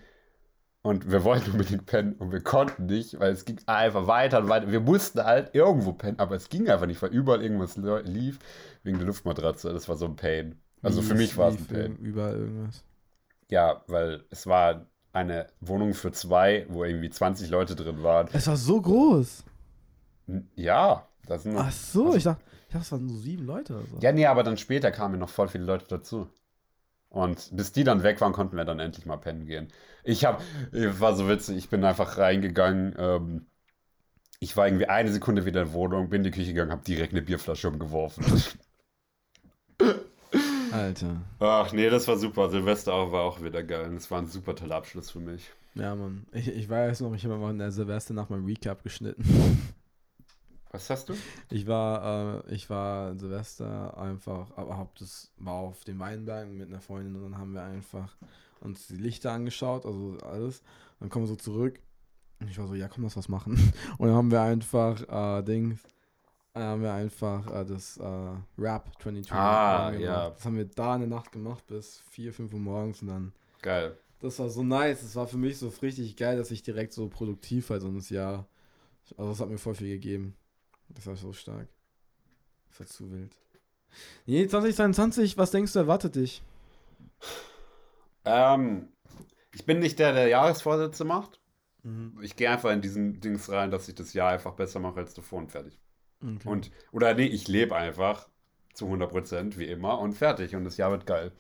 Und 0.86 1.10
wir 1.10 1.24
wollten 1.24 1.50
unbedingt 1.50 1.84
pennen 1.86 2.12
und 2.12 2.30
wir 2.30 2.40
konnten 2.40 2.86
nicht, 2.86 3.18
weil 3.18 3.32
es 3.32 3.44
ging 3.44 3.58
einfach 3.66 4.06
weiter 4.06 4.38
und 4.38 4.48
weiter. 4.48 4.70
Wir 4.70 4.78
mussten 4.78 5.24
halt 5.24 5.52
irgendwo 5.52 5.92
pennen, 5.92 6.20
aber 6.20 6.36
es 6.36 6.48
ging 6.48 6.68
einfach 6.68 6.86
nicht, 6.86 7.02
weil 7.02 7.10
überall 7.10 7.42
irgendwas 7.42 7.76
lief 8.04 8.38
wegen 8.84 8.98
der 8.98 9.08
Luftmatratze. 9.08 9.72
Das 9.72 9.88
war 9.88 9.96
so 9.96 10.04
ein 10.04 10.14
Pain. 10.14 10.60
Also 10.82 11.02
für 11.02 11.16
mich 11.16 11.36
war 11.36 11.48
es 11.48 11.56
ein 11.56 11.66
Pain. 11.66 11.96
Überall 11.96 12.36
irgendwas. 12.36 12.84
Ja, 13.50 13.82
weil 13.88 14.26
es 14.30 14.46
war 14.46 14.86
eine 15.12 15.48
Wohnung 15.58 15.92
für 15.92 16.12
zwei, 16.12 16.66
wo 16.68 16.84
irgendwie 16.84 17.10
20 17.10 17.50
Leute 17.50 17.74
drin 17.74 18.04
waren. 18.04 18.28
Es 18.32 18.46
war 18.46 18.56
so 18.56 18.80
groß. 18.80 19.42
Ja, 20.54 21.08
das 21.26 21.42
sind 21.42 21.56
Ach 21.56 21.72
so, 21.72 22.14
ich 22.14 22.22
dachte, 22.22 22.42
ich 22.68 22.72
dachte, 22.74 22.84
es 22.84 22.92
waren 22.92 23.06
nur 23.06 23.18
sieben 23.18 23.44
Leute 23.44 23.74
oder 23.74 23.86
so. 23.86 23.98
Ja, 24.02 24.12
nee, 24.12 24.26
aber 24.26 24.44
dann 24.44 24.56
später 24.56 24.92
kamen 24.92 25.18
noch 25.18 25.30
voll 25.30 25.48
viele 25.48 25.64
Leute 25.64 25.86
dazu. 25.88 26.28
Und 27.08 27.48
bis 27.56 27.72
die 27.72 27.84
dann 27.84 28.02
weg 28.02 28.20
waren, 28.20 28.32
konnten 28.32 28.56
wir 28.56 28.64
dann 28.64 28.80
endlich 28.80 29.06
mal 29.06 29.16
pennen 29.16 29.46
gehen. 29.46 29.68
Ich 30.04 30.24
hab, 30.24 30.42
ich 30.72 31.00
war 31.00 31.16
so 31.16 31.28
witzig, 31.28 31.56
ich 31.56 31.70
bin 31.70 31.84
einfach 31.84 32.18
reingegangen. 32.18 32.94
Ähm, 32.98 33.46
ich 34.38 34.56
war 34.56 34.66
irgendwie 34.66 34.86
eine 34.86 35.10
Sekunde 35.10 35.46
wieder 35.46 35.62
in 35.62 35.68
der 35.68 35.74
Wohnung, 35.74 36.10
bin 36.10 36.20
in 36.20 36.30
die 36.30 36.30
Küche 36.30 36.52
gegangen, 36.52 36.72
habe 36.72 36.84
direkt 36.84 37.12
eine 37.12 37.22
Bierflasche 37.22 37.68
umgeworfen. 37.68 38.24
Alter. 40.72 41.22
Ach 41.38 41.72
nee, 41.72 41.88
das 41.88 42.06
war 42.06 42.18
super. 42.18 42.50
Silvester 42.50 42.92
auch, 42.92 43.12
war 43.12 43.22
auch 43.22 43.42
wieder 43.42 43.62
geil. 43.62 43.90
Das 43.94 44.10
war 44.10 44.18
ein 44.18 44.26
super 44.26 44.54
toller 44.54 44.76
Abschluss 44.76 45.10
für 45.10 45.20
mich. 45.20 45.50
Ja, 45.74 45.94
Mann. 45.94 46.26
Ich, 46.32 46.48
ich 46.48 46.68
weiß 46.68 47.00
noch, 47.00 47.14
ich 47.14 47.24
habe 47.24 47.36
mal 47.36 47.50
in 47.50 47.58
der 47.58 47.70
Silvester 47.70 48.14
nach 48.14 48.28
meinem 48.28 48.44
Recap 48.44 48.82
geschnitten. 48.82 49.24
Was 50.76 50.90
hast 50.90 51.08
du? 51.08 51.14
Ich 51.50 51.66
war, 51.66 52.44
äh, 52.46 52.54
ich 52.54 52.68
war 52.70 53.10
in 53.12 53.18
Silvester 53.18 53.96
einfach, 53.98 54.50
aber 54.56 54.76
hab 54.76 54.94
das 54.98 55.30
war 55.38 55.54
auf 55.54 55.84
dem 55.84 55.98
Weinberg 55.98 56.48
mit 56.48 56.68
einer 56.68 56.80
Freundin 56.80 57.16
und 57.16 57.22
dann 57.22 57.38
haben 57.38 57.52
wir 57.54 57.62
einfach 57.62 58.14
uns 58.60 58.86
die 58.86 58.96
Lichter 58.96 59.32
angeschaut, 59.32 59.84
also 59.86 60.18
alles. 60.22 60.62
Dann 61.00 61.08
kommen 61.10 61.24
wir 61.24 61.28
so 61.28 61.36
zurück 61.36 61.80
und 62.40 62.48
ich 62.50 62.58
war 62.58 62.66
so, 62.66 62.74
ja, 62.74 62.88
komm, 62.88 63.04
lass 63.04 63.16
was 63.16 63.28
machen. 63.28 63.54
Und 63.98 64.08
dann 64.08 64.16
haben 64.16 64.30
wir 64.30 64.40
einfach 64.42 65.00
äh, 65.38 65.42
Dings, 65.42 65.80
äh, 66.54 66.60
haben 66.60 66.82
wir 66.82 66.92
einfach 66.92 67.46
äh, 67.54 67.64
das 67.64 67.96
äh, 67.96 68.30
Rap 68.58 68.90
22 69.02 69.32
Ah, 69.32 69.90
gemacht. 69.90 70.04
ja. 70.04 70.30
Das 70.30 70.44
haben 70.44 70.56
wir 70.56 70.66
da 70.66 70.94
in 70.94 71.00
der 71.00 71.08
Nacht 71.10 71.32
gemacht 71.32 71.66
bis 71.66 72.02
4, 72.10 72.32
5 72.34 72.52
Uhr 72.52 72.60
morgens 72.60 73.00
und 73.02 73.08
dann 73.08 73.32
Geil. 73.62 73.96
das 74.20 74.38
war 74.38 74.48
so 74.50 74.62
nice. 74.62 75.00
Das 75.02 75.16
war 75.16 75.26
für 75.26 75.38
mich 75.38 75.58
so 75.58 75.68
richtig 75.80 76.16
geil, 76.16 76.36
dass 76.36 76.50
ich 76.50 76.62
direkt 76.62 76.92
so 76.92 77.08
produktiv 77.08 77.70
war 77.70 77.80
so 77.80 77.88
ein 77.88 77.98
Jahr. 78.08 78.46
Also 79.16 79.30
das 79.30 79.40
hat 79.40 79.48
mir 79.48 79.58
voll 79.58 79.74
viel 79.74 79.88
gegeben. 79.88 80.34
Das 80.88 81.06
war 81.06 81.16
so 81.16 81.32
stark. 81.32 81.68
Das 82.70 82.80
war 82.80 82.86
zu 82.86 83.10
wild. 83.10 83.36
Nee, 84.26 84.46
2022, 84.46 85.38
was 85.38 85.50
denkst 85.50 85.72
du, 85.72 85.78
erwartet 85.78 86.16
dich? 86.16 86.42
Ähm, 88.24 88.88
ich 89.54 89.64
bin 89.64 89.78
nicht 89.78 89.98
der, 89.98 90.12
der 90.12 90.28
Jahresvorsätze 90.28 91.04
macht. 91.04 91.40
Mhm. 91.82 92.18
Ich 92.20 92.36
gehe 92.36 92.50
einfach 92.50 92.72
in 92.72 92.82
diesen 92.82 93.20
Dings 93.20 93.50
rein, 93.50 93.70
dass 93.70 93.88
ich 93.88 93.94
das 93.94 94.12
Jahr 94.12 94.30
einfach 94.30 94.54
besser 94.54 94.80
mache 94.80 95.00
als 95.00 95.14
davor 95.14 95.38
und 95.38 95.50
fertig. 95.50 95.78
Okay. 96.22 96.48
Und, 96.48 96.70
oder 96.92 97.14
nee, 97.14 97.26
ich 97.26 97.48
lebe 97.48 97.76
einfach 97.76 98.28
zu 98.74 98.86
100% 98.86 99.56
wie 99.56 99.64
immer 99.64 99.98
und 99.98 100.12
fertig 100.12 100.54
und 100.54 100.64
das 100.64 100.76
Jahr 100.76 100.90
wird 100.90 101.06
geil. 101.06 101.32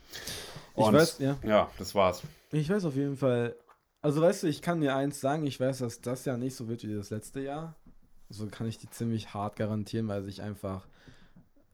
Ich 0.76 0.84
Und 0.84 0.94
weiß, 0.94 1.18
ja. 1.18 1.36
Ja, 1.42 1.70
das 1.78 1.94
war's. 1.94 2.22
Ich 2.52 2.70
weiß 2.70 2.84
auf 2.84 2.94
jeden 2.94 3.16
Fall. 3.16 3.56
Also 4.00 4.22
weißt 4.22 4.44
du, 4.44 4.46
ich 4.46 4.62
kann 4.62 4.80
dir 4.80 4.94
eins 4.94 5.20
sagen, 5.20 5.46
ich 5.46 5.58
weiß, 5.58 5.78
dass 5.78 6.00
das 6.00 6.24
Jahr 6.24 6.36
nicht 6.36 6.54
so 6.54 6.68
wird 6.68 6.84
wie 6.84 6.94
das 6.94 7.10
letzte 7.10 7.40
Jahr. 7.40 7.74
So 8.28 8.46
kann 8.48 8.66
ich 8.66 8.78
dir 8.78 8.90
ziemlich 8.90 9.34
hart 9.34 9.56
garantieren, 9.56 10.08
weil 10.08 10.22
sich 10.24 10.42
einfach 10.42 10.86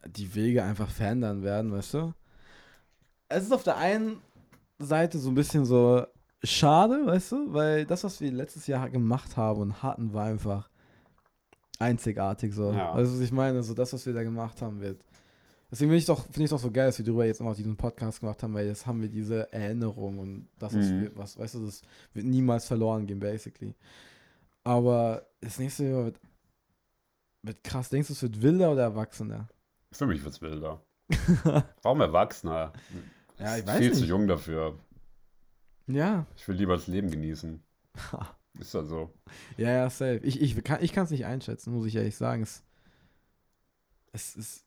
die 0.06 0.34
Wege 0.34 0.62
einfach 0.62 0.90
verändern 0.90 1.42
werden, 1.42 1.72
weißt 1.72 1.94
du? 1.94 2.14
Es 3.28 3.44
ist 3.44 3.52
auf 3.52 3.62
der 3.62 3.76
einen 3.76 4.20
Seite 4.78 5.18
so 5.18 5.30
ein 5.30 5.34
bisschen 5.34 5.64
so 5.64 6.04
schade, 6.42 7.06
weißt 7.06 7.32
du, 7.32 7.52
weil 7.54 7.86
das, 7.86 8.04
was 8.04 8.20
wir 8.20 8.30
letztes 8.32 8.66
Jahr 8.66 8.90
gemacht 8.90 9.36
haben 9.36 9.60
und 9.60 9.82
hatten, 9.82 10.12
war 10.12 10.26
einfach 10.26 10.68
einzigartig 11.78 12.52
so. 12.54 12.72
Ja. 12.72 12.94
Weißt 12.94 13.10
du, 13.10 13.16
was 13.16 13.20
ich 13.22 13.32
meine? 13.32 13.62
So 13.62 13.74
das, 13.74 13.92
was 13.92 14.04
wir 14.06 14.12
da 14.12 14.22
gemacht 14.22 14.60
haben, 14.60 14.80
wird. 14.80 15.02
Deswegen 15.70 15.88
finde 15.88 15.98
ich 16.00 16.04
doch, 16.04 16.24
finde 16.24 16.44
ich 16.44 16.50
doch 16.50 16.58
so 16.58 16.70
geil, 16.70 16.86
dass 16.86 16.98
wir 16.98 17.04
darüber 17.04 17.24
jetzt 17.24 17.40
noch 17.40 17.56
diesen 17.56 17.76
Podcast 17.76 18.20
gemacht 18.20 18.42
haben, 18.42 18.52
weil 18.52 18.66
jetzt 18.66 18.86
haben 18.86 19.00
wir 19.00 19.08
diese 19.08 19.50
Erinnerung 19.52 20.18
und 20.18 20.48
das, 20.58 20.76
was, 20.76 20.86
Mhm. 20.86 21.10
was 21.14 21.38
weißt 21.38 21.54
du, 21.54 21.64
das 21.64 21.80
wird 22.12 22.26
niemals 22.26 22.66
verloren 22.66 23.06
gehen, 23.06 23.18
basically. 23.20 23.74
Aber 24.64 25.24
das 25.40 25.58
nächste 25.58 25.84
Jahr 25.84 26.04
wird, 26.04 26.20
wird 27.42 27.62
krass. 27.64 27.88
Denkst 27.90 28.08
du, 28.08 28.14
es 28.14 28.22
wird 28.22 28.42
wilder 28.42 28.72
oder 28.72 28.82
erwachsener? 28.82 29.48
Für 29.92 30.06
mich 30.06 30.22
wird's 30.24 30.40
wilder. 30.40 30.82
Warum 31.82 32.00
Erwachsener? 32.00 32.72
Ja, 33.38 33.56
ich 33.58 33.66
weiß 33.66 33.78
Viel 33.78 33.92
zu 33.92 34.00
nicht. 34.00 34.08
jung 34.08 34.26
dafür. 34.28 34.78
Ja. 35.86 36.26
Ich 36.36 36.46
will 36.48 36.56
lieber 36.56 36.74
das 36.74 36.86
Leben 36.86 37.10
genießen. 37.10 37.62
Ist 38.60 38.74
ja 38.74 38.84
so. 38.84 39.12
Ja, 39.56 39.70
ja, 39.70 39.90
safe. 39.90 40.18
Ich, 40.22 40.40
ich 40.40 40.62
kann 40.64 41.04
es 41.04 41.10
nicht 41.10 41.24
einschätzen, 41.26 41.72
muss 41.72 41.86
ich 41.86 41.96
ehrlich 41.96 42.16
sagen. 42.16 42.42
Es, 42.42 42.62
es 44.12 44.36
ist. 44.36 44.66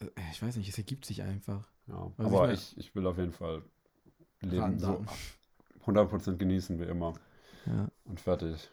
äh, 0.00 0.06
Ich 0.32 0.42
weiß 0.42 0.56
nicht, 0.56 0.68
es 0.68 0.76
ergibt 0.76 1.04
sich 1.06 1.22
einfach. 1.22 1.68
Ja. 1.86 2.10
Was 2.16 2.26
ich 2.26 2.32
Aber 2.32 2.52
ich, 2.52 2.76
ich 2.78 2.94
will 2.94 3.06
auf 3.06 3.16
jeden 3.16 3.32
Fall 3.32 3.62
Leben 4.40 4.78
so 4.78 4.86
down. 4.86 5.08
100% 5.86 6.36
genießen 6.36 6.78
wie 6.80 6.84
immer. 6.84 7.14
Ja. 7.66 7.88
Und 8.04 8.20
fertig. 8.20 8.70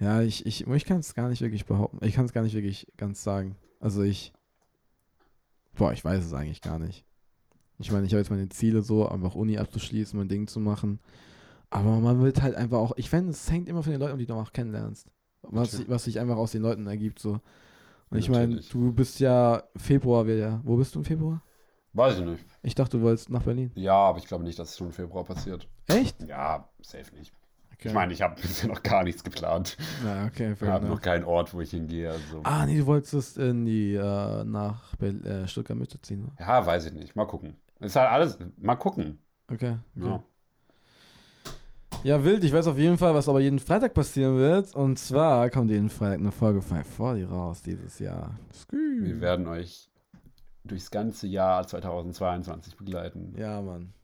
Ja, 0.00 0.22
ich, 0.22 0.44
ich, 0.46 0.66
ich 0.66 0.84
kann 0.84 0.98
es 0.98 1.14
gar 1.14 1.28
nicht 1.28 1.40
wirklich 1.40 1.66
behaupten. 1.66 2.04
Ich 2.04 2.14
kann 2.14 2.24
es 2.24 2.32
gar 2.32 2.42
nicht 2.42 2.54
wirklich 2.54 2.86
ganz 2.96 3.22
sagen. 3.22 3.56
Also 3.80 4.02
ich. 4.02 4.32
Boah, 5.74 5.92
ich 5.92 6.04
weiß 6.04 6.24
es 6.24 6.32
eigentlich 6.32 6.60
gar 6.60 6.78
nicht. 6.78 7.04
Ich 7.78 7.90
meine, 7.90 8.06
ich 8.06 8.12
habe 8.12 8.20
jetzt 8.20 8.30
meine 8.30 8.48
Ziele 8.48 8.82
so, 8.82 9.08
einfach 9.08 9.34
Uni 9.34 9.58
abzuschließen, 9.58 10.18
mein 10.18 10.28
Ding 10.28 10.46
zu 10.46 10.60
machen. 10.60 11.00
Aber 11.70 11.98
man 11.98 12.22
wird 12.22 12.40
halt 12.42 12.54
einfach 12.54 12.78
auch. 12.78 12.92
Ich 12.96 13.10
finde, 13.10 13.30
es 13.30 13.50
hängt 13.50 13.68
immer 13.68 13.82
von 13.82 13.92
den 13.92 14.00
Leuten, 14.00 14.18
die 14.18 14.26
du 14.26 14.34
noch 14.34 14.52
kennenlernst. 14.52 15.08
Was, 15.42 15.72
Natürlich. 15.72 15.90
was 15.90 16.04
sich 16.04 16.20
einfach 16.20 16.36
aus 16.36 16.52
den 16.52 16.62
Leuten 16.62 16.86
ergibt. 16.86 17.18
So. 17.18 17.40
Und 18.10 18.18
ich 18.18 18.28
meine, 18.28 18.60
du 18.60 18.92
bist 18.92 19.18
ja 19.20 19.62
Februar 19.76 20.26
wieder. 20.26 20.60
Wo 20.64 20.76
bist 20.76 20.94
du 20.94 21.00
im 21.00 21.04
Februar? 21.04 21.42
Weiß 21.92 22.18
ich 22.18 22.24
nicht. 22.24 22.44
Ich 22.62 22.74
dachte, 22.74 22.98
du 22.98 23.04
wolltest 23.04 23.30
nach 23.30 23.42
Berlin. 23.42 23.70
Ja, 23.74 23.94
aber 23.94 24.18
ich 24.18 24.26
glaube 24.26 24.44
nicht, 24.44 24.58
dass 24.58 24.70
es 24.70 24.78
schon 24.78 24.88
im 24.88 24.92
Februar 24.92 25.24
passiert. 25.24 25.68
Echt? 25.86 26.22
Ja, 26.22 26.68
safe 26.80 27.14
nicht. 27.14 27.32
Okay. 27.74 27.88
Ich 27.88 27.94
meine, 27.94 28.12
ich 28.12 28.22
habe 28.22 28.34
bisher 28.40 28.68
noch 28.68 28.82
gar 28.82 29.02
nichts 29.04 29.22
geplant. 29.24 29.76
ja, 30.04 30.26
okay, 30.26 30.54
Ich 30.60 30.68
habe 30.68 30.86
noch 30.86 31.00
keinen 31.00 31.24
Ort, 31.24 31.52
wo 31.54 31.60
ich 31.60 31.70
hingehe. 31.70 32.10
Also. 32.10 32.40
Ah, 32.44 32.66
nee, 32.66 32.78
du 32.78 32.86
wolltest 32.86 33.38
in 33.38 33.64
die, 33.64 33.94
äh, 33.94 34.44
nach 34.44 34.94
Bel 34.96 35.24
äh, 35.26 35.48
Stuttgart 35.48 35.78
Mitte 35.78 36.00
ziehen. 36.00 36.22
ne? 36.22 36.32
Ja, 36.38 36.64
weiß 36.64 36.86
ich 36.86 36.92
nicht. 36.92 37.16
Mal 37.16 37.26
gucken. 37.26 37.56
Ist 37.80 37.96
halt 37.96 38.10
alles. 38.10 38.38
Mal 38.56 38.76
gucken. 38.76 39.18
Okay. 39.50 39.76
okay. 39.96 40.06
Ja. 40.08 40.22
Ja, 42.02 42.22
wild. 42.22 42.44
Ich 42.44 42.52
weiß 42.52 42.66
auf 42.66 42.76
jeden 42.76 42.98
Fall, 42.98 43.14
was 43.14 43.28
aber 43.30 43.40
jeden 43.40 43.58
Freitag 43.58 43.94
passieren 43.94 44.36
wird. 44.36 44.74
Und 44.74 44.98
zwar 44.98 45.48
kommt 45.48 45.70
jeden 45.70 45.88
Freitag 45.88 46.18
eine 46.20 46.32
Folge 46.32 46.60
5 46.60 46.86
vor 46.86 47.14
die 47.14 47.22
raus 47.22 47.62
dieses 47.62 47.98
Jahr. 47.98 48.38
Skü. 48.52 49.04
Wir 49.06 49.20
werden 49.22 49.46
euch 49.48 49.88
durchs 50.64 50.90
ganze 50.90 51.26
Jahr 51.26 51.66
2022 51.66 52.76
begleiten. 52.76 53.34
Ja, 53.38 53.62
Mann. 53.62 53.94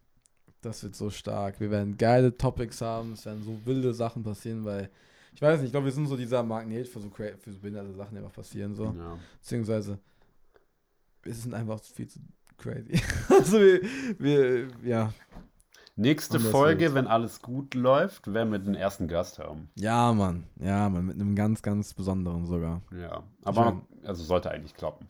Das 0.63 0.83
wird 0.83 0.95
so 0.95 1.11
stark. 1.11 1.59
Wir 1.61 1.71
werden 1.71 1.97
geile 1.97 2.37
Topics 2.37 2.81
haben. 2.81 3.13
Es 3.13 3.25
werden 3.25 3.43
so 3.43 3.59
wilde 3.65 3.95
Sachen 3.95 4.23
passieren, 4.23 4.65
weil 4.65 4.91
ich 5.35 5.41
weiß 5.41 5.59
nicht, 5.61 5.67
ich 5.69 5.73
glaube, 5.73 5.87
wir 5.87 5.93
sind 5.93 6.07
so 6.07 6.17
dieser 6.17 6.43
Magnet 6.43 6.89
für 6.89 7.01
so, 7.01 7.09
für 7.11 7.51
so 7.53 7.59
behinderte 7.59 7.95
Sachen, 7.95 8.15
die 8.15 8.19
einfach 8.19 8.35
passieren. 8.35 8.75
So. 8.75 8.85
Ja. 8.85 9.19
Beziehungsweise, 9.41 9.99
wir 11.23 11.35
sind 11.35 11.55
einfach 11.55 11.81
viel 11.83 12.09
zu 12.09 12.21
crazy. 12.59 13.01
also, 13.29 13.59
wir, 13.59 13.81
wir 14.19 14.69
ja. 14.83 15.13
Nächste 15.97 16.41
Folge, 16.41 16.83
wird's. 16.83 16.95
wenn 16.95 17.07
alles 17.07 17.43
gut 17.43 17.75
läuft, 17.75 18.33
werden 18.33 18.53
wir 18.53 18.59
den 18.59 18.75
ersten 18.75 19.07
Gast 19.07 19.39
haben. 19.39 19.69
Ja, 19.75 20.13
Mann. 20.13 20.45
Ja, 20.59 20.89
Mann. 20.89 21.07
Mit 21.07 21.17
einem 21.17 21.35
ganz, 21.35 21.61
ganz 21.63 21.93
besonderen 21.93 22.47
sogar. 22.47 22.81
Ja. 22.99 23.23
Aber 23.43 23.65
mein- 23.73 23.83
also 24.05 24.25
sollte 24.25 24.51
eigentlich 24.51 24.75
klappen. 24.75 25.09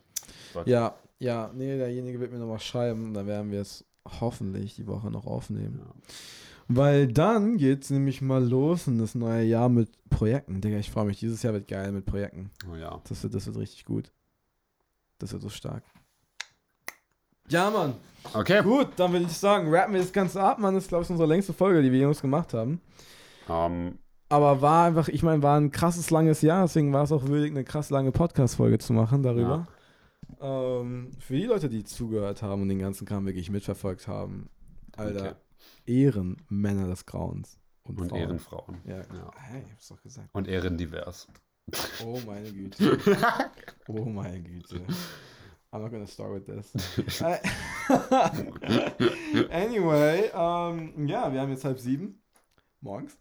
Sollte. 0.53 0.69
Ja, 0.71 0.95
ja, 1.19 1.51
nee, 1.55 1.77
derjenige 1.77 2.19
wird 2.19 2.33
mir 2.33 2.39
nochmal 2.39 2.59
schreiben, 2.59 3.15
dann 3.15 3.27
werden 3.27 3.53
wir 3.53 3.61
es 3.61 3.85
hoffentlich 4.21 4.75
die 4.75 4.87
Woche 4.87 5.11
noch 5.11 5.27
aufnehmen. 5.27 5.81
Ja. 5.85 5.95
Weil 6.69 7.09
dann 7.09 7.57
geht's 7.57 7.91
nämlich 7.91 8.23
mal 8.23 8.45
los 8.45 8.87
in 8.87 8.99
das 8.99 9.15
neue 9.15 9.45
Jahr 9.45 9.69
mit 9.69 9.91
Projekten. 10.09 10.61
Digga, 10.61 10.79
ich 10.79 10.91
freue 10.91 11.05
mich. 11.05 11.19
Dieses 11.19 11.43
Jahr 11.43 11.53
wird 11.53 11.67
geil 11.67 11.91
mit 11.91 12.07
Projekten. 12.07 12.51
Oh 12.71 12.77
ja. 12.77 13.01
Das 13.09 13.23
wird, 13.23 13.35
das 13.35 13.47
wird 13.47 13.57
richtig 13.57 13.85
gut. 13.85 14.13
Das 15.19 15.33
wird 15.33 15.43
so 15.43 15.49
stark. 15.49 15.83
Ja, 17.49 17.71
Mann. 17.71 17.95
Okay. 18.35 18.63
Gut, 18.63 18.89
dann 18.97 19.13
würde 19.13 19.25
ich 19.25 19.33
sagen, 19.33 19.69
rappen 19.69 19.95
wir 19.95 20.01
das 20.01 20.13
Ganze 20.13 20.41
ab, 20.41 20.61
Mann. 20.61 20.75
Das 20.75 20.85
ist, 20.85 20.89
glaube 20.89 21.05
ich, 21.05 21.11
unsere 21.11 21.29
längste 21.29 21.53
Folge, 21.53 21.83
die 21.83 21.91
wir 21.91 21.99
jemals 21.99 22.21
gemacht 22.21 22.55
haben. 22.55 22.81
Ähm, 23.49 23.99
Aber 24.29 24.63
war 24.63 24.87
einfach, 24.87 25.09
ich 25.09 25.25
meine, 25.25 25.43
war 25.43 25.59
ein 25.59 25.73
krasses 25.73 26.11
langes 26.11 26.41
Jahr, 26.43 26.63
deswegen 26.63 26.93
war 26.93 27.03
es 27.03 27.11
auch 27.11 27.27
würdig, 27.27 27.51
eine 27.51 27.65
krass 27.65 27.91
lange 27.91 28.13
Podcast-Folge 28.13 28.79
zu 28.79 28.93
machen 28.93 29.25
darüber. 29.25 29.67
Ähm, 30.41 31.11
für 31.19 31.35
die 31.37 31.45
Leute, 31.45 31.69
die 31.69 31.85
zugehört 31.85 32.43
haben 32.43 32.63
und 32.63 32.69
den 32.69 32.79
ganzen 32.79 33.07
Kram 33.07 33.27
wirklich 33.27 33.51
mitverfolgt 33.51 34.09
haben, 34.09 34.49
Alter, 34.97 35.21
Okay. 35.21 35.35
Ehrenmänner 35.87 36.87
des 36.89 37.07
Grauens. 37.07 37.59
und 37.85 37.97
Frauen. 37.99 38.21
Ehrenfrauen. 38.21 38.77
Ja, 38.85 38.99
Ja. 38.99 39.31
Hey, 39.37 39.63
ich 39.65 39.73
hab's 39.73 39.89
doch 39.89 40.03
gesagt. 40.03 40.29
Und 40.33 40.49
Ehrendivers. 40.49 41.27
Oh 42.05 42.19
meine 42.27 42.51
Güte. 42.53 42.99
oh 43.89 44.05
meine 44.05 44.41
Güte. 44.43 44.81
I'm 45.73 45.79
not 45.83 45.91
gonna 45.93 46.07
start 46.07 46.33
with 46.35 46.45
this. 46.47 46.73
Äh, 47.23 47.39
anyway, 49.51 50.31
ähm, 50.35 51.07
ja, 51.07 51.33
wir 51.33 51.41
haben 51.41 51.51
jetzt 51.51 51.65
halb 51.65 51.79
sieben. 51.79 52.21
Morgens. 52.81 53.17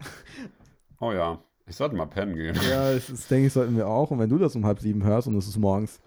Oh 0.99 1.11
ja. 1.11 1.41
Ich 1.67 1.75
sollte 1.75 1.95
mal 1.95 2.07
pennen 2.07 2.35
gehen. 2.35 2.55
Ja, 2.67 2.91
das, 2.93 3.07
das 3.07 3.27
denke 3.27 3.47
ich, 3.47 3.53
sollten 3.53 3.75
wir 3.77 3.87
auch. 3.87 4.09
Und 4.09 4.17
wenn 4.19 4.29
du 4.29 4.37
das 4.39 4.55
um 4.55 4.65
halb 4.65 4.79
sieben 4.79 5.03
hörst 5.03 5.27
und 5.27 5.35
es 5.37 5.47
ist 5.47 5.57
morgens, 5.57 5.99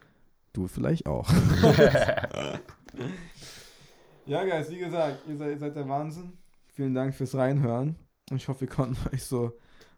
du 0.53 0.67
vielleicht 0.69 1.07
auch. 1.07 1.29
ja, 4.27 4.45
Guys, 4.45 4.71
wie 4.71 4.79
gesagt, 4.79 5.27
ihr 5.29 5.37
seid, 5.37 5.51
ihr 5.51 5.59
seid 5.59 5.77
der 5.77 5.89
Wahnsinn. 5.89 6.33
Vielen 6.69 6.95
Dank 6.95 7.15
fürs 7.15 7.35
Reinhören. 7.35 7.97
Und 8.31 8.37
ich 8.37 8.49
hoffe, 8.49 8.63
wir 8.63 8.69
konnten 8.69 8.97
euch 9.13 9.25
so 9.25 9.53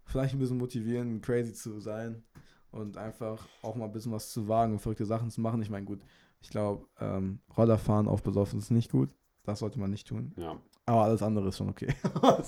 vielleicht 0.05 0.35
ein 0.35 0.39
bisschen 0.39 0.59
motivieren, 0.59 1.21
crazy 1.21 1.53
zu 1.53 1.81
sein 1.81 2.23
und 2.71 2.97
einfach 2.97 3.47
auch 3.63 3.77
mal 3.77 3.87
ein 3.87 3.93
bisschen 3.93 4.13
was 4.13 4.31
zu 4.31 4.49
wagen 4.49 4.73
und 4.73 4.81
verrückte 4.81 5.07
Sachen 5.07 5.31
zu 5.31 5.41
machen. 5.41 5.63
Ich 5.63 5.71
meine, 5.71 5.87
gut, 5.87 6.01
ich 6.41 6.51
glaube, 6.51 6.87
ähm, 7.01 7.41
Rollerfahren 7.57 8.09
auf 8.09 8.23
besoffen 8.23 8.59
ist 8.59 8.71
nicht 8.71 8.91
gut. 8.91 9.15
Das 9.45 9.61
sollte 9.61 9.79
man 9.79 9.91
nicht 9.91 10.09
tun. 10.09 10.33
ja. 10.37 10.59
Aber 10.87 11.05
alles 11.05 11.23
andere 11.23 11.49
ist 11.49 11.57
schon 11.57 11.71
okay. 11.71 11.95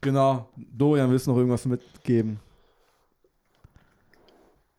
genau. 0.00 0.48
Dorian, 0.56 1.10
willst 1.10 1.26
du 1.26 1.32
noch 1.32 1.36
irgendwas 1.36 1.66
mitgeben? 1.66 2.40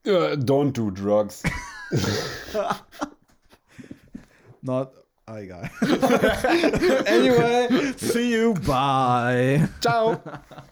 Äh, 0.05 0.37
Don't 0.37 0.73
do 0.73 0.91
drugs. 0.91 1.43
Not. 4.61 4.93
Ah, 5.27 5.37
egal. 5.39 5.69
anyway, 7.05 7.93
see 7.97 8.31
you. 8.31 8.53
Bye. 8.53 9.67
Ciao. 9.81 10.21